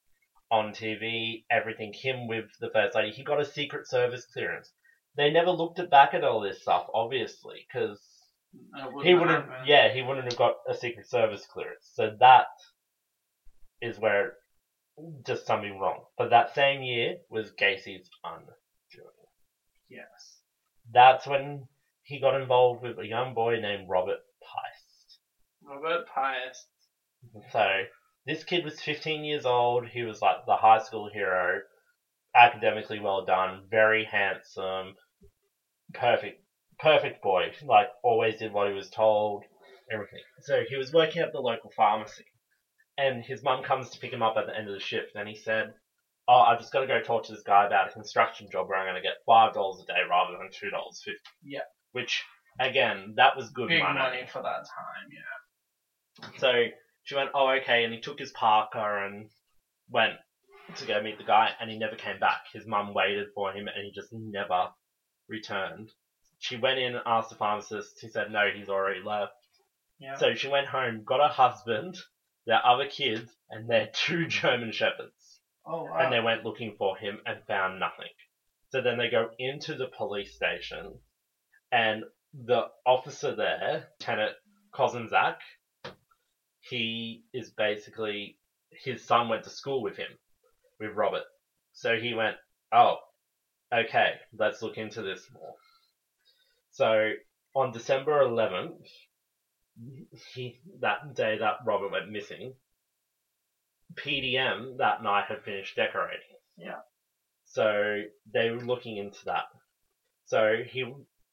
on 0.51 0.73
TV, 0.73 1.43
everything. 1.49 1.91
Him 1.91 2.27
with 2.27 2.45
the 2.59 2.69
first 2.69 2.95
lady. 2.95 3.11
He 3.11 3.23
got 3.23 3.41
a 3.41 3.45
Secret 3.45 3.87
Service 3.87 4.25
clearance. 4.31 4.71
They 5.17 5.31
never 5.31 5.49
looked 5.49 5.79
at 5.79 5.89
back 5.89 6.13
at 6.13 6.23
all 6.23 6.39
this 6.39 6.61
stuff, 6.61 6.85
obviously, 6.93 7.65
because 7.67 7.99
he 8.53 8.83
wouldn't 8.93 9.21
wouldn't. 9.21 9.45
happen. 9.45 9.67
Yeah, 9.67 9.91
he 9.91 10.03
wouldn't 10.03 10.25
have 10.25 10.37
got 10.37 10.57
a 10.69 10.75
Secret 10.75 11.09
Service 11.09 11.47
clearance. 11.51 11.89
So 11.93 12.15
that 12.19 12.45
is 13.81 13.97
where 13.97 14.33
just 15.25 15.45
something 15.45 15.79
wrong. 15.79 16.03
But 16.17 16.29
that 16.31 16.53
same 16.53 16.81
year 16.81 17.15
was 17.29 17.51
Gacy's 17.51 18.09
undoing. 18.23 18.55
Yes. 19.89 20.41
That's 20.91 21.27
when 21.27 21.67
he 22.03 22.19
got 22.19 22.39
involved 22.39 22.81
with 22.81 22.97
a 22.99 23.07
young 23.07 23.33
boy 23.33 23.59
named 23.59 23.87
Robert 23.89 24.19
Piest. 24.41 25.19
Robert 25.63 26.05
Pius. 26.13 26.65
So 27.51 27.83
this 28.25 28.43
kid 28.43 28.63
was 28.63 28.81
15 28.81 29.23
years 29.23 29.45
old. 29.45 29.87
He 29.87 30.03
was 30.03 30.21
like 30.21 30.37
the 30.45 30.55
high 30.55 30.79
school 30.79 31.09
hero, 31.11 31.59
academically 32.35 32.99
well 32.99 33.25
done, 33.25 33.67
very 33.69 34.05
handsome, 34.05 34.93
perfect, 35.93 36.41
perfect 36.79 37.21
boy. 37.21 37.51
Like 37.63 37.87
always 38.03 38.37
did 38.37 38.53
what 38.53 38.67
he 38.67 38.73
was 38.73 38.89
told, 38.89 39.43
everything. 39.91 40.21
So 40.41 40.63
he 40.67 40.77
was 40.77 40.93
working 40.93 41.21
at 41.21 41.31
the 41.31 41.39
local 41.39 41.71
pharmacy, 41.75 42.25
and 42.99 43.23
his 43.23 43.41
mum 43.43 43.63
comes 43.63 43.89
to 43.91 43.99
pick 43.99 44.11
him 44.11 44.21
up 44.21 44.35
at 44.37 44.45
the 44.45 44.55
end 44.57 44.67
of 44.67 44.73
the 44.73 44.79
shift, 44.79 45.15
and 45.15 45.27
he 45.27 45.35
said, 45.35 45.73
"Oh, 46.27 46.39
I've 46.41 46.59
just 46.59 46.73
got 46.73 46.81
to 46.81 46.87
go 46.87 47.01
talk 47.01 47.25
to 47.25 47.31
this 47.31 47.43
guy 47.43 47.65
about 47.65 47.89
a 47.89 47.93
construction 47.93 48.47
job 48.51 48.67
where 48.67 48.77
I'm 48.77 48.85
going 48.85 49.01
to 49.01 49.07
get 49.07 49.23
five 49.25 49.53
dollars 49.53 49.81
a 49.83 49.85
day 49.85 49.99
rather 50.09 50.37
than 50.37 50.49
two 50.51 50.69
dollars 50.69 51.01
fifty. 51.03 51.19
Yeah. 51.43 51.67
Which 51.93 52.23
again, 52.59 53.13
that 53.15 53.35
was 53.37 53.49
good 53.51 53.69
Big 53.69 53.81
money. 53.81 53.99
money 53.99 54.21
for 54.31 54.41
that 54.41 54.65
time, 54.67 55.09
yeah. 55.11 56.29
So 56.37 56.65
she 57.03 57.15
went, 57.15 57.29
oh, 57.33 57.49
okay, 57.61 57.85
and 57.85 57.93
he 57.93 58.01
took 58.01 58.19
his 58.19 58.31
Parker 58.31 59.05
and 59.05 59.29
went 59.89 60.13
to 60.75 60.85
go 60.85 61.01
meet 61.01 61.17
the 61.17 61.23
guy, 61.23 61.51
and 61.59 61.69
he 61.71 61.77
never 61.79 61.95
came 61.95 62.19
back. 62.19 62.41
His 62.53 62.67
mum 62.67 62.93
waited 62.93 63.27
for 63.33 63.51
him, 63.53 63.67
and 63.67 63.85
he 63.85 63.91
just 63.91 64.09
never 64.11 64.67
returned. 65.27 65.89
She 66.39 66.57
went 66.57 66.79
in 66.79 66.95
and 66.95 67.03
asked 67.05 67.29
the 67.29 67.35
pharmacist. 67.35 67.99
He 68.01 68.09
said, 68.09 68.31
no, 68.31 68.49
he's 68.53 68.69
already 68.69 69.01
left. 69.03 69.31
Yeah. 69.99 70.15
So 70.17 70.35
she 70.35 70.47
went 70.47 70.67
home, 70.67 71.03
got 71.05 71.19
her 71.21 71.33
husband, 71.33 71.97
their 72.49 72.65
other 72.65 72.87
kids, 72.87 73.31
and 73.51 73.69
their 73.69 73.87
two 73.93 74.25
German 74.25 74.71
shepherds. 74.71 75.39
oh, 75.65 75.83
wow. 75.83 75.99
And 75.99 76.11
they 76.11 76.19
went 76.19 76.43
looking 76.43 76.75
for 76.77 76.97
him 76.97 77.19
and 77.25 77.37
found 77.47 77.79
nothing. 77.79 78.11
So 78.71 78.81
then 78.81 78.97
they 78.97 79.09
go 79.09 79.29
into 79.37 79.75
the 79.75 79.87
police 79.95 80.35
station, 80.35 80.95
and 81.71 82.03
the 82.33 82.63
officer 82.85 83.35
there, 83.35 83.87
Lieutenant 83.99 84.33
Kozenczak, 84.73 85.37
he 86.61 87.23
is 87.33 87.51
basically 87.51 88.37
his 88.71 89.03
son 89.03 89.29
went 89.29 89.43
to 89.43 89.49
school 89.49 89.83
with 89.83 89.97
him, 89.97 90.09
with 90.79 90.95
Robert. 90.95 91.23
So 91.73 91.97
he 91.97 92.13
went, 92.13 92.35
oh, 92.71 92.97
okay, 93.73 94.13
let's 94.37 94.61
look 94.61 94.77
into 94.77 95.01
this 95.01 95.27
more. 95.33 95.55
So 96.71 97.11
on 97.55 97.71
December 97.71 98.23
11th, 98.23 98.87
he 100.34 100.59
that 100.82 101.15
day 101.15 101.38
that 101.39 101.57
Robert 101.65 101.91
went 101.91 102.09
missing, 102.09 102.53
PDM 103.95 104.77
that 104.77 105.03
night 105.03 105.25
had 105.27 105.43
finished 105.43 105.75
decorating. 105.75 106.19
Yeah. 106.57 106.80
So 107.45 108.01
they 108.34 108.49
were 108.51 108.61
looking 108.61 108.97
into 108.97 109.25
that. 109.25 109.45
So 110.25 110.57
he 110.67 110.86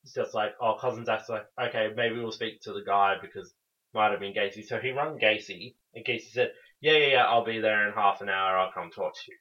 it's 0.03 0.15
just 0.15 0.35
like, 0.35 0.55
oh, 0.61 0.79
Kozenczak's 0.81 1.29
like, 1.29 1.47
okay, 1.61 1.89
maybe 1.97 2.21
we'll 2.21 2.31
speak 2.31 2.61
to 2.63 2.73
the 2.73 2.85
guy 2.87 3.17
because 3.21 3.53
might 3.93 4.13
have 4.13 4.21
been 4.21 4.35
Gacy. 4.35 4.65
So 4.65 4.79
he 4.79 4.93
rang 4.93 5.19
Gacy, 5.19 5.75
and 5.95 6.05
Gacy 6.05 6.31
said, 6.31 6.53
yeah, 6.81 6.97
yeah, 6.97 7.07
yeah, 7.07 7.25
I'll 7.25 7.45
be 7.45 7.59
there 7.59 7.89
in 7.89 7.95
half 7.95 8.21
an 8.21 8.29
hour. 8.29 8.57
I'll 8.57 8.73
come 8.73 8.91
talk 8.91 9.15
to 9.15 9.21
you. 9.29 9.37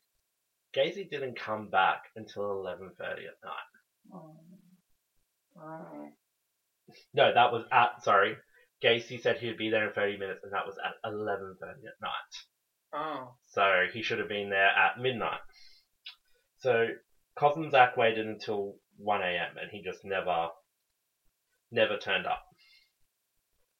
Gacy 0.75 1.09
didn't 1.09 1.39
come 1.39 1.69
back 1.69 2.03
until 2.15 2.43
11:30 2.43 3.01
at 3.01 3.17
night. 3.43 3.71
Oh. 4.13 4.35
Oh. 5.57 6.09
No, 7.13 7.33
that 7.33 7.51
was 7.51 7.65
at 7.71 8.03
sorry. 8.03 8.35
Gacy 8.83 9.21
said 9.21 9.37
he'd 9.37 9.57
be 9.57 9.69
there 9.69 9.87
in 9.87 9.93
30 9.93 10.17
minutes, 10.17 10.41
and 10.43 10.53
that 10.53 10.65
was 10.65 10.77
at 10.77 10.93
11:30 11.09 11.85
at 11.87 12.01
night. 12.01 12.33
Oh. 12.93 13.35
So 13.47 13.87
he 13.93 14.01
should 14.01 14.19
have 14.19 14.29
been 14.29 14.49
there 14.49 14.69
at 14.69 14.99
midnight. 14.99 15.39
So 16.59 16.87
Kozenczak 17.37 17.97
waited 17.97 18.25
until 18.25 18.75
1 18.97 19.21
a.m. 19.21 19.57
and 19.59 19.69
he 19.69 19.81
just 19.81 19.99
never, 20.05 20.47
never 21.71 21.97
turned 21.97 22.25
up. 22.25 22.41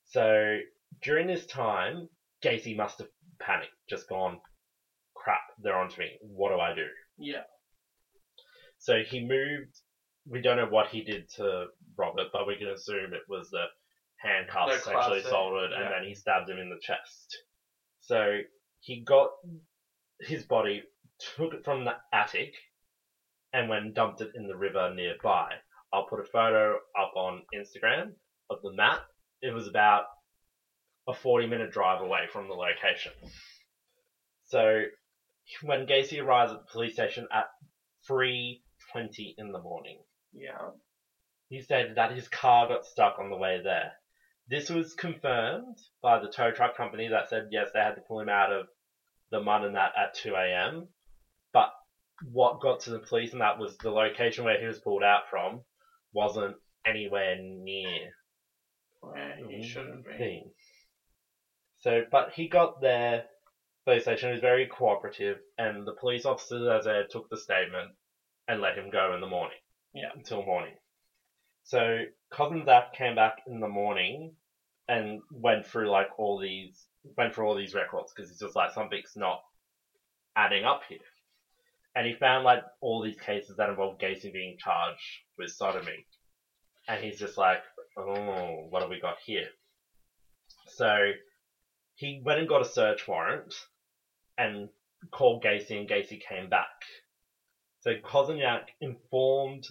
So 0.05 0.57
during 1.01 1.27
this 1.27 1.45
time, 1.45 2.07
Gacy 2.43 2.75
must 2.75 2.99
have 2.99 3.07
panicked, 3.39 3.71
just 3.89 4.07
gone, 4.07 4.39
crap, 5.15 5.41
they're 5.57 5.77
onto 5.77 5.99
me. 5.99 6.17
What 6.21 6.49
do 6.49 6.59
I 6.59 6.73
do? 6.73 6.85
Yeah. 7.17 7.43
So 8.77 9.01
he 9.07 9.25
moved. 9.25 9.71
We 10.27 10.41
don't 10.41 10.57
know 10.57 10.67
what 10.67 10.87
he 10.87 11.01
did 11.01 11.29
to 11.35 11.65
Robert, 11.97 12.27
but 12.33 12.47
we 12.47 12.57
can 12.57 12.67
assume 12.67 13.13
it 13.13 13.21
was 13.27 13.49
the 13.49 13.65
handcuffs 14.25 14.73
actually 14.87 14.93
classic, 14.93 15.25
soldered, 15.27 15.71
and 15.71 15.91
then 15.91 16.03
he 16.07 16.13
stabbed 16.15 16.49
him 16.49 16.57
in 16.57 16.69
the 16.69 16.79
chest. 16.81 17.37
So 18.01 18.39
he 18.79 19.01
got 19.01 19.29
his 20.21 20.43
body, 20.43 20.83
took 21.37 21.53
it 21.53 21.63
from 21.63 21.85
the 21.85 21.95
attic, 22.13 22.53
and 23.53 23.69
when 23.69 23.93
dumped 23.93 24.21
it 24.21 24.31
in 24.35 24.47
the 24.47 24.55
river 24.55 24.93
nearby. 24.93 25.53
I'll 25.93 26.07
put 26.07 26.19
a 26.19 26.23
photo 26.23 26.75
up 26.99 27.13
on 27.15 27.43
Instagram 27.55 28.11
of 28.49 28.61
the 28.61 28.73
map. 28.73 29.01
It 29.41 29.53
was 29.53 29.67
about 29.67 30.05
a 31.07 31.13
40 31.13 31.47
minute 31.47 31.71
drive 31.71 32.01
away 32.01 32.27
from 32.31 32.47
the 32.47 32.53
location. 32.53 33.13
So 34.45 34.83
when 35.61 35.85
Gacy 35.87 36.21
arrives 36.23 36.51
at 36.51 36.59
the 36.59 36.71
police 36.71 36.93
station 36.93 37.27
at 37.31 37.45
3.20 38.09 39.35
in 39.37 39.51
the 39.51 39.59
morning, 39.59 39.99
Yeah. 40.33 40.71
he 41.49 41.61
stated 41.61 41.95
that 41.95 42.11
his 42.11 42.27
car 42.27 42.67
got 42.67 42.85
stuck 42.85 43.19
on 43.19 43.29
the 43.29 43.37
way 43.37 43.61
there. 43.63 43.93
This 44.47 44.69
was 44.69 44.93
confirmed 44.93 45.77
by 46.01 46.19
the 46.19 46.29
tow 46.29 46.51
truck 46.51 46.77
company 46.77 47.07
that 47.09 47.29
said 47.29 47.47
yes, 47.51 47.69
they 47.73 47.79
had 47.79 47.95
to 47.95 48.01
pull 48.07 48.19
him 48.19 48.29
out 48.29 48.51
of 48.51 48.67
the 49.31 49.41
mud 49.41 49.63
and 49.63 49.75
that 49.75 49.93
at 49.97 50.13
2 50.15 50.33
a.m. 50.35 50.87
But 51.51 51.69
what 52.31 52.61
got 52.61 52.81
to 52.81 52.91
the 52.91 52.99
police 52.99 53.31
and 53.33 53.41
that 53.41 53.57
was 53.57 53.75
the 53.77 53.89
location 53.89 54.43
where 54.43 54.59
he 54.59 54.67
was 54.67 54.79
pulled 54.79 55.03
out 55.03 55.23
from 55.29 55.61
wasn't 56.13 56.55
anywhere 56.85 57.35
near 57.39 58.11
Where 59.01 59.35
he 59.37 59.43
mm-hmm. 59.43 59.63
shouldn't 59.63 60.05
be. 60.05 60.43
So, 61.79 62.03
but 62.11 62.31
he 62.33 62.47
got 62.47 62.81
there. 62.81 63.25
Police 63.85 64.03
station 64.03 64.31
was 64.31 64.39
very 64.39 64.65
cooperative, 64.65 65.37
and 65.59 65.85
the 65.85 65.93
police 65.99 66.25
officers, 66.25 66.67
as 66.67 66.85
they 66.85 67.03
took 67.09 67.29
the 67.29 67.37
statement 67.37 67.91
and 68.47 68.59
let 68.59 68.75
him 68.75 68.89
go 68.89 69.13
in 69.13 69.21
the 69.21 69.27
morning. 69.27 69.57
Yeah. 69.93 70.09
Until 70.15 70.43
morning. 70.43 70.73
So, 71.65 72.03
Kozenczak 72.31 72.93
came 72.93 73.15
back 73.15 73.37
in 73.47 73.59
the 73.59 73.67
morning 73.67 74.35
and 74.87 75.19
went 75.31 75.65
through 75.65 75.89
like 75.89 76.07
all 76.19 76.39
these, 76.39 76.85
went 77.17 77.33
through 77.33 77.47
all 77.47 77.55
these 77.55 77.73
records 77.73 78.13
because 78.15 78.29
he's 78.29 78.39
just 78.39 78.55
like 78.55 78.71
something's 78.71 79.13
not 79.15 79.41
adding 80.35 80.63
up 80.63 80.81
here. 80.87 80.99
And 81.95 82.05
he 82.05 82.13
found 82.13 82.43
like 82.43 82.59
all 82.81 83.01
these 83.01 83.19
cases 83.19 83.57
that 83.57 83.69
involve 83.69 83.97
Gacy 83.97 84.31
being 84.31 84.57
charged 84.59 85.01
with 85.39 85.49
sodomy. 85.49 86.05
And 86.87 87.03
he's 87.03 87.17
just 87.17 87.37
like, 87.37 87.61
oh, 87.97 88.67
what 88.69 88.83
have 88.83 88.91
we 88.91 88.99
got 88.99 89.15
here? 89.25 89.47
So 90.67 91.11
he 91.95 92.21
went 92.23 92.39
and 92.39 92.47
got 92.47 92.61
a 92.61 92.65
search 92.69 93.07
warrant 93.07 93.55
and 94.37 94.69
called 95.11 95.43
Gacy, 95.43 95.79
and 95.79 95.89
Gacy 95.89 96.19
came 96.21 96.47
back. 96.49 96.67
So 97.79 97.91
Kozniak 98.03 98.65
informed, 98.81 99.65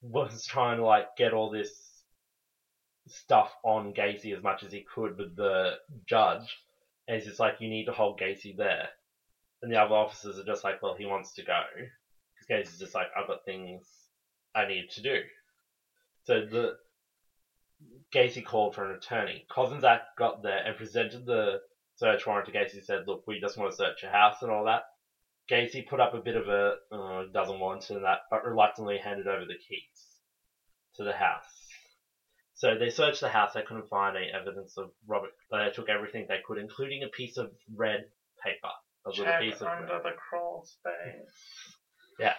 was 0.00 0.46
trying 0.46 0.78
to 0.78 0.84
like 0.84 1.16
get 1.16 1.32
all 1.32 1.50
this 1.50 2.02
stuff 3.06 3.54
on 3.64 3.94
Gacy 3.94 4.36
as 4.36 4.42
much 4.42 4.62
as 4.62 4.72
he 4.72 4.84
could 4.94 5.16
with 5.18 5.36
the 5.36 5.78
judge, 6.06 6.58
and 7.06 7.16
he's 7.16 7.26
just 7.26 7.40
like, 7.40 7.60
you 7.60 7.68
need 7.68 7.86
to 7.86 7.92
hold 7.92 8.20
Gacy 8.20 8.56
there. 8.56 8.88
And 9.62 9.72
the 9.72 9.80
other 9.80 9.94
officers 9.94 10.38
are 10.38 10.44
just 10.44 10.62
like, 10.62 10.82
well, 10.82 10.94
he 10.94 11.06
wants 11.06 11.34
to 11.34 11.42
go. 11.42 11.60
Because 11.74 12.68
Gacy's 12.70 12.78
just 12.78 12.94
like, 12.94 13.08
I've 13.16 13.26
got 13.26 13.44
things 13.44 13.86
I 14.54 14.68
need 14.68 14.90
to 14.90 15.02
do. 15.02 15.20
So 16.24 16.42
the 16.44 16.76
Gacy 18.14 18.44
called 18.44 18.74
for 18.74 18.84
an 18.84 18.96
attorney. 18.96 19.46
Kozenczak 19.50 20.00
got 20.16 20.42
there 20.42 20.64
and 20.64 20.76
presented 20.76 21.26
the 21.26 21.60
search 21.96 22.26
warrant 22.26 22.46
to 22.46 22.52
Gacy. 22.52 22.84
Said, 22.84 23.06
"Look, 23.06 23.26
we 23.26 23.40
just 23.40 23.56
want 23.56 23.70
to 23.70 23.76
search 23.76 24.02
your 24.02 24.12
house 24.12 24.42
and 24.42 24.50
all 24.50 24.64
that." 24.64 24.82
Gacy 25.50 25.86
put 25.86 26.00
up 26.00 26.14
a 26.14 26.20
bit 26.20 26.36
of 26.36 26.48
a 26.48 26.74
uh, 26.92 27.24
doesn't 27.32 27.60
want 27.60 27.82
to 27.82 27.94
that, 28.00 28.20
but 28.30 28.44
reluctantly 28.44 28.98
handed 28.98 29.26
over 29.26 29.44
the 29.46 29.54
keys 29.54 30.06
to 30.96 31.04
the 31.04 31.12
house. 31.12 31.44
So 32.54 32.76
they 32.78 32.90
searched 32.90 33.20
the 33.20 33.28
house. 33.28 33.52
They 33.54 33.62
couldn't 33.62 33.88
find 33.88 34.16
any 34.16 34.30
evidence 34.32 34.76
of 34.76 34.90
Robert. 35.06 35.30
But 35.50 35.64
they 35.64 35.70
took 35.70 35.88
everything 35.88 36.26
they 36.28 36.40
could, 36.44 36.58
including 36.58 37.02
a 37.04 37.08
piece 37.08 37.36
of 37.36 37.50
red 37.74 38.04
paper, 38.44 38.68
a 39.06 39.10
little 39.10 39.38
piece 39.40 39.60
of 39.60 39.68
under 39.68 39.92
red. 39.94 40.02
the 40.04 40.10
crawl 40.28 40.66
space. 40.66 41.22
Yeah. 42.18 42.34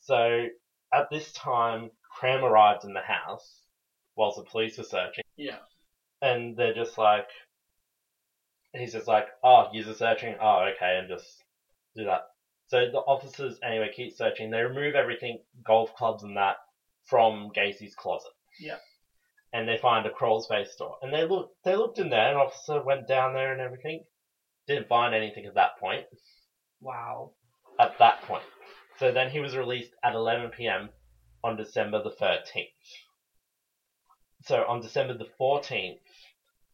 So 0.00 0.46
at 0.94 1.10
this 1.10 1.30
time, 1.32 1.90
Cram 2.10 2.42
arrived 2.42 2.84
in 2.84 2.94
the 2.94 3.00
house 3.00 3.60
whilst 4.16 4.38
the 4.38 4.44
police 4.44 4.78
were 4.78 4.84
searching. 4.84 5.24
Yeah. 5.36 5.58
and 6.22 6.56
they're 6.56 6.74
just 6.74 6.98
like, 6.98 7.28
he's 8.72 8.92
just 8.92 9.06
like, 9.06 9.28
oh, 9.44 9.68
user 9.72 9.94
searching, 9.94 10.36
oh, 10.40 10.70
okay, 10.74 10.98
and 10.98 11.08
just 11.08 11.44
do 11.96 12.04
that. 12.04 12.22
So 12.68 12.86
the 12.90 12.98
officers, 12.98 13.58
anyway, 13.64 13.90
keep 13.94 14.16
searching. 14.16 14.50
They 14.50 14.62
remove 14.62 14.94
everything, 14.94 15.40
golf 15.66 15.94
clubs 15.96 16.22
and 16.22 16.36
that, 16.36 16.56
from 17.06 17.50
Gacy's 17.54 17.94
closet. 17.94 18.30
Yeah. 18.60 18.76
And 19.52 19.68
they 19.68 19.78
find 19.78 20.06
a 20.06 20.10
crawl 20.10 20.40
space 20.40 20.74
door. 20.78 20.96
And 21.02 21.12
they 21.12 21.24
look, 21.24 21.50
they 21.64 21.74
looked 21.74 21.98
in 21.98 22.10
there, 22.10 22.30
an 22.30 22.36
officer 22.36 22.82
went 22.82 23.08
down 23.08 23.34
there 23.34 23.52
and 23.52 23.60
everything. 23.60 24.04
Didn't 24.68 24.88
find 24.88 25.14
anything 25.14 25.46
at 25.46 25.54
that 25.54 25.78
point. 25.80 26.06
Wow. 26.80 27.32
At 27.80 27.98
that 27.98 28.22
point. 28.22 28.44
So 28.98 29.10
then 29.10 29.30
he 29.30 29.40
was 29.40 29.56
released 29.56 29.92
at 30.04 30.14
11 30.14 30.50
p.m. 30.50 30.90
on 31.42 31.56
December 31.56 32.02
the 32.02 32.10
13th. 32.10 32.68
So 34.42 34.64
on 34.68 34.80
December 34.80 35.14
the 35.14 35.28
14th, 35.40 35.98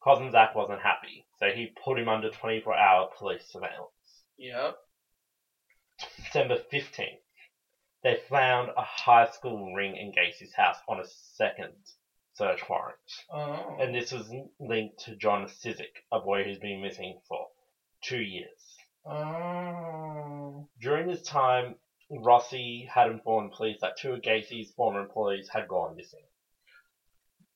Kozenczak 0.04 0.54
wasn't 0.54 0.82
happy, 0.82 1.24
so 1.38 1.46
he 1.46 1.72
put 1.84 1.98
him 1.98 2.08
under 2.08 2.30
24 2.30 2.76
hour 2.76 3.08
police 3.18 3.42
surveillance. 3.50 3.90
Yep. 4.38 4.76
December 6.16 6.58
15th, 6.72 7.20
they 8.02 8.20
found 8.28 8.70
a 8.76 8.82
high 8.82 9.28
school 9.30 9.74
ring 9.74 9.96
in 9.96 10.12
Gacy's 10.12 10.54
house 10.54 10.76
on 10.88 11.00
a 11.00 11.06
second 11.34 11.72
search 12.34 12.68
warrant. 12.68 12.96
Oh. 13.32 13.78
And 13.80 13.94
this 13.94 14.12
was 14.12 14.30
linked 14.60 14.98
to 15.04 15.16
John 15.16 15.46
Sizik, 15.46 16.04
a 16.12 16.20
boy 16.20 16.44
who's 16.44 16.58
been 16.58 16.82
missing 16.82 17.18
for 17.28 17.46
two 18.02 18.20
years. 18.20 18.76
Oh. 19.06 20.68
During 20.80 21.08
this 21.08 21.22
time, 21.22 21.76
Rossi 22.10 22.88
had 22.92 23.10
informed 23.10 23.52
police 23.52 23.80
that 23.80 23.96
two 23.96 24.12
of 24.12 24.22
Gacy's 24.22 24.72
former 24.72 25.00
employees 25.00 25.48
had 25.48 25.68
gone 25.68 25.96
missing. 25.96 26.20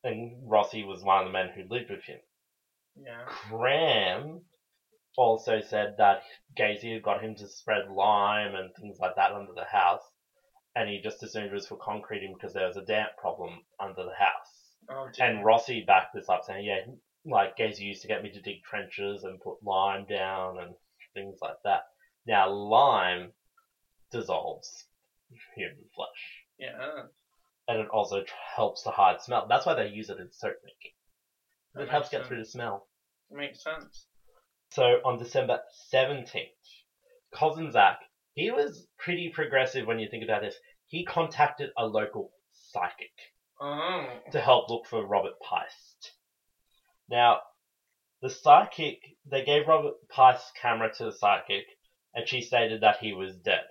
And 0.02 0.50
Rossi 0.50 0.82
was 0.82 1.02
one 1.02 1.20
of 1.20 1.26
the 1.26 1.32
men 1.32 1.50
who 1.54 1.72
lived 1.72 1.90
with 1.90 2.02
him. 2.02 2.20
Yeah. 2.96 3.24
Cram 3.26 4.40
also 5.16 5.60
said 5.60 5.94
that 5.98 6.22
Gacy 6.58 6.92
had 6.92 7.02
got 7.02 7.22
him 7.22 7.34
to 7.36 7.48
spread 7.48 7.88
lime 7.90 8.54
and 8.54 8.70
things 8.74 8.98
like 9.00 9.16
that 9.16 9.32
under 9.32 9.52
the 9.52 9.64
house, 9.64 10.02
and 10.74 10.88
he 10.88 11.00
just 11.02 11.22
assumed 11.22 11.46
it 11.46 11.52
was 11.52 11.66
for 11.66 11.76
concreting 11.76 12.34
because 12.34 12.54
there 12.54 12.66
was 12.66 12.76
a 12.76 12.84
damp 12.84 13.10
problem 13.18 13.60
under 13.78 14.04
the 14.04 14.14
house. 14.18 14.76
Oh. 14.90 15.08
And 15.18 15.44
Rossi 15.44 15.84
backed 15.86 16.14
this 16.14 16.28
up, 16.28 16.42
saying, 16.44 16.64
"Yeah, 16.64 16.80
like 17.24 17.56
Gacy 17.56 17.80
used 17.80 18.02
to 18.02 18.08
get 18.08 18.22
me 18.22 18.30
to 18.32 18.40
dig 18.40 18.62
trenches 18.62 19.24
and 19.24 19.40
put 19.40 19.62
lime 19.62 20.06
down 20.06 20.58
and 20.58 20.74
things 21.14 21.38
like 21.42 21.56
that. 21.64 21.82
Now 22.26 22.48
lime 22.50 23.32
dissolves 24.10 24.86
human 25.54 25.84
flesh, 25.94 26.44
yeah. 26.58 27.02
and 27.68 27.80
it 27.80 27.88
also 27.88 28.22
tr- 28.22 28.34
helps 28.56 28.82
to 28.82 28.90
hide 28.90 29.20
smell. 29.20 29.46
That's 29.48 29.66
why 29.66 29.74
they 29.74 29.88
use 29.88 30.10
it 30.10 30.18
in 30.18 30.30
soap 30.32 30.56
making. 30.64 30.92
That 31.74 31.82
It 31.84 31.90
helps 31.90 32.06
makes 32.06 32.10
get 32.10 32.18
sense. 32.18 32.28
through 32.28 32.38
the 32.38 32.44
smell. 32.46 32.88
Makes 33.30 33.62
sense. 33.62 34.06
So 34.70 35.00
on 35.04 35.18
December 35.18 35.60
17th, 35.92 36.46
Kozenczak, 37.34 37.96
he 38.34 38.50
was 38.50 38.86
pretty 38.98 39.30
progressive 39.30 39.86
when 39.86 39.98
you 39.98 40.08
think 40.08 40.24
about 40.24 40.42
this. 40.42 40.56
He 40.86 41.04
contacted 41.04 41.70
a 41.76 41.86
local 41.86 42.32
psychic 42.52 43.10
Oh. 43.60 44.06
to 44.32 44.40
help 44.40 44.70
look 44.70 44.86
for 44.86 45.04
Robert 45.04 45.34
Piest. 45.42 46.12
Now, 47.08 47.40
the 48.22 48.30
psychic, 48.30 49.00
they 49.26 49.44
gave 49.44 49.66
Robert 49.68 49.94
Piest's 50.08 50.52
camera 50.52 50.92
to 50.94 51.04
the 51.06 51.12
psychic, 51.12 51.66
and 52.14 52.28
she 52.28 52.40
stated 52.40 52.80
that 52.82 52.98
he 52.98 53.12
was 53.12 53.36
dead. 53.36 53.66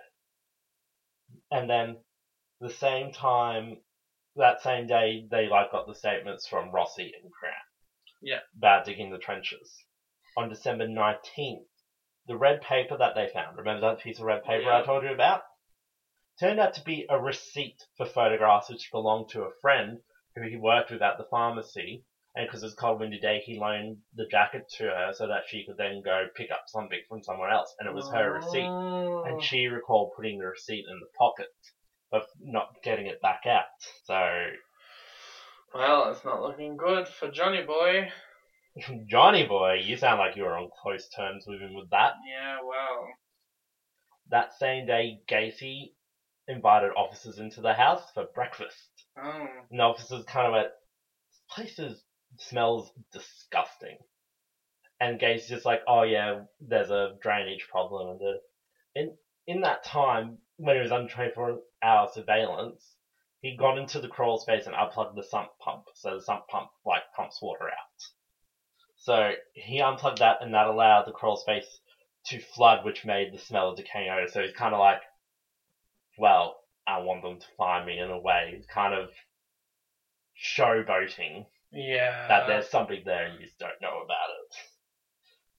And 1.50 1.70
then, 1.70 1.98
the 2.60 2.70
same 2.70 3.12
time, 3.12 3.82
that 4.36 4.62
same 4.62 4.88
day 4.88 5.28
they 5.32 5.48
like 5.48 5.72
got 5.72 5.88
the 5.88 5.96
statements 5.96 6.48
from 6.48 6.72
Rossi 6.72 7.14
and 7.22 7.32
Grant. 7.32 7.56
Yeah. 8.22 8.40
About 8.58 8.86
digging 8.86 9.12
the 9.12 9.18
trenches. 9.18 9.86
On 10.40 10.48
December 10.48 10.88
nineteenth, 10.88 11.68
the 12.26 12.38
red 12.38 12.62
paper 12.62 12.96
that 12.98 13.14
they 13.14 13.28
found, 13.28 13.58
remember 13.58 13.82
that 13.82 14.00
piece 14.00 14.20
of 14.20 14.24
red 14.24 14.46
paper 14.46 14.72
I 14.72 14.86
told 14.86 15.04
you 15.04 15.12
about? 15.14 15.42
Turned 16.40 16.62
out 16.62 16.76
to 16.76 16.84
be 16.86 17.06
a 17.10 17.20
receipt 17.20 17.84
for 17.98 18.06
photographs 18.06 18.70
which 18.70 18.90
belonged 18.90 19.28
to 19.32 19.42
a 19.42 19.52
friend 19.62 20.00
who 20.36 20.44
he 20.44 20.56
worked 20.56 20.92
with 20.92 21.02
at 21.02 21.18
the 21.18 21.28
pharmacy. 21.30 22.06
And 22.36 22.48
because 22.48 22.64
it 22.64 22.68
was 22.68 22.74
a 22.74 22.78
cold 22.78 23.02
windy 23.02 23.20
day, 23.20 23.42
he 23.44 23.60
loaned 23.60 23.98
the 24.16 24.28
jacket 24.28 24.70
to 24.78 24.86
her 24.86 25.12
so 25.14 25.28
that 25.28 25.44
she 25.50 25.66
could 25.66 25.76
then 25.76 26.02
go 26.06 26.28
pick 26.34 26.52
up 26.52 26.64
something 26.68 27.02
from 27.10 27.22
somewhere 27.22 27.50
else. 27.50 27.76
And 27.78 27.90
it 27.90 27.94
was 27.94 28.10
her 28.10 28.32
receipt. 28.32 28.66
Oh. 28.66 29.26
And 29.26 29.44
she 29.44 29.68
recalled 29.68 30.14
putting 30.16 30.40
the 30.40 30.46
receipt 30.48 30.86
in 30.90 31.02
the 31.02 31.18
pocket, 31.18 31.48
but 32.12 32.28
not 32.40 32.82
getting 32.82 33.08
it 33.08 33.22
back 33.22 33.42
out. 33.46 33.66
So 34.06 34.54
Well, 35.74 36.10
it's 36.12 36.24
not 36.24 36.42
looking 36.42 36.78
good 36.78 37.10
for 37.10 37.30
Johnny 37.30 37.64
Boy. 37.64 38.10
Johnny 39.10 39.46
boy, 39.46 39.82
you 39.84 39.98
sound 39.98 40.20
like 40.20 40.36
you 40.36 40.44
were 40.44 40.58
on 40.58 40.70
close 40.82 41.08
terms 41.10 41.46
with 41.48 41.60
him 41.60 41.74
with 41.74 41.90
that. 41.92 42.14
Yeah, 42.28 42.58
well. 42.66 43.08
That 44.30 44.54
same 44.54 44.86
day, 44.86 45.20
Gacy 45.30 45.92
invited 46.48 46.92
officers 46.96 47.40
into 47.40 47.62
the 47.62 47.74
house 47.74 48.04
for 48.14 48.26
breakfast. 48.34 48.90
Oh. 49.18 49.48
And 49.70 49.80
the 49.80 49.84
officers 49.84 50.26
kind 50.26 50.48
of 50.48 50.54
went, 50.54 50.68
this 50.68 51.42
place 51.50 51.80
is, 51.80 52.04
smells 52.38 52.92
disgusting. 53.12 53.98
And 55.00 55.20
Gacy's 55.20 55.50
just 55.50 55.66
like, 55.66 55.82
oh 55.88 56.04
yeah, 56.04 56.42
there's 56.60 56.92
a 56.92 57.16
drainage 57.22 57.68
problem. 57.72 58.20
And 58.20 58.40
in, 58.96 59.16
in 59.48 59.62
that 59.62 59.84
time, 59.84 60.38
when 60.58 60.76
he 60.76 60.82
was 60.82 60.92
under 60.92 61.12
24 61.12 61.60
hour 61.84 62.08
surveillance, 62.14 62.96
he 63.42 63.56
got 63.56 63.78
into 63.78 64.00
the 64.00 64.10
crawl 64.10 64.38
space 64.38 64.66
and 64.66 64.76
unplugged 64.76 65.18
the 65.18 65.24
sump 65.24 65.50
pump. 65.64 65.86
So 65.96 66.16
the 66.16 66.22
sump 66.22 66.48
pump, 66.50 66.70
like, 66.86 67.04
pumps 67.16 67.40
water 67.42 67.68
out. 67.68 68.19
So 69.00 69.32
he 69.54 69.82
unplugged 69.82 70.20
that 70.20 70.38
and 70.42 70.54
that 70.54 70.68
allowed 70.68 71.06
the 71.06 71.12
crawl 71.12 71.38
space 71.38 71.80
to 72.26 72.40
flood, 72.40 72.84
which 72.84 73.06
made 73.06 73.32
the 73.34 73.38
smell 73.40 73.70
of 73.70 73.78
decaying 73.78 74.10
odor. 74.10 74.28
So 74.28 74.42
he's 74.42 74.52
kind 74.52 74.74
of 74.74 74.80
like, 74.80 75.02
well, 76.18 76.58
I 76.86 77.00
want 77.00 77.24
them 77.24 77.40
to 77.40 77.46
find 77.58 77.86
me 77.86 77.98
in 77.98 78.10
a 78.10 78.20
way. 78.20 78.54
It's 78.56 78.68
kind 78.68 78.94
of 78.94 79.10
showboating 80.38 81.46
Yeah. 81.72 82.28
that 82.28 82.48
there's 82.48 82.70
something 82.70 83.02
there 83.06 83.26
and 83.26 83.40
you 83.40 83.46
just 83.46 83.58
don't 83.58 83.82
know 83.82 84.02
about 84.04 84.30
it. 84.30 84.56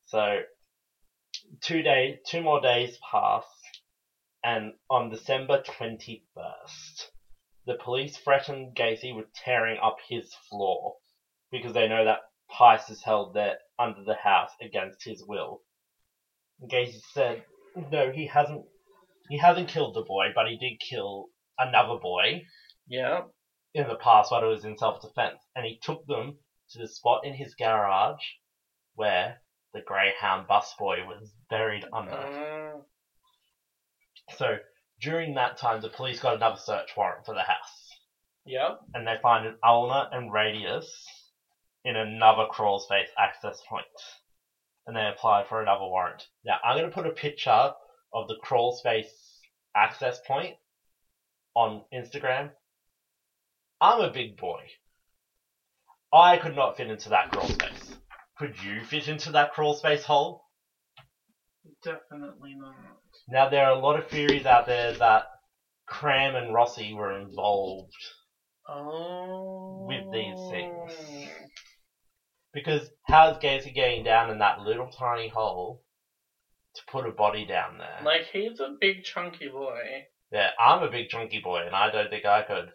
So 0.07 0.41
two 1.61 1.83
day, 1.83 2.21
two 2.27 2.43
more 2.43 2.61
days 2.61 2.99
pass, 3.11 3.45
and 4.45 4.73
on 4.91 5.11
December 5.11 5.63
21st, 5.63 7.07
the 7.67 7.75
police 7.75 8.17
threatened 8.17 8.75
Gacy 8.75 9.15
with 9.15 9.33
tearing 9.35 9.79
up 9.83 9.97
his 10.09 10.35
floor 10.49 10.97
because 11.51 11.73
they 11.73 11.89
know 11.89 12.05
that 12.05 12.19
Piest 12.57 12.91
is 12.91 13.03
held 13.03 13.35
there 13.35 13.59
under 13.79 14.03
the 14.05 14.15
house 14.15 14.51
against 14.61 15.05
his 15.05 15.25
will. 15.27 15.63
Gacy 16.71 17.01
said, 17.13 17.45
"No, 17.91 18.11
he 18.13 18.27
hasn't. 18.27 18.65
He 19.29 19.39
hasn't 19.39 19.69
killed 19.69 19.95
the 19.95 20.03
boy, 20.03 20.33
but 20.35 20.49
he 20.49 20.57
did 20.59 20.81
kill 20.81 21.29
another 21.59 21.99
boy." 21.99 22.43
Yeah. 22.87 23.23
in 23.73 23.87
the 23.87 23.95
past 23.97 24.33
when 24.33 24.43
it 24.43 24.49
was 24.49 24.65
in 24.65 24.77
self-defense, 24.77 25.39
and 25.55 25.65
he 25.65 25.79
took 25.81 26.05
them 26.07 26.37
to 26.71 26.79
the 26.81 26.89
spot 26.89 27.25
in 27.25 27.35
his 27.35 27.55
garage 27.55 28.25
where 28.95 29.41
the 29.73 29.81
Greyhound 29.81 30.49
bus 30.49 30.75
boy 30.77 31.05
was 31.07 31.33
buried 31.49 31.85
under. 31.93 32.11
Uh, 32.11 32.81
So 34.31 34.59
during 35.01 35.35
that 35.35 35.57
time, 35.57 35.81
the 35.81 35.89
police 35.89 36.21
got 36.21 36.35
another 36.35 36.57
search 36.57 36.97
warrant 36.97 37.25
for 37.27 37.35
the 37.35 37.43
house, 37.43 37.89
yep. 38.45 38.81
and 38.95 39.07
they 39.07 39.19
find 39.23 39.47
an 39.47 39.57
ulna 39.63 40.09
and 40.13 40.33
radius 40.33 40.89
in 41.85 41.97
another 41.97 42.47
crawl 42.51 42.79
space 42.81 43.09
access 43.19 43.61
point, 43.69 43.87
and 44.87 44.97
they 44.97 45.07
applied 45.07 45.47
for 45.49 45.61
another 45.61 45.85
warrant. 45.85 46.27
Now 46.45 46.57
I'm 46.65 46.77
going 46.77 46.89
to 46.91 46.95
put 46.95 47.07
a 47.07 47.13
picture 47.13 47.73
of 48.13 48.29
the 48.29 48.37
crawl 48.43 48.73
space 48.77 49.11
access 49.75 50.19
point 50.27 50.57
on 51.55 51.83
Instagram. 51.95 52.51
I'm 53.81 54.01
a 54.01 54.13
big 54.13 54.37
boy. 54.37 54.61
I 56.13 56.37
could 56.37 56.57
not 56.57 56.77
fit 56.77 56.91
into 56.91 57.09
that 57.11 57.31
crawl 57.31 57.49
space. 57.49 57.97
Could 58.37 58.63
you 58.63 58.85
fit 58.85 59.09
into 59.09 59.33
that 59.33 59.53
crawl 59.53 59.75
space 59.75 60.05
hole? 60.05 60.45
Definitely 61.83 62.55
not. 62.57 62.75
Now 63.29 63.49
there 63.49 63.67
are 63.67 63.73
a 63.73 63.79
lot 63.79 63.99
of 63.99 64.09
theories 64.09 64.45
out 64.45 64.67
there 64.67 64.93
that 64.95 65.25
Cram 65.87 66.35
and 66.37 66.55
Rossi 66.55 66.93
were 66.95 67.19
involved 67.19 67.95
Oh. 68.69 69.87
With 69.89 70.13
these 70.13 70.39
things. 70.51 71.29
Because 72.53 72.89
how's 73.07 73.37
Gacy 73.39 73.73
getting 73.75 74.03
down 74.03 74.31
in 74.31 74.39
that 74.39 74.59
little 74.59 74.89
tiny 74.91 75.29
hole 75.29 75.81
to 76.75 76.83
put 76.91 77.07
a 77.07 77.11
body 77.11 77.45
down 77.45 77.79
there? 77.79 77.99
Like, 78.05 78.25
he's 78.33 78.61
a 78.61 78.69
big, 78.81 79.03
chunky 79.05 79.49
boy. 79.49 80.05
yeah, 80.33 80.51
I'm 80.59 80.83
a 80.83 80.89
big 80.89 81.09
chunky 81.09 81.39
boy, 81.39 81.63
and 81.67 81.75
I 81.75 81.91
don't 81.91 82.09
think 82.11 82.25
I 82.25 82.43
could 82.43 82.71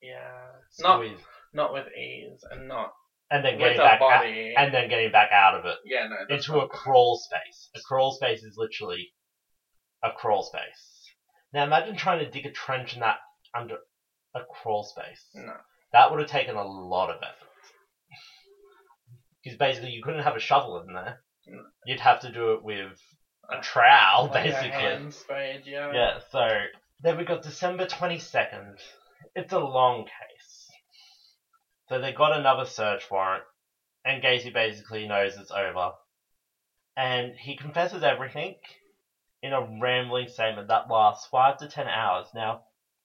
Yeah. 0.00 0.46
Not, 0.78 0.96
squeeze 0.96 1.18
not 1.52 1.72
with 1.72 1.86
ease, 1.96 2.40
and 2.50 2.68
not 2.68 2.90
and 3.30 3.44
then 3.44 3.54
with 3.54 3.60
getting 3.60 3.78
a 3.80 3.82
back 3.82 4.00
out, 4.00 4.20
body. 4.20 4.54
and 4.56 4.72
then 4.72 4.88
getting 4.88 5.10
back 5.10 5.28
out 5.32 5.54
of 5.54 5.64
it 5.64 5.76
yeah, 5.84 6.06
no. 6.06 6.16
into 6.34 6.58
a 6.60 6.66
crawl 6.66 7.16
space. 7.16 7.68
A 7.76 7.80
crawl 7.86 8.10
space 8.12 8.42
is 8.42 8.54
literally 8.56 9.10
a 10.02 10.10
crawl 10.10 10.42
space. 10.42 11.12
Now 11.52 11.62
imagine 11.62 11.96
trying 11.96 12.18
to 12.18 12.28
dig 12.30 12.46
a 12.46 12.50
trench 12.50 12.94
in 12.94 13.00
that 13.00 13.16
under 13.54 13.76
a 14.34 14.40
crawl 14.62 14.82
space. 14.82 15.24
No. 15.34 15.54
That 15.92 16.10
would 16.10 16.18
have 16.20 16.28
taken 16.28 16.54
a 16.56 16.62
lot 16.62 17.08
of 17.10 17.16
effort. 17.16 17.47
Because 19.48 19.58
basically 19.58 19.90
you 19.90 20.02
couldn't 20.02 20.22
have 20.22 20.34
a 20.34 20.38
shovel 20.38 20.78
in 20.78 20.92
there. 20.92 21.16
You'd 21.84 22.00
have 22.00 22.20
to 22.20 22.30
do 22.30 22.52
it 22.52 22.62
with 22.62 22.96
a 23.48 23.56
trowel, 23.56 24.26
Like 24.26 24.44
a 24.44 24.50
basically. 24.50 24.68
hand 24.68 25.12
spade, 25.12 25.62
yeah. 25.64 25.90
Yeah, 25.92 26.18
so 26.30 26.46
then 27.00 27.16
we 27.16 27.24
got 27.24 27.42
December 27.42 27.86
22nd. 27.86 28.74
It's 29.34 29.52
a 29.52 29.58
long 29.58 30.04
case. 30.04 30.68
So 31.88 31.98
they 31.98 32.10
got 32.10 32.32
another 32.32 32.64
search 32.64 33.10
warrant, 33.10 33.42
and 34.04 34.20
Gacy 34.20 34.52
basically 34.52 35.06
knows 35.06 35.36
it's 35.36 35.50
over. 35.50 35.90
And 36.96 37.32
he 37.38 37.54
confesses 37.54 38.02
everything 38.02 38.54
in 39.42 39.52
a 39.52 39.78
rambling 39.80 40.26
statement 40.26 40.68
that 40.68 40.90
lasts 40.90 41.26
5 41.30 41.56
to 41.58 41.66
10 41.66 41.86
hours. 41.86 42.26
Now, 42.34 42.58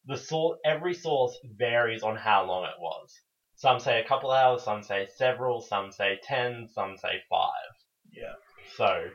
the 0.05 0.17
sor- 0.17 0.55
every 0.65 0.93
source 0.93 1.37
varies 1.43 2.03
on 2.03 2.15
how 2.15 2.41
long 2.43 2.65
it 2.65 2.77
was. 2.77 3.21
Some 3.55 3.79
say 3.79 4.01
a 4.01 4.07
couple 4.07 4.31
hours, 4.31 4.63
some 4.63 4.83
say 4.83 5.07
several, 5.15 5.61
some 5.61 5.91
say 5.91 6.19
10, 6.23 6.67
some 6.73 6.97
say 6.97 7.21
5. 7.29 7.49
Yeah. 8.11 8.33
So, 8.75 9.09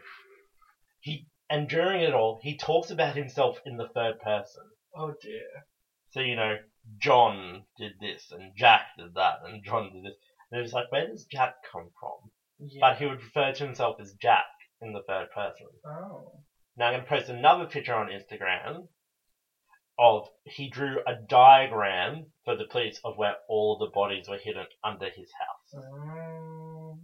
he 1.00 1.26
and 1.50 1.68
during 1.68 2.02
it 2.02 2.14
all, 2.14 2.38
he 2.42 2.56
talks 2.56 2.90
about 2.90 3.16
himself 3.16 3.58
in 3.66 3.76
the 3.76 3.88
third 3.88 4.20
person. 4.20 4.62
Oh 4.96 5.12
dear. 5.22 5.66
So, 6.10 6.20
you 6.20 6.36
know, 6.36 6.56
John 6.98 7.64
did 7.76 7.92
this, 8.00 8.32
and 8.32 8.52
Jack 8.56 8.86
did 8.96 9.14
that, 9.14 9.40
and 9.44 9.62
John 9.64 9.90
did 9.92 10.04
this. 10.04 10.14
And 10.50 10.58
it 10.58 10.62
was 10.62 10.72
like, 10.72 10.90
where 10.90 11.06
does 11.06 11.24
Jack 11.24 11.54
come 11.70 11.90
from? 12.00 12.30
Yeah. 12.58 12.80
But 12.80 12.98
he 12.98 13.06
would 13.06 13.22
refer 13.22 13.52
to 13.52 13.64
himself 13.66 13.96
as 14.00 14.14
Jack 14.14 14.46
in 14.80 14.92
the 14.92 15.02
third 15.06 15.30
person. 15.34 15.66
oh. 15.84 16.32
Now 16.76 16.86
I'm 16.86 16.92
going 16.92 17.02
to 17.02 17.08
post 17.08 17.28
another 17.28 17.66
picture 17.66 17.94
on 17.94 18.06
Instagram 18.06 18.86
of 19.98 20.28
he 20.44 20.70
drew 20.70 20.98
a 21.06 21.14
diagram 21.28 22.26
for 22.44 22.56
the 22.56 22.66
police 22.66 23.00
of 23.04 23.16
where 23.18 23.36
all 23.48 23.78
the 23.78 23.90
bodies 23.92 24.28
were 24.28 24.38
hidden 24.38 24.66
under 24.84 25.06
his 25.06 25.30
house. 25.32 25.82
Um, 25.84 27.00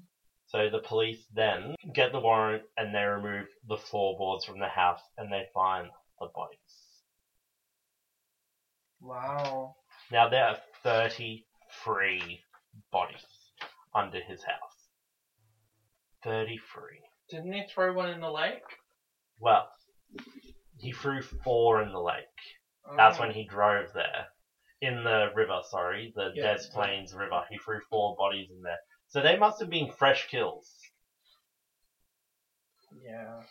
So 0.46 0.70
the 0.70 0.78
police 0.78 1.24
then 1.34 1.74
get 1.92 2.12
the 2.12 2.20
warrant 2.20 2.62
and 2.76 2.94
they 2.94 3.02
remove 3.04 3.48
the 3.68 3.76
floorboards 3.76 4.44
from 4.44 4.60
the 4.60 4.68
house 4.68 5.00
and 5.18 5.32
they 5.32 5.46
find 5.52 5.88
the 6.20 6.28
bodies. 6.34 6.58
wow. 9.00 9.74
Now 10.12 10.28
there 10.28 10.44
are 10.44 10.58
33 10.82 12.40
bodies 12.92 13.24
under 13.94 14.20
his 14.20 14.42
house. 14.42 14.88
33. 16.22 16.58
Didn't 17.30 17.52
he 17.52 17.64
throw 17.74 17.92
one 17.94 18.10
in 18.10 18.20
the 18.20 18.30
lake? 18.30 18.62
Well, 19.40 19.68
he 20.78 20.92
threw 20.92 21.22
four 21.22 21.82
in 21.82 21.90
the 21.92 22.00
lake. 22.00 22.24
That's 22.96 23.18
Oh. 23.18 23.22
when 23.22 23.30
he 23.32 23.44
drove 23.44 23.92
there. 23.92 24.28
In 24.80 25.02
the 25.04 25.32
river, 25.34 25.60
sorry, 25.64 26.12
the 26.14 26.32
Yeah. 26.34 26.54
Des 26.54 26.68
Plaines 26.70 27.14
River. 27.14 27.46
He 27.48 27.56
threw 27.58 27.80
four 27.88 28.14
bodies 28.16 28.50
in 28.50 28.60
there. 28.62 28.78
So 29.08 29.20
they 29.22 29.36
must 29.36 29.60
have 29.60 29.70
been 29.70 29.90
fresh 29.92 30.26
kills. 30.28 30.78
Yeah. 33.02 33.42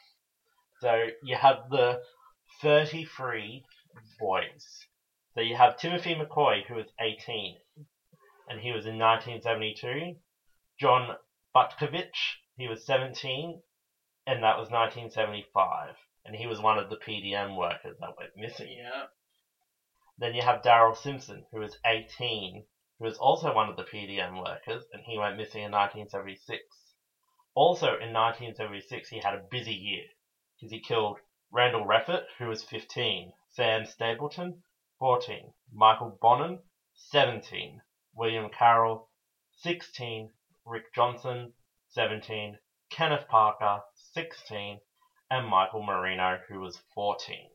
So 0.79 1.07
you 1.23 1.35
have 1.35 1.69
the 1.69 2.03
33 2.61 3.65
boys. 4.19 4.85
So 5.33 5.41
you 5.41 5.55
have 5.55 5.77
Timothy 5.77 6.15
McCoy, 6.15 6.65
who 6.65 6.75
was 6.75 6.87
18, 6.99 7.57
and 8.49 8.59
he 8.59 8.71
was 8.71 8.85
in 8.85 8.97
1972. 8.97 10.15
John 10.79 11.17
Butkovich, 11.55 12.37
he 12.57 12.67
was 12.67 12.85
17, 12.85 13.61
and 14.27 14.43
that 14.43 14.57
was 14.57 14.69
1975. 14.69 15.95
And 16.25 16.35
he 16.35 16.47
was 16.47 16.59
one 16.61 16.77
of 16.77 16.89
the 16.89 16.95
PDM 16.97 17.57
workers 17.57 17.97
that 17.99 18.17
went 18.17 18.37
missing. 18.37 18.71
Yeah. 18.77 19.05
Then 20.17 20.35
you 20.35 20.43
have 20.43 20.61
Darrell 20.61 20.93
Sampson, 20.93 21.45
who 21.51 21.59
was 21.59 21.79
18, 21.85 22.65
who 22.99 23.05
was 23.05 23.17
also 23.17 23.53
one 23.53 23.69
of 23.69 23.75
the 23.75 23.83
PDM 23.83 24.37
workers, 24.37 24.85
and 24.93 25.03
he 25.03 25.17
went 25.17 25.37
missing 25.37 25.63
in 25.63 25.71
1976. 25.71 26.61
Also 27.55 27.87
in 27.87 28.13
1976, 28.13 29.09
he 29.09 29.19
had 29.19 29.33
a 29.33 29.47
busy 29.49 29.73
year 29.73 30.05
because 30.55 30.71
he 30.71 30.79
killed 30.79 31.19
Randall 31.51 31.85
Reffett, 31.85 32.25
who 32.37 32.47
was 32.47 32.63
15, 32.63 33.33
Sam 33.49 33.85
Stapleton, 33.85 34.63
14, 34.99 35.53
Michael 35.71 36.17
Bonnin, 36.21 36.59
17, 36.95 37.81
William 38.13 38.49
Carroll, 38.49 39.09
16, 39.57 40.31
Rick 40.65 40.93
Johnston, 40.93 41.53
17, 41.89 42.59
Kenneth 42.89 43.27
Parker, 43.27 43.81
16, 43.95 44.79
and 45.29 45.47
Michael 45.47 45.83
Marino, 45.83 46.39
who 46.47 46.59
was 46.59 46.81
14. 46.93 47.49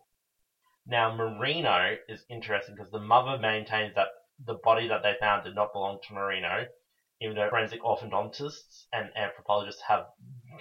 Now, 0.88 1.14
Marino 1.14 1.96
is 2.08 2.24
interesting 2.30 2.74
because 2.74 2.90
the 2.90 2.98
mother 2.98 3.38
maintains 3.38 3.94
that 3.94 4.08
the 4.44 4.54
body 4.54 4.88
that 4.88 5.02
they 5.02 5.14
found 5.20 5.44
did 5.44 5.54
not 5.54 5.72
belong 5.74 5.98
to 6.06 6.14
Marino, 6.14 6.64
even 7.20 7.36
though 7.36 7.50
forensic 7.50 7.82
orthodontists 7.82 8.84
and 8.92 9.10
anthropologists 9.14 9.82
have 9.86 10.06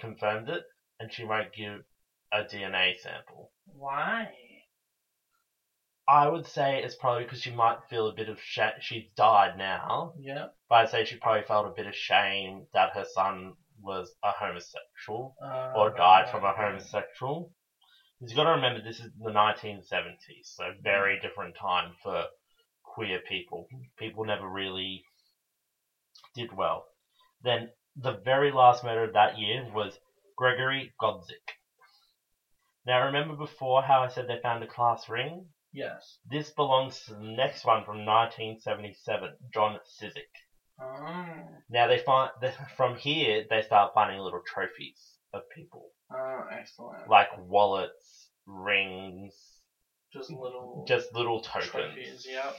confirmed 0.00 0.48
it, 0.50 0.62
and 1.00 1.10
she 1.12 1.24
won't 1.24 1.54
give 1.54 1.80
a 2.30 2.42
DNA 2.42 2.98
sample. 2.98 3.50
Why? 3.64 4.28
I 6.06 6.26
would 6.26 6.46
say 6.46 6.82
it's 6.82 6.96
probably 6.96 7.24
because 7.24 7.40
she 7.40 7.50
might 7.50 7.78
feel 7.88 8.08
a 8.08 8.14
bit 8.14 8.28
of 8.28 8.38
shame. 8.40 8.72
She's 8.80 9.04
died 9.16 9.56
now, 9.56 10.12
Yep. 10.18 10.54
but 10.68 10.74
I'd 10.76 10.88
say 10.90 11.04
she 11.04 11.16
probably 11.16 11.42
felt 11.42 11.66
a 11.66 11.74
bit 11.74 11.86
of 11.86 11.94
shame 11.94 12.66
that 12.72 12.94
her 12.94 13.04
son 13.04 13.54
was 13.80 14.14
a 14.24 14.30
homosexual 14.32 15.36
Uh, 15.42 15.72
or 15.76 15.90
died 15.90 16.28
from 16.30 16.44
a 16.44 16.52
homosexual. 16.52 17.50
You've 18.20 18.34
got 18.34 18.44
to 18.44 18.50
remember 18.50 18.82
this 18.82 18.98
is 18.98 19.12
the 19.22 19.30
1970s, 19.30 20.42
so 20.42 20.72
very 20.82 21.20
different 21.20 21.56
time 21.56 21.92
for 22.02 22.24
queer 22.82 23.20
people. 23.20 23.68
People 23.96 24.24
never 24.24 24.48
really 24.48 25.04
did 26.34 26.52
well. 26.52 26.86
Then 27.42 27.70
the 27.94 28.16
very 28.24 28.50
last 28.50 28.82
murder 28.82 29.04
of 29.04 29.12
that 29.12 29.38
year 29.38 29.70
was 29.72 30.00
Gregory 30.36 30.92
Godzik. 31.00 31.54
Now 32.84 33.06
remember 33.06 33.36
before 33.36 33.82
how 33.82 34.02
I 34.02 34.08
said 34.08 34.26
they 34.26 34.40
found 34.40 34.64
a 34.64 34.66
class 34.66 35.08
ring? 35.08 35.46
Yes. 35.72 36.18
This 36.28 36.50
belongs 36.50 37.04
to 37.04 37.14
the 37.14 37.20
next 37.20 37.64
one 37.64 37.84
from 37.84 38.04
1977, 38.04 39.36
John 39.54 39.78
Sizik. 39.86 40.34
Oh. 40.80 41.48
Now 41.70 41.86
they 41.86 41.98
find 41.98 42.32
from 42.76 42.96
here 42.96 43.44
they 43.48 43.62
start 43.62 43.94
finding 43.94 44.18
little 44.18 44.42
trophies 44.44 45.18
of 45.32 45.42
people 45.54 45.92
Oh, 46.10 46.46
excellent. 46.50 47.08
like 47.08 47.28
wallets, 47.38 48.28
rings, 48.46 49.34
Just 50.12 50.30
little 50.30 50.84
just 50.88 51.12
little 51.14 51.40
tokens. 51.40 51.70
trophies. 51.70 52.26
Yep. 52.28 52.56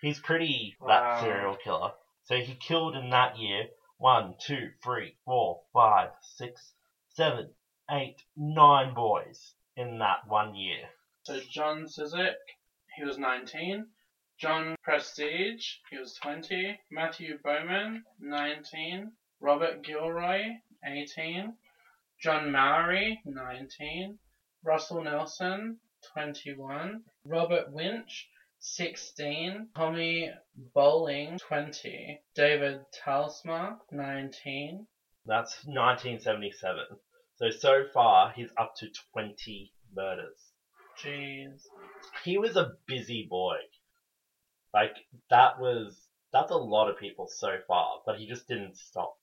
He's 0.00 0.18
pretty 0.20 0.76
Wow. 0.80 0.88
that 0.88 1.20
serial 1.22 1.56
killer. 1.56 1.92
So 2.24 2.36
he 2.36 2.54
killed 2.56 2.96
in 2.96 3.10
that 3.10 3.38
year 3.38 3.68
one, 3.98 4.34
two, 4.38 4.72
three, 4.82 5.16
four, 5.24 5.62
five, 5.72 6.10
six, 6.20 6.72
seven, 7.10 7.54
eight, 7.90 8.22
nine 8.36 8.92
boys 8.94 9.54
in 9.76 9.98
that 9.98 10.26
one 10.26 10.54
year. 10.54 10.88
So 11.22 11.38
John 11.40 11.84
Sizik, 11.84 12.34
he 12.96 13.04
was 13.04 13.18
19. 13.18 13.86
Jon 14.36 14.74
Prestidge, 14.84 15.80
he 15.90 15.96
was 15.98 16.14
20. 16.14 16.78
Matthew 16.90 17.38
Bowman, 17.42 18.04
19. 18.18 19.12
Robert 19.40 19.82
Gilroy, 19.82 20.42
18. 20.84 21.56
John 22.24 22.50
Mowery, 22.50 23.20
19. 23.26 24.18
Russell 24.64 25.04
Nelson, 25.04 25.76
21. 26.14 27.02
Robert 27.26 27.70
Winch, 27.70 28.30
16. 28.60 29.68
Tommy 29.76 30.30
Boling, 30.74 31.38
20. 31.38 32.18
David 32.34 32.80
Talsma, 33.04 33.76
19. 33.92 34.86
That's 35.26 35.66
1977. 35.66 36.84
So 37.36 37.50
so 37.50 37.84
far 37.92 38.32
he's 38.34 38.48
up 38.56 38.72
to 38.76 38.86
20 39.12 39.70
murders. 39.94 40.38
Jeez. 41.04 41.60
He 42.24 42.38
was 42.38 42.56
a 42.56 42.72
busy 42.86 43.26
boy. 43.28 43.56
Like 44.72 44.96
that 45.28 45.60
was 45.60 46.08
that's 46.32 46.52
a 46.52 46.56
lot 46.56 46.88
of 46.88 46.98
people 46.98 47.28
so 47.28 47.58
far, 47.68 48.00
but 48.06 48.16
he 48.16 48.26
just 48.26 48.48
didn't 48.48 48.78
stop. 48.78 49.14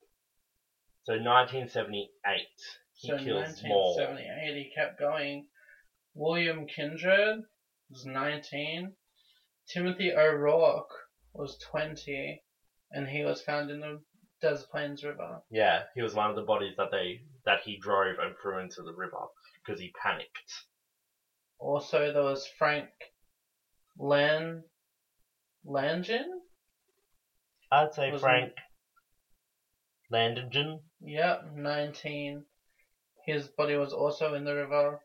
So 1.03 1.13
1978 1.13 2.45
so 3.01 3.17
kills 3.17 3.61
more. 3.63 3.95
1978, 3.97 4.55
he 4.55 4.71
kept 4.75 4.99
going. 4.99 5.45
William 6.13 6.65
Kindred 6.67 7.41
was 7.89 8.05
19. 8.05 8.91
Timothy 9.67 10.13
O'Rourke 10.13 10.93
was 11.33 11.57
20, 11.71 12.41
and 12.91 13.07
he 13.07 13.23
was 13.23 13.41
found 13.41 13.69
in 13.71 13.79
the 13.79 14.01
Des 14.41 14.63
Plaines 14.69 15.03
River. 15.03 15.39
Yeah, 15.49 15.83
he 15.95 16.01
was 16.01 16.13
one 16.13 16.29
of 16.29 16.35
the 16.35 16.41
bodies 16.41 16.75
that 16.77 16.91
they 16.91 17.21
that 17.45 17.59
he 17.63 17.77
drove 17.77 18.17
and 18.19 18.33
threw 18.41 18.59
into 18.59 18.81
the 18.83 18.93
river 18.93 19.25
because 19.63 19.79
he 19.79 19.91
panicked. 20.01 20.65
Also, 21.59 22.11
there 22.11 22.23
was 22.23 22.47
Frank 22.57 22.89
Lan 23.97 24.63
Langin. 25.65 26.25
I'd 27.71 27.93
say 27.93 28.11
Was 28.11 28.21
Frank 28.21 28.51
Landingin. 30.11 30.81
Yep, 30.99 31.51
19. 31.55 32.43
His 33.25 33.47
body 33.47 33.75
was 33.75 33.93
also 33.93 34.33
in 34.33 34.43
the 34.43 34.55
river. 34.55 34.99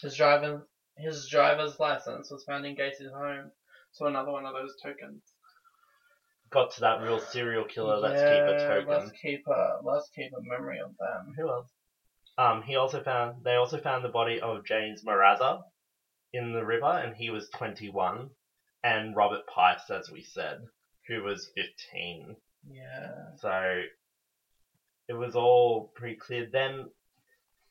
His 0.00 0.16
driver, 0.16 0.66
his 0.96 1.28
driver's 1.28 1.78
license 1.78 2.30
was 2.30 2.44
found 2.44 2.66
in 2.66 2.74
Gacy's 2.74 3.12
home. 3.12 3.50
So 3.92 4.06
another 4.06 4.32
one 4.32 4.44
of 4.44 4.54
those 4.54 4.74
tokens. 4.82 5.22
Got 6.50 6.72
to 6.72 6.80
that 6.80 7.00
real 7.00 7.20
serial 7.20 7.64
killer. 7.64 7.96
Let's 7.96 8.20
keep 8.20 8.56
a 8.56 8.68
token. 8.68 8.88
Let's 8.88 9.10
keep 9.20 9.46
a 9.46 9.78
let's 9.82 10.10
keep 10.14 10.32
a 10.36 10.42
memory 10.42 10.80
of 10.80 10.90
them. 10.98 11.34
Who 11.36 11.48
else? 11.48 11.68
Um, 12.36 12.62
he 12.62 12.76
also 12.76 13.02
found 13.02 13.44
they 13.44 13.54
also 13.54 13.80
found 13.80 14.04
the 14.04 14.08
body 14.08 14.40
of 14.40 14.64
James 14.64 15.04
Maraza 15.04 15.62
in 16.32 16.52
the 16.52 16.64
river, 16.64 16.86
and 16.86 17.14
he 17.14 17.30
was 17.30 17.48
21, 17.50 18.28
and 18.82 19.16
Robert 19.16 19.42
Piest, 19.54 19.90
as 19.90 20.10
we 20.10 20.22
said, 20.22 20.58
who 21.06 21.22
was 21.22 21.50
15. 21.54 22.34
Yeah. 22.68 23.36
So 23.36 23.82
it 25.08 25.12
was 25.12 25.36
all 25.36 25.92
pretty 25.94 26.16
clear. 26.16 26.48
Then 26.50 26.86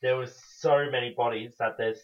there 0.04 0.18
was 0.18 0.40
so 0.60 0.90
many 0.92 1.14
bodies 1.18 1.56
that 1.60 1.78
there's. 1.80 2.00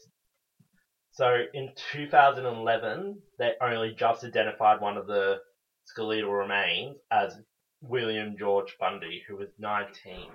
So 1.12 1.44
in 1.54 1.70
2011, 1.92 3.22
they 3.38 3.52
only 3.62 3.94
just 3.94 4.24
identified 4.24 4.80
one 4.82 4.98
of 4.98 5.06
the 5.06 5.40
skeletal 5.84 6.32
remains 6.32 6.98
as 7.12 7.38
William 7.82 8.38
George 8.40 8.76
Bundy, 8.80 9.24
who 9.28 9.36
was 9.36 9.50
19 9.60 10.32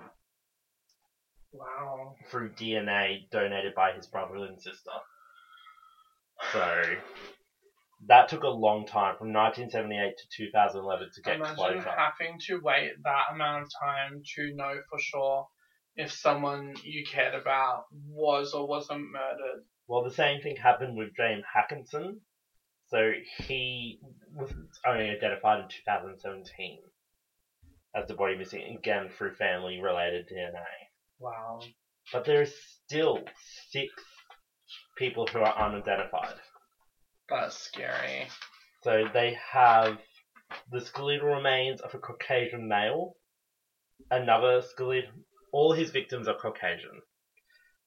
Wow. 1.53 2.17
through 2.31 2.51
DNA 2.55 3.31
donated 3.31 3.75
by 3.75 3.93
his 3.93 4.07
brother 4.07 4.35
and 4.45 4.61
sister. 4.61 4.91
So 6.53 6.97
that 8.07 8.29
took 8.29 8.43
a 8.43 8.49
long 8.49 8.85
time 8.87 9.15
from 9.17 9.33
1978 9.33 10.17
to 10.19 10.25
2011 10.49 11.09
to 11.15 11.21
get 11.23 11.37
Imagine 11.37 11.55
closure. 11.55 11.95
having 11.97 12.39
to 12.49 12.61
wait 12.61 12.93
that 13.05 13.25
amount 13.33 13.62
of 13.62 13.69
time 13.81 14.21
to 14.35 14.51
know 14.55 14.75
for 14.91 14.99
sure 14.99 15.47
if 15.97 16.11
someone 16.11 16.74
you 16.82 17.03
cared 17.05 17.34
about 17.34 17.84
was 18.09 18.53
or 18.53 18.66
wasn't 18.66 19.01
murdered. 19.12 19.62
Well, 19.86 20.03
the 20.03 20.11
same 20.11 20.40
thing 20.40 20.57
happened 20.57 20.97
with 20.97 21.09
James 21.16 21.42
Haakenson. 21.55 22.16
So 22.88 23.12
he 23.47 23.99
was 24.32 24.53
only 24.86 25.11
identified 25.11 25.59
in 25.59 25.66
2017 25.68 26.78
as 27.95 28.07
the 28.07 28.14
body 28.14 28.34
missing 28.34 28.76
again 28.76 29.09
through 29.16 29.32
family 29.32 29.78
related 29.80 30.28
DNA. 30.30 30.61
Wow. 31.18 31.61
But 32.12 32.24
there 32.24 32.40
are 32.40 32.47
still 32.84 33.18
six 33.70 33.90
people 34.97 35.26
who 35.32 35.40
are 35.40 35.57
unidentified. 35.57 36.34
That's 37.28 37.57
scary. 37.57 38.28
So 38.82 39.05
they 39.12 39.36
have 39.53 39.97
the 40.70 40.80
skeletal 40.80 41.28
remains 41.28 41.80
of 41.80 41.95
a 41.95 41.99
Caucasian 41.99 42.68
male, 42.68 43.14
another 44.11 44.61
skeletal. 44.61 45.11
All 45.55 45.73
his 45.73 45.91
victims 45.91 46.27
are 46.27 46.35
Caucasian. 46.35 47.01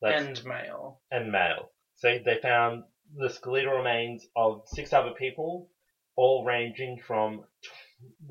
That's, 0.01 0.23
End 0.23 0.41
male. 0.45 1.01
and 1.11 1.29
male. 1.33 1.69
So 1.95 2.17
they 2.23 2.37
found 2.41 2.83
the 3.13 3.29
skeletal 3.29 3.73
remains 3.73 4.25
of 4.37 4.61
six 4.67 4.93
other 4.93 5.11
people, 5.11 5.67
all 6.15 6.45
ranging 6.45 6.97
from 7.05 7.41
t- 7.61 7.69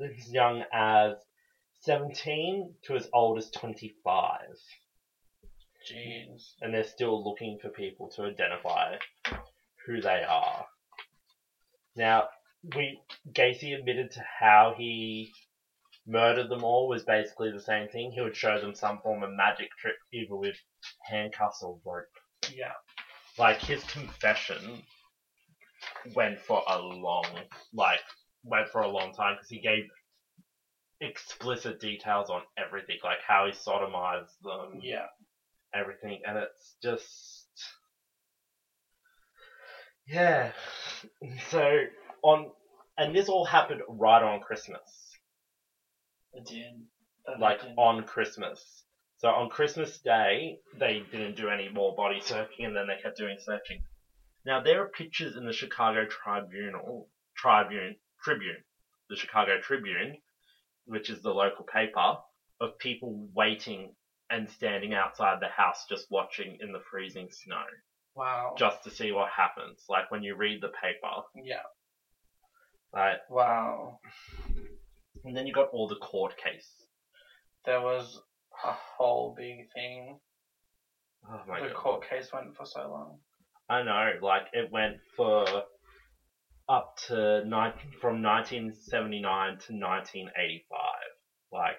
as 0.03 0.33
young 0.33 0.63
as 0.73 1.11
17 1.81 2.73
to 2.85 2.95
as 2.95 3.07
old 3.13 3.37
as 3.37 3.47
25. 3.51 4.39
Jeez. 5.87 6.53
And 6.59 6.73
they're 6.73 6.83
still 6.83 7.23
looking 7.23 7.57
for 7.61 7.69
people 7.69 8.09
to 8.15 8.23
identify 8.23 8.95
who 9.85 10.01
they 10.01 10.23
are. 10.27 10.65
Now, 11.95 12.23
we 12.75 12.97
Gacy 13.31 13.75
admitted 13.75 14.09
to 14.13 14.23
how 14.39 14.73
he 14.75 15.31
murdered 16.07 16.49
them 16.49 16.63
all 16.63 16.87
was 16.87 17.03
basically 17.03 17.51
the 17.51 17.59
same 17.59 17.87
thing. 17.89 18.11
He 18.11 18.21
would 18.21 18.35
show 18.35 18.59
them 18.59 18.73
some 18.73 18.99
form 18.99 19.23
of 19.23 19.31
magic 19.31 19.69
trick, 19.79 19.95
either 20.13 20.35
with 20.35 20.55
handcuffs 21.03 21.61
or 21.61 21.79
rope. 21.85 22.05
Yeah. 22.51 22.71
Like 23.37 23.59
his 23.59 23.83
confession 23.83 24.81
went 26.15 26.39
for 26.39 26.63
a 26.67 26.79
long, 26.79 27.25
like, 27.73 27.99
went 28.43 28.69
for 28.69 28.81
a 28.81 28.87
long 28.87 29.13
time 29.13 29.35
because 29.35 29.49
he 29.49 29.59
gave 29.59 29.83
explicit 31.01 31.79
details 31.79 32.29
on 32.29 32.41
everything, 32.57 32.97
like 33.03 33.19
how 33.27 33.45
he 33.45 33.51
sodomized 33.51 34.39
them, 34.41 34.79
Yeah. 34.81 35.05
everything, 35.73 36.21
and 36.25 36.37
it's 36.37 36.77
just 36.81 37.47
yeah. 40.07 40.51
So 41.49 41.81
on, 42.23 42.51
and 42.97 43.13
this 43.15 43.29
all 43.29 43.45
happened 43.45 43.81
right 43.87 44.23
on 44.23 44.39
Christmas, 44.39 45.06
That 47.25 47.39
like 47.39 47.59
on 47.77 48.03
Christmas. 48.03 48.83
So 49.17 49.29
on 49.29 49.49
Christmas 49.49 49.97
Day, 49.99 50.57
they 50.77 51.01
didn't 51.11 51.35
do 51.35 51.49
any 51.49 51.67
more 51.67 51.95
body 51.95 52.19
searching, 52.21 52.65
and 52.65 52.75
then 52.75 52.87
they 52.87 53.01
kept 53.01 53.17
doing 53.17 53.37
searching. 53.39 53.81
Now 54.45 54.59
there 54.59 54.79
are 54.81 54.89
pictures 54.89 55.35
in 55.35 55.45
the 55.45 55.51
Chicago 55.51 56.05
Tribunal, 56.05 57.07
Tribune, 57.35 57.95
Tribune, 58.23 58.61
the 59.09 59.15
Chicago 59.15 59.57
Tribune, 59.59 60.15
which 60.85 61.09
is 61.09 61.21
the 61.21 61.31
local 61.31 61.65
paper, 61.65 62.15
of 62.61 62.77
people 62.79 63.27
waiting 63.33 63.91
and 64.29 64.49
standing 64.49 64.93
outside 64.93 65.37
the 65.39 65.47
house 65.47 65.85
just 65.89 66.05
watching 66.09 66.55
in 66.59 66.71
the 66.71 66.79
freezing 66.91 67.27
snow, 67.31 67.63
Wow. 68.15 68.55
just 68.57 68.83
to 68.83 68.89
see 68.89 69.11
what 69.11 69.27
happens. 69.35 69.83
Like 69.89 70.09
when 70.11 70.21
you 70.21 70.35
read 70.35 70.61
the 70.61 70.69
paper, 70.69 71.21
yeah. 71.35 71.61
Like 72.93 73.17
Wow. 73.29 73.99
And 75.27 75.35
then 75.35 75.45
you 75.45 75.51
got 75.51 75.67
all 75.73 75.87
the 75.87 75.95
court 75.95 76.33
case. 76.37 76.69
There 77.65 77.81
was 77.81 78.17
a 78.63 78.71
whole 78.71 79.33
big 79.35 79.65
thing. 79.75 80.15
Oh 81.29 81.41
my 81.45 81.59
the 81.59 81.67
god. 81.67 81.75
court 81.75 82.09
case 82.09 82.29
went 82.31 82.55
for 82.55 82.65
so 82.65 82.87
long. 82.89 83.17
I 83.69 83.81
know, 83.81 84.11
like 84.21 84.43
it 84.53 84.71
went 84.71 84.95
for 85.17 85.63
up 86.69 86.95
to 87.07 87.41
nine, 87.41 87.71
from 87.99 88.21
1979 88.21 89.21
to 89.49 89.73
1985. 89.73 90.79
Like 91.51 91.75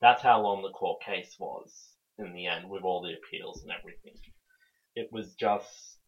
that's 0.00 0.22
how 0.22 0.40
long 0.40 0.62
the 0.62 0.70
court 0.70 0.96
case 1.04 1.36
was 1.38 1.70
in 2.18 2.32
the 2.32 2.46
end, 2.46 2.66
with 2.66 2.84
all 2.84 3.02
the 3.02 3.12
appeals 3.12 3.60
and 3.60 3.70
everything. 3.70 4.14
It 4.94 5.08
was 5.10 5.34
just, 5.38 5.98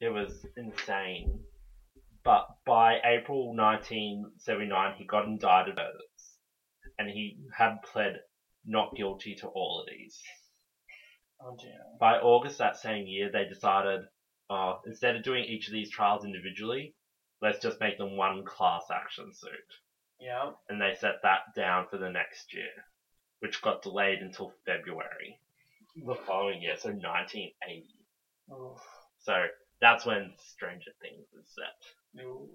it 0.00 0.08
was 0.08 0.44
insane. 0.56 1.38
But 2.24 2.46
by 2.64 3.00
April 3.04 3.54
1979, 3.54 4.94
he 4.96 5.04
got 5.04 5.26
indicted, 5.26 5.78
and 6.98 7.08
he 7.08 7.38
had 7.56 7.82
pled 7.82 8.20
not 8.64 8.94
guilty 8.96 9.34
to 9.34 9.48
all 9.48 9.80
of 9.80 9.86
these 9.86 10.22
Oh 11.40 11.54
dear. 11.60 11.78
by 12.00 12.18
August 12.18 12.56
that 12.58 12.76
same 12.76 13.06
year, 13.06 13.30
they 13.30 13.44
decided, 13.44 14.00
uh, 14.48 14.78
instead 14.86 15.16
of 15.16 15.22
doing 15.22 15.44
each 15.44 15.66
of 15.66 15.74
these 15.74 15.90
trials 15.90 16.24
individually, 16.24 16.94
let's 17.42 17.58
just 17.58 17.80
make 17.80 17.98
them 17.98 18.16
one 18.16 18.44
class 18.44 18.84
action 18.90 19.30
suit. 19.34 19.50
Yeah. 20.18 20.52
And 20.70 20.80
they 20.80 20.94
set 20.94 21.16
that 21.22 21.40
down 21.54 21.88
for 21.90 21.98
the 21.98 22.08
next 22.08 22.54
year, 22.54 22.70
which 23.40 23.60
got 23.60 23.82
delayed 23.82 24.20
until 24.20 24.54
February 24.64 25.38
the 25.96 26.14
following 26.14 26.62
year, 26.62 26.76
so 26.76 26.88
1980. 26.88 27.86
Oof. 28.50 28.80
So 29.20 29.46
that's 29.80 30.06
when 30.06 30.32
Stranger 30.38 30.90
Things 31.00 31.26
was 31.32 31.44
set. 31.54 31.78
Ooh. 32.20 32.48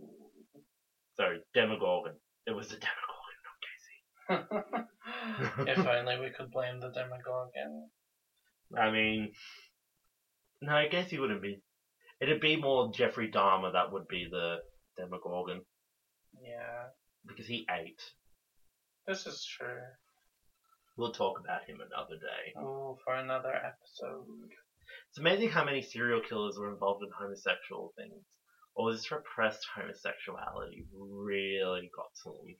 So 1.16 1.26
Demogorgon. 1.54 2.16
It 2.48 2.52
was 2.52 2.70
the 2.70 2.78
Demogorgon, 4.30 4.48
not 4.48 4.86
Gacy. 5.68 5.80
if 5.80 5.86
only 5.88 6.20
we 6.20 6.32
could 6.32 6.52
blame 6.52 6.80
the 6.80 6.90
Demogorgon. 6.90 7.90
I 8.78 8.92
mean, 8.92 9.32
no, 10.62 10.74
I 10.74 10.88
guess 10.88 11.10
he 11.10 11.20
wouldn't 11.20 11.42
be. 11.42 11.62
It'd 12.22 12.42
be 12.42 12.56
more 12.58 12.92
Jeffrey 12.94 13.32
Dahmer 13.32 13.74
that 13.74 13.92
would 13.92 14.08
be 14.08 14.28
the 14.30 14.58
Demogorgon. 14.98 15.62
Yeah. 16.44 16.90
because 17.28 17.48
he 17.48 17.66
ate. 17.72 18.02
This 19.08 19.26
is 19.26 19.46
true. 19.58 19.80
We'll 20.98 21.14
talk 21.14 21.40
about 21.40 21.64
him 21.66 21.78
another 21.78 22.16
day. 22.20 22.54
Oh, 22.58 22.98
for 23.04 23.16
another 23.16 23.54
episode. 23.54 24.26
It's 25.10 25.18
amazing 25.18 25.50
how 25.50 25.64
many 25.66 25.82
serial 25.82 26.22
killers 26.28 26.58
were 26.60 26.72
involved 26.72 27.04
in 27.04 27.10
homosexual 27.18 27.94
things. 27.98 28.24
Or 28.80 28.94
this 28.94 29.12
repressed 29.12 29.66
homosexuality 29.76 30.86
really 30.94 31.90
got 31.94 32.06
to 32.24 32.30
them. 32.32 32.56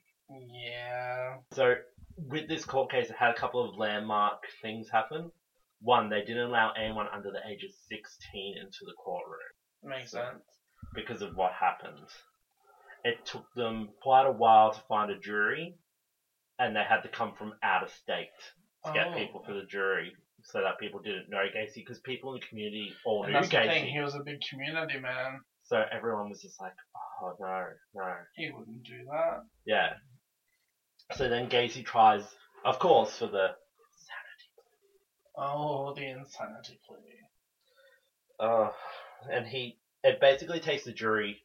Yeah. 0.52 1.36
So, 1.54 1.72
with 2.18 2.46
this 2.46 2.62
court 2.62 2.90
case, 2.90 3.08
it 3.08 3.16
had 3.18 3.30
a 3.30 3.34
couple 3.34 3.66
of 3.66 3.74
landmark 3.78 4.34
things 4.60 4.86
happen. 4.92 5.30
One, 5.80 6.10
they 6.10 6.20
didn't 6.20 6.48
allow 6.50 6.72
anyone 6.78 7.06
under 7.10 7.30
the 7.30 7.40
age 7.50 7.62
of 7.64 7.70
16 7.88 8.54
into 8.58 8.78
the 8.84 8.92
courtroom 9.02 9.38
Makes 9.82 10.10
sense. 10.10 10.42
because 10.94 11.22
of 11.22 11.34
what 11.34 11.52
happened. 11.58 12.04
It 13.02 13.24
took 13.24 13.44
them 13.56 13.88
quite 14.02 14.26
a 14.26 14.30
while 14.30 14.70
to 14.72 14.80
find 14.88 15.10
a 15.10 15.16
jury, 15.18 15.74
and 16.58 16.76
they 16.76 16.82
had 16.86 17.00
to 17.00 17.08
come 17.08 17.32
from 17.32 17.54
out 17.62 17.82
of 17.82 17.88
state 17.90 18.28
to 18.84 18.92
get 18.92 19.06
Oh. 19.08 19.14
people 19.14 19.42
for 19.46 19.54
the 19.54 19.64
jury 19.64 20.12
so 20.42 20.60
that 20.60 20.78
people 20.78 21.00
didn't 21.00 21.30
know 21.30 21.46
Gacy 21.56 21.76
because 21.76 21.98
people 22.00 22.34
in 22.34 22.40
the 22.40 22.46
community 22.46 22.92
all 23.06 23.22
And 23.24 23.32
knew 23.32 23.38
that's 23.40 23.48
the 23.48 23.56
thing, 23.56 23.84
Gacy. 23.86 23.90
he 23.90 24.00
was 24.00 24.14
a 24.14 24.20
big 24.22 24.38
community 24.50 24.98
man. 24.98 25.40
So 25.70 25.84
everyone 25.92 26.28
was 26.28 26.40
just 26.40 26.60
like, 26.60 26.72
oh 27.22 27.32
no, 27.38 27.66
no. 27.94 28.14
He 28.34 28.50
wouldn't 28.50 28.82
do 28.82 29.04
that. 29.04 29.38
Yeah. 29.64 29.92
So 31.12 31.28
then 31.28 31.48
Gacy 31.48 31.84
tries, 31.84 32.34
of 32.64 32.80
course, 32.80 33.16
for 33.16 33.28
the 33.28 33.50
insanity 33.94 34.50
plea. 34.56 35.44
Oh, 35.44 35.92
the 35.94 36.08
insanity 36.08 36.76
plea. 36.84 36.96
uh, 38.40 38.70
and 39.30 39.46
he 39.46 39.76
it 40.02 40.18
basically 40.20 40.58
takes 40.58 40.82
the 40.82 40.92
jury 40.92 41.38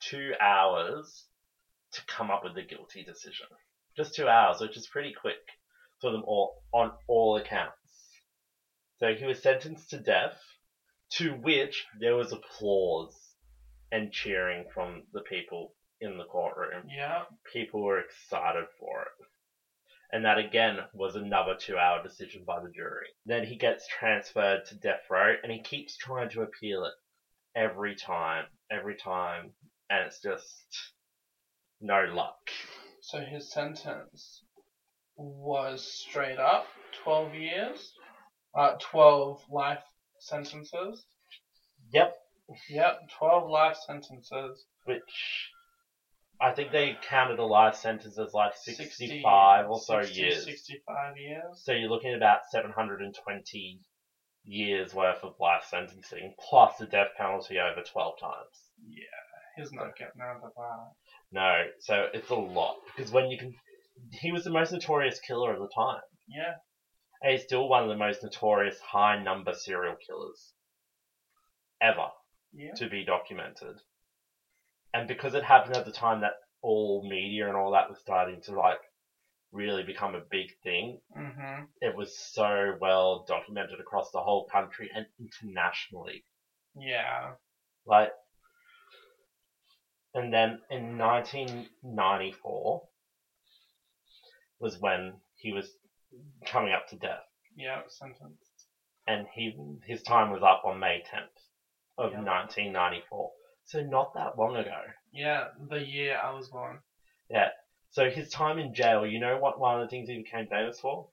two 0.00 0.32
hours 0.40 1.26
to 1.92 2.02
come 2.06 2.30
up 2.30 2.44
with 2.44 2.54
the 2.54 2.62
guilty 2.62 3.02
decision. 3.02 3.44
Just 3.94 4.14
two 4.14 4.26
hours, 4.26 4.58
which 4.58 4.78
is 4.78 4.86
pretty 4.86 5.12
quick 5.12 5.36
for 6.00 6.10
them 6.10 6.22
all 6.26 6.54
on 6.72 6.92
all 7.08 7.36
accounts. 7.36 7.74
So 9.00 9.12
he 9.12 9.26
was 9.26 9.42
sentenced 9.42 9.90
to 9.90 9.98
death, 9.98 10.38
to 11.18 11.34
which 11.34 11.84
there 12.00 12.14
was 12.14 12.32
applause 12.32 13.14
and 13.94 14.10
cheering 14.10 14.64
from 14.74 15.02
the 15.12 15.20
people 15.20 15.72
in 16.00 16.18
the 16.18 16.24
courtroom. 16.24 16.82
Yeah. 16.88 17.22
People 17.52 17.80
were 17.80 18.00
excited 18.00 18.64
for 18.80 19.02
it. 19.02 19.26
And 20.10 20.24
that 20.24 20.36
again 20.36 20.80
was 20.92 21.14
another 21.14 21.54
two 21.58 21.78
hour 21.78 22.02
decision 22.02 22.42
by 22.44 22.60
the 22.60 22.70
jury. 22.74 23.06
Then 23.24 23.44
he 23.44 23.56
gets 23.56 23.86
transferred 23.86 24.64
to 24.66 24.74
death 24.78 25.02
row 25.08 25.34
and 25.42 25.52
he 25.52 25.62
keeps 25.62 25.96
trying 25.96 26.28
to 26.30 26.42
appeal 26.42 26.84
it 26.84 26.92
every 27.56 27.94
time, 27.94 28.46
every 28.70 28.96
time, 28.96 29.52
and 29.88 30.06
it's 30.06 30.20
just 30.20 30.66
no 31.80 32.04
luck. 32.04 32.34
So 33.00 33.20
his 33.20 33.52
sentence 33.52 34.42
was 35.16 35.82
straight 35.84 36.38
up 36.38 36.66
12 37.04 37.34
years. 37.34 37.92
Uh, 38.56 38.72
12 38.80 39.40
life 39.50 39.82
sentences. 40.20 41.04
Yep, 41.92 42.14
Yep, 42.68 43.08
12 43.18 43.50
life 43.50 43.76
sentences. 43.86 44.64
which 44.84 45.50
I 46.40 46.52
think 46.52 46.72
they 46.72 46.98
counted 47.08 47.38
a 47.38 47.44
life 47.44 47.74
sentence 47.76 48.18
as 48.18 48.34
like 48.34 48.52
60 48.56 48.84
65 48.84 49.70
or 49.70 49.78
so 49.80 50.02
60, 50.02 50.20
years. 50.20 50.44
65 50.44 51.16
years. 51.16 51.62
So 51.62 51.72
you're 51.72 51.88
looking 51.88 52.10
at 52.10 52.16
about 52.16 52.40
720 52.50 53.80
years 54.44 54.92
worth 54.92 55.22
of 55.22 55.34
life 55.40 55.64
sentencing, 55.70 56.34
plus 56.50 56.76
the 56.76 56.86
death 56.86 57.08
penalty 57.16 57.58
over 57.58 57.80
12 57.80 58.14
times. 58.20 58.70
Yeah, 58.86 59.04
he's 59.56 59.72
not 59.72 59.96
getting 59.96 60.20
out 60.20 60.36
of 60.44 60.52
that. 60.54 60.92
No, 61.32 61.64
so 61.80 62.08
it's 62.12 62.28
a 62.30 62.34
lot 62.34 62.76
because 62.94 63.10
when 63.10 63.30
you 63.30 63.38
can, 63.38 63.54
he 64.20 64.32
was 64.32 64.44
the 64.44 64.50
most 64.50 64.72
notorious 64.72 65.18
killer 65.20 65.54
of 65.54 65.60
the 65.60 65.68
time, 65.74 66.02
Yeah. 66.28 66.54
and 67.22 67.32
he's 67.32 67.42
still 67.44 67.68
one 67.68 67.84
of 67.84 67.88
the 67.88 67.96
most 67.96 68.22
notorious 68.22 68.78
high 68.80 69.22
number 69.22 69.54
serial 69.54 69.96
killers 70.06 70.52
ever 71.80 72.08
Yeah. 72.56 72.74
to 72.76 72.88
be 72.88 73.04
documented. 73.04 73.76
And 74.92 75.08
because 75.08 75.34
it 75.34 75.42
happened 75.42 75.76
at 75.76 75.84
the 75.84 75.90
time 75.92 76.20
that 76.20 76.34
all 76.62 77.06
media 77.08 77.48
and 77.48 77.56
all 77.56 77.72
that 77.72 77.88
was 77.88 77.98
starting 78.00 78.40
to 78.44 78.52
like 78.52 78.78
really 79.52 79.82
become 79.82 80.14
a 80.14 80.20
big 80.30 80.48
thing, 80.62 80.98
Mm-hmm. 81.16 81.64
it 81.80 81.94
was 81.96 82.16
so 82.18 82.76
well 82.80 83.24
documented 83.28 83.80
across 83.80 84.10
the 84.12 84.20
whole 84.20 84.46
country 84.50 84.88
and 84.94 85.06
internationally. 85.20 86.24
Yeah. 86.76 87.32
Like, 87.86 88.10
and 90.14 90.32
then 90.32 90.60
in 90.70 90.96
1994 90.96 92.82
was 94.60 94.78
when 94.78 95.14
he 95.36 95.52
was 95.52 95.68
coming 96.46 96.72
up 96.72 96.86
to 96.88 96.96
death, 96.96 97.24
Yeah, 97.56 97.80
sentenced. 97.88 98.66
and 99.06 99.26
he 99.34 99.56
his 99.86 100.02
time 100.02 100.30
was 100.30 100.42
up 100.42 100.62
on 100.64 100.78
May 100.78 101.02
10th 101.12 101.43
of 101.98 102.12
Yeah. 102.12 102.22
1994. 102.22 103.30
So 103.64 103.80
not 103.82 104.12
that 104.14 104.36
long 104.38 104.56
ago. 104.56 104.80
Yeah, 105.12 105.48
the 105.68 105.80
year 105.80 106.18
I 106.22 106.30
was 106.30 106.48
born. 106.48 106.80
Yeah. 107.30 107.48
So 107.90 108.10
his 108.10 108.28
time 108.30 108.58
in 108.58 108.74
jail, 108.74 109.06
you 109.06 109.20
know 109.20 109.38
what? 109.38 109.58
One 109.60 109.80
of 109.80 109.86
the 109.86 109.88
things 109.90 110.08
he 110.08 110.16
became 110.16 110.46
famous 110.48 110.80
for, 110.80 111.08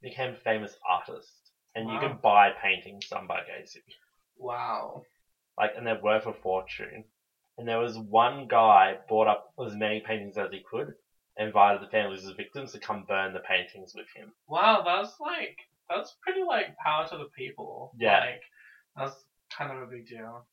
he 0.00 0.10
became 0.10 0.32
a 0.32 0.36
famous 0.36 0.76
artist, 0.88 1.52
and 1.74 1.88
you 1.90 1.98
can 2.00 2.18
buy 2.22 2.50
paintings 2.60 3.08
done 3.08 3.26
by 3.26 3.40
Gacy. 3.40 3.78
Wow. 4.36 5.02
like, 5.58 5.72
and 5.76 5.86
they're 5.86 6.00
worth 6.02 6.26
a 6.26 6.32
fortune. 6.32 7.04
And 7.58 7.68
there 7.68 7.78
was 7.78 7.98
one 7.98 8.48
guy 8.48 8.94
bought 9.08 9.26
up 9.28 9.52
as 9.64 9.74
many 9.74 10.00
paintings 10.00 10.38
as 10.38 10.50
he 10.50 10.62
could, 10.68 10.94
invited 11.36 11.82
the 11.82 11.90
families 11.90 12.26
of 12.26 12.36
victims 12.36 12.72
to 12.72 12.78
come 12.78 13.04
burn 13.06 13.32
the 13.34 13.40
paintings 13.40 13.92
with 13.94 14.06
him. 14.14 14.32
Wow, 14.48 14.82
that's 14.84 15.20
like 15.20 15.56
that's 15.88 16.16
pretty 16.22 16.42
like 16.42 16.74
power 16.84 17.06
to 17.08 17.16
the 17.18 17.28
people. 17.36 17.92
Yeah. 17.98 18.20
Like 18.20 18.42
that's 18.96 19.24
kind 19.60 19.72
of 19.76 19.82
a 19.82 19.90
big 19.90 20.06
deal. 20.06 20.46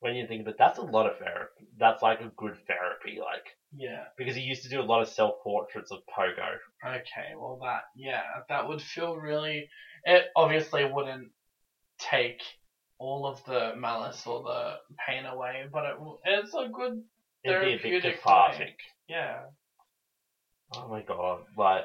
When 0.00 0.14
you 0.14 0.26
think 0.26 0.42
of 0.42 0.48
it, 0.48 0.56
that's 0.58 0.78
a 0.78 0.82
lot 0.82 1.06
of 1.06 1.16
therapy. 1.18 1.66
That's 1.78 2.02
like 2.02 2.20
a 2.20 2.30
good 2.36 2.56
therapy, 2.66 3.18
like 3.20 3.46
Yeah. 3.72 4.04
because 4.18 4.34
he 4.34 4.42
used 4.42 4.62
to 4.64 4.68
do 4.68 4.80
a 4.80 4.82
lot 4.90 5.00
of 5.00 5.08
self 5.08 5.36
portraits 5.42 5.90
of 5.90 6.00
Pogo. 6.14 6.56
Okay, 6.84 7.28
well 7.36 7.58
that 7.62 7.82
yeah, 7.96 8.22
that 8.50 8.68
would 8.68 8.82
feel 8.82 9.16
really 9.16 9.68
it 10.04 10.26
obviously 10.36 10.84
wouldn't 10.84 11.30
take 11.98 12.42
all 12.98 13.26
of 13.26 13.42
the 13.44 13.72
malice 13.76 14.26
or 14.26 14.42
the 14.42 14.74
pain 15.06 15.24
away, 15.24 15.64
but 15.72 15.84
it 15.86 15.96
it's 16.24 16.54
a 16.54 16.68
good 16.68 17.02
It'd 17.44 17.60
be 17.62 17.72
a 17.72 17.76
bit 17.76 17.82
Therapeutic 17.82 18.22
cathartic. 18.22 18.76
yeah. 19.08 19.40
Oh 20.76 20.88
my 20.88 21.02
god! 21.02 21.44
Like, 21.56 21.84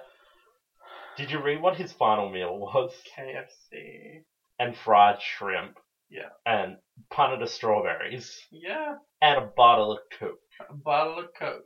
did 1.17 1.31
you 1.31 1.39
read 1.41 1.61
what 1.61 1.75
his 1.75 1.91
final 1.93 2.29
meal 2.29 2.57
was? 2.57 2.91
KFC. 3.17 4.23
And 4.57 4.75
fried 4.75 5.21
shrimp. 5.21 5.77
Yeah. 6.09 6.29
And 6.45 6.77
punnet 7.13 7.41
of 7.41 7.49
strawberries. 7.49 8.35
Yeah. 8.51 8.95
And 9.21 9.37
a 9.37 9.49
bottle 9.55 9.91
of 9.91 9.99
Coke. 10.17 10.39
A 10.69 10.73
bottle 10.73 11.19
of 11.19 11.27
Coke. 11.37 11.63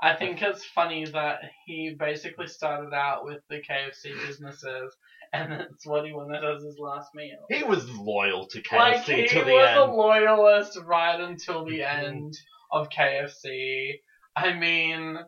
I 0.00 0.14
think 0.14 0.42
it's 0.42 0.64
funny 0.64 1.04
that 1.04 1.38
he 1.64 1.94
basically 1.96 2.48
started 2.48 2.92
out 2.92 3.24
with 3.24 3.38
the 3.48 3.60
KFC 3.60 4.12
businesses 4.26 4.96
and 5.32 5.52
that's 5.52 5.86
what 5.86 6.04
he 6.04 6.12
wanted 6.12 6.42
as 6.44 6.62
his 6.62 6.76
last 6.78 7.08
meal. 7.14 7.46
He 7.48 7.62
was 7.62 7.88
loyal 7.88 8.46
to 8.48 8.60
KFC 8.60 8.68
to 8.68 8.74
the 8.74 8.78
end 8.78 8.80
like 8.82 9.04
he 9.20 9.26
till 9.28 9.44
the 9.44 9.52
was 9.52 9.76
a 9.76 9.84
loyalist 9.92 10.78
right 10.84 11.20
until 11.20 11.64
the 11.64 11.78
Mhm. 11.78 12.04
end 12.04 12.38
of 12.70 12.88
KFC. 12.90 14.00
I 14.34 14.52
mean, 14.52 15.18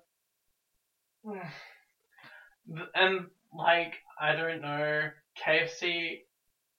and 2.94 3.26
like 3.56 3.94
I 4.20 4.34
don't 4.34 4.60
know, 4.60 5.08
KFC 5.36 6.20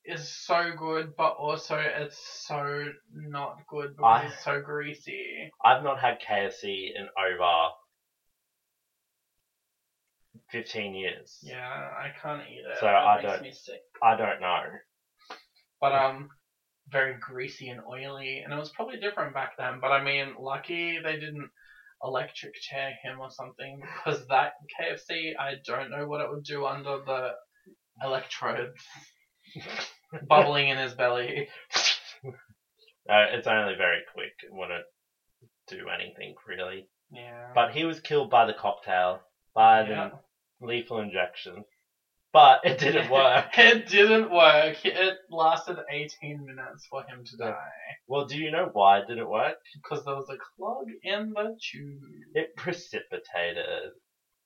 is 0.07 0.29
so 0.29 0.71
good, 0.77 1.15
but 1.17 1.33
also 1.37 1.77
it's 1.77 2.17
so 2.47 2.85
not 3.13 3.57
good 3.67 3.95
because 3.95 4.21
I- 4.23 4.27
it's 4.27 4.43
so 4.43 4.61
greasy. 4.61 5.51
I've 5.63 5.83
not 5.83 5.99
had 5.99 6.19
KFC 6.21 6.93
in 6.95 7.07
over 7.17 7.69
15 10.51 10.93
years. 10.93 11.39
Yeah, 11.41 11.67
I 11.67 12.11
can't 12.21 12.41
eat 12.49 12.59
it. 12.59 12.77
So 12.79 12.87
it 12.87 12.91
I 12.91 13.15
makes 13.21 13.31
don't- 13.33 13.41
me 13.41 13.51
sick. 13.51 13.81
I 14.01 14.15
don't 14.15 14.41
know. 14.41 14.63
But 15.81 15.93
um, 15.93 16.29
very 16.89 17.15
greasy 17.19 17.69
and 17.69 17.81
oily, 17.85 18.39
and 18.39 18.53
it 18.53 18.57
was 18.57 18.69
probably 18.69 18.99
different 18.99 19.33
back 19.33 19.57
then. 19.57 19.79
But 19.79 19.91
I 19.91 20.03
mean, 20.03 20.35
lucky 20.39 20.99
they 20.99 21.13
didn't 21.19 21.49
electric 22.03 22.53
chair 22.55 22.93
him 23.03 23.19
or 23.19 23.31
something 23.31 23.81
because 23.81 24.27
that 24.27 24.53
KFC, 24.79 25.35
I 25.37 25.55
don't 25.65 25.89
know 25.89 26.07
what 26.07 26.21
it 26.21 26.29
would 26.29 26.43
do 26.43 26.65
under 26.65 26.99
the 27.03 27.31
electrodes 28.03 28.75
bubbling 30.27 30.69
in 30.69 30.77
his 30.77 30.93
belly. 30.93 31.47
Uh, 33.07 33.27
it's 33.33 33.45
only 33.45 33.75
very 33.77 33.99
quick. 34.15 34.31
It 34.43 34.51
wouldn't 34.51 34.83
do 35.67 35.85
anything 35.93 36.33
really. 36.47 36.87
Yeah. 37.11 37.49
But 37.53 37.69
he 37.71 37.85
was 37.85 37.99
killed 37.99 38.31
by 38.31 38.47
the 38.47 38.53
cocktail, 38.53 39.19
by 39.53 39.87
Yeah. 39.87 40.09
the 40.59 40.65
lethal 40.65 40.97
injection. 40.99 41.63
But 42.33 42.61
it 42.65 42.79
didn't 42.79 43.11
work. 43.11 43.55
It 43.59 43.87
didn't 43.89 44.31
work. 44.31 44.83
It 44.83 45.17
lasted 45.29 45.77
18 45.91 46.43
minutes 46.47 46.87
for 46.89 47.03
him 47.03 47.23
to 47.25 47.37
die 47.37 47.55
Well, 48.07 48.25
do 48.25 48.37
you 48.39 48.49
know 48.49 48.71
why 48.73 48.97
it 49.01 49.07
didn't 49.07 49.29
work? 49.29 49.57
because 49.83 50.03
there 50.03 50.15
was 50.15 50.29
a 50.31 50.37
clog 50.57 50.87
in 51.03 51.31
the 51.35 51.55
tube. 51.61 52.01
It 52.33 52.55
precipitated. 52.55 53.57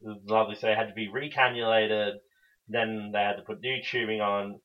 It 0.02 0.18
lovely, 0.26 0.56
so 0.56 0.68
it 0.68 0.78
had 0.78 0.90
to 0.90 0.94
be 0.94 1.08
recannulated. 1.08 2.16
Then 2.68 3.12
they 3.14 3.20
had 3.20 3.38
to 3.38 3.44
put 3.44 3.62
new 3.62 3.82
tubing 3.82 4.20
on, 4.20 4.60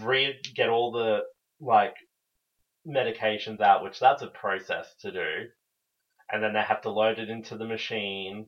re 0.00 0.38
get 0.54 0.68
all 0.68 0.90
the 0.90 1.22
like 1.60 1.94
medications 2.86 3.60
out, 3.60 3.82
which 3.82 3.98
that's 3.98 4.22
a 4.22 4.26
process 4.26 4.94
to 5.00 5.10
do. 5.10 5.46
And 6.30 6.42
then 6.42 6.52
they 6.52 6.62
have 6.62 6.80
to 6.82 6.90
load 6.90 7.18
it 7.18 7.28
into 7.28 7.56
the 7.56 7.64
machine, 7.64 8.46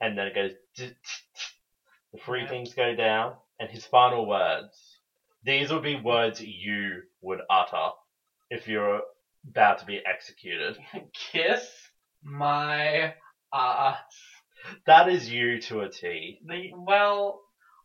and 0.00 0.16
then 0.18 0.26
it 0.26 0.34
goes. 0.34 0.50
The 0.76 2.18
three 2.24 2.46
things 2.46 2.74
go 2.74 2.94
down, 2.94 3.34
and 3.58 3.68
his 3.68 3.84
final 3.84 4.26
words. 4.26 5.00
These 5.42 5.70
would 5.72 5.82
be 5.82 5.94
words 5.94 6.40
you 6.40 7.02
would 7.20 7.40
utter 7.50 7.88
if 8.50 8.66
you're 8.66 9.00
about 9.48 9.78
to 9.78 9.84
be 9.84 10.00
executed. 10.06 10.78
Kiss 11.32 11.68
my 12.22 13.12
ass. 13.52 13.98
That 14.86 15.08
is 15.08 15.28
you 15.28 15.58
to 15.62 15.80
a 15.80 15.88
T. 15.88 16.38
The 16.46 16.70
well, 16.74 17.40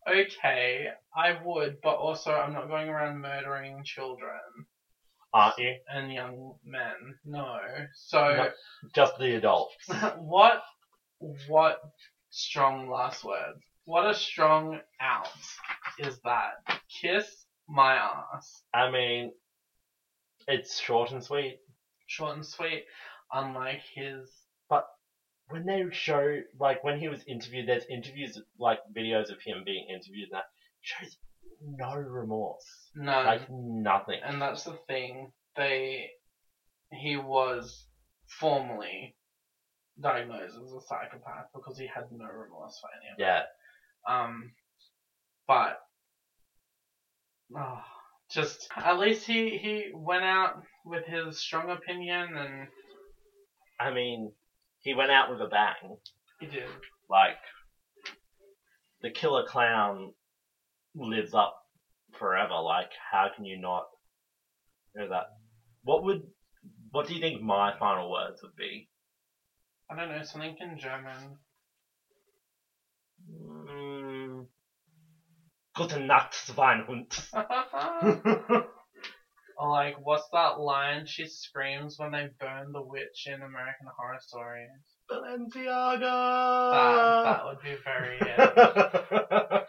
okay, 0.08 0.88
I 1.16 1.38
would, 1.44 1.78
but 1.82 1.96
also 1.96 2.32
I'm 2.32 2.54
not 2.54 2.68
going 2.68 2.90
around 2.90 3.20
murdering 3.20 3.84
children 3.84 4.40
Aren't 5.34 5.58
you? 5.58 5.76
and 5.88 6.12
young 6.12 6.56
men. 6.64 7.16
No. 7.26 7.58
So 7.94 8.36
No. 8.36 8.50
Just 8.96 9.18
the 9.18 9.36
adults. 9.36 9.76
what? 10.18 10.62
What 11.48 11.80
strong 12.30 12.90
last 12.90 13.24
words? 13.24 13.60
What 13.86 14.10
a 14.10 14.14
strong 14.14 14.80
out 15.02 15.28
is 15.98 16.20
that? 16.24 16.82
Kiss 17.02 17.46
my 17.68 17.96
ass. 17.96 18.64
I 18.74 18.90
mean, 18.90 19.32
it's 20.48 20.80
short 20.80 21.12
and 21.12 21.24
sweet. 21.24 21.60
Short 22.08 22.36
and 22.36 22.46
sweet. 22.46 22.86
Unlike 23.34 23.82
his. 23.94 24.30
When 25.50 25.66
they 25.66 25.84
show, 25.92 26.42
like, 26.60 26.84
when 26.84 27.00
he 27.00 27.08
was 27.08 27.24
interviewed, 27.28 27.68
there's 27.68 27.86
interviews, 27.90 28.40
like, 28.60 28.80
videos 28.96 29.32
of 29.32 29.42
him 29.44 29.64
being 29.66 29.88
interviewed, 29.90 30.30
and 30.32 30.38
that 30.38 30.46
shows 30.82 31.18
no 31.62 31.96
remorse. 31.96 32.66
No. 32.96 33.24
Like, 33.24 33.50
nothing. 33.50 34.20
and 34.24 34.42
that's 34.42 34.64
the 34.64 34.78
thing. 34.88 35.32
They. 35.56 36.10
He 36.92 37.18
was 37.18 37.86
formally 38.40 39.16
diagnosed 40.02 40.56
as 40.56 40.74
a 40.74 40.82
psychopath 40.88 41.48
because 41.54 41.78
he 41.78 41.88
had 41.88 42.06
no 42.12 42.26
remorse 42.26 42.80
for 42.80 42.90
any 42.96 43.12
of 43.12 43.20
it. 43.20 43.22
Yeah. 43.22 43.44
Um, 44.08 44.52
but 45.48 45.80
oh, 47.56 47.82
just 48.32 48.70
at 48.76 49.00
least 49.00 49.26
he 49.26 49.58
he 49.58 49.92
went 49.94 50.24
out 50.24 50.64
with 50.86 51.06
his 51.06 51.40
strong 51.40 51.70
opinion, 51.70 52.38
and 52.38 52.68
I 53.80 53.92
mean, 53.94 54.32
he 54.82 54.94
went 54.94 55.12
out 55.12 55.30
with 55.30 55.42
a 55.42 55.48
bang. 55.48 55.98
he 56.40 56.48
did. 56.48 56.64
Like, 57.10 57.38
the 59.02 59.10
killer 59.10 59.46
clown 59.46 60.14
lives 60.96 61.34
up 61.34 61.56
forever. 62.18 62.60
Like, 62.60 62.92
how 63.12 63.28
can 63.36 63.46
you 63.46 63.60
not 63.60 63.86
know 64.96 65.10
that? 65.10 65.26
What 65.84 66.04
would, 66.04 66.22
what 66.92 67.08
do 67.08 67.14
you 67.14 67.22
think 67.22 67.42
my 67.42 67.78
final 67.78 68.12
words 68.12 68.42
would 68.42 68.56
be? 68.56 68.88
I 69.90 69.96
don't 69.96 70.10
know 70.10 70.24
something 70.24 70.56
in 70.60 70.78
German. 70.78 71.38
Mm. 73.32 74.46
Gute 75.76 76.06
Nacht, 76.06 76.34
Schweinhund. 76.34 77.12
or 79.60 79.70
like, 79.70 79.96
what's 80.02 80.28
that 80.32 80.60
line 80.60 81.06
she 81.06 81.26
screams 81.28 81.96
when 82.00 82.12
they 82.12 82.30
burn 82.40 82.72
the 82.72 82.82
witch 82.82 83.28
in 83.28 83.42
American 83.42 83.88
Horror 83.98 84.20
Stories? 84.22 84.70
Balenciaga. 85.12 86.72
That 86.72 87.24
that 87.26 87.46
would 87.46 87.62
be 87.62 87.76
very 87.84 88.18
yeah. 88.26 89.62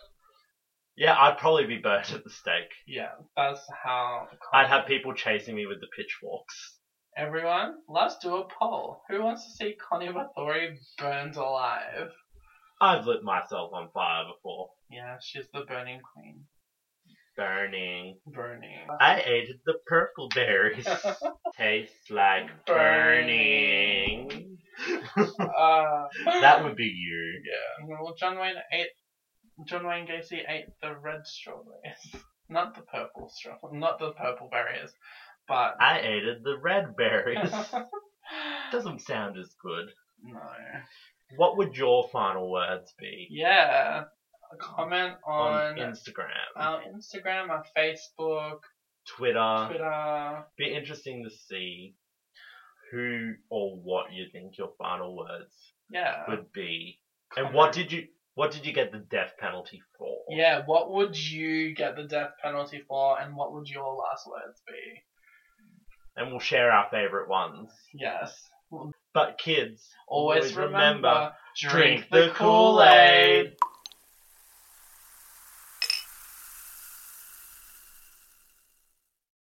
yeah, 0.96 1.16
I'd 1.18 1.38
probably 1.38 1.66
be 1.66 1.78
burnt 1.78 2.12
at 2.12 2.22
the 2.22 2.30
stake. 2.30 2.70
yeah. 2.86 3.10
That's 3.36 3.60
how. 3.82 4.28
I'd 4.52 4.68
have 4.68 4.86
people 4.86 5.12
chasing 5.12 5.56
me 5.56 5.66
with 5.66 5.80
the 5.80 5.88
pitchforks. 5.96 6.76
Everyone, 7.16 7.74
let's 7.88 8.16
do 8.18 8.36
a 8.36 8.46
poll. 8.58 9.02
Who 9.08 9.22
wants 9.22 9.44
to 9.44 9.50
see 9.50 9.74
Connie 9.88 10.08
Bathory 10.08 10.76
burned 10.98 11.34
alive? 11.34 12.10
I've 12.80 13.06
lit 13.06 13.24
myself 13.24 13.72
on 13.74 13.88
fire 13.92 14.24
before. 14.32 14.68
Yeah, 14.90 15.16
she's 15.20 15.46
the 15.52 15.62
burning 15.62 16.00
queen. 16.14 16.44
Burning. 17.40 18.18
Burning. 18.26 18.86
I 19.00 19.22
ate 19.24 19.48
the 19.64 19.74
purple 19.86 20.28
berries. 20.28 20.86
Tastes 21.56 22.10
like 22.10 22.48
burning. 22.66 24.58
uh, 25.16 26.04
that 26.26 26.62
would 26.62 26.76
be 26.76 26.84
you. 26.84 27.42
yeah. 27.50 27.86
Well, 27.98 28.14
John 28.18 28.38
Wayne 28.38 28.56
ate. 28.72 28.88
John 29.66 29.86
Wayne 29.86 30.06
Gacy 30.06 30.40
ate 30.46 30.66
the 30.82 30.94
red 31.02 31.26
strawberries, 31.26 32.14
not 32.50 32.74
the 32.74 32.82
purple 32.82 33.30
straw, 33.34 33.56
not 33.72 33.98
the 33.98 34.12
purple 34.12 34.48
berries, 34.50 34.90
but. 35.48 35.76
I 35.80 35.98
ate 36.00 36.42
the 36.44 36.58
red 36.62 36.94
berries. 36.94 37.50
Doesn't 38.70 39.00
sound 39.00 39.38
as 39.38 39.54
good. 39.62 39.86
no. 40.22 40.40
What 41.36 41.56
would 41.56 41.74
your 41.76 42.06
final 42.12 42.50
words 42.50 42.92
be 42.98 43.28
Yeah. 43.30 44.04
Comment 44.58 45.14
on 45.26 45.52
on 45.52 45.76
Instagram? 45.76 46.30
our 46.56 46.82
Instagram, 46.82 47.50
our 47.50 47.64
Facebook, 47.76 48.58
Twitter. 49.16 49.66
Twitter. 49.68 50.44
Be 50.58 50.72
interesting 50.74 51.24
to 51.24 51.30
see 51.30 51.94
who 52.90 53.32
or 53.50 53.76
what 53.76 54.12
you 54.12 54.26
think 54.32 54.58
your 54.58 54.72
final 54.78 55.16
words 55.16 55.54
Yeah. 55.90 56.24
would 56.28 56.50
be, 56.52 56.98
and 57.36 57.54
what 57.54 57.72
did 57.72 57.92
you 57.92 58.08
what 58.34 58.52
did 58.52 58.64
you 58.64 58.72
get 58.72 58.90
the 58.92 58.98
death 58.98 59.32
penalty 59.38 59.82
for? 59.98 60.16
Yeah, 60.28 60.62
what 60.64 60.90
would 60.92 61.16
you 61.18 61.74
get 61.74 61.96
the 61.96 62.04
death 62.04 62.30
penalty 62.42 62.82
for, 62.88 63.20
and 63.20 63.36
what 63.36 63.52
would 63.52 63.68
your 63.68 63.94
last 63.94 64.26
words 64.26 64.60
be? 64.66 65.02
and 66.16 66.28
we'll 66.30 66.40
share 66.40 66.70
our 66.72 66.88
favorite 66.90 67.28
ones. 67.28 67.70
Yes. 67.94 68.36
But 69.14 69.38
kids, 69.38 69.88
Always, 70.08 70.42
Always 70.42 70.56
remember, 70.56 71.08
remember, 71.08 71.32
drink 71.56 72.06
the 72.10 72.30
Kool 72.34 72.82
Aid. 72.82 73.54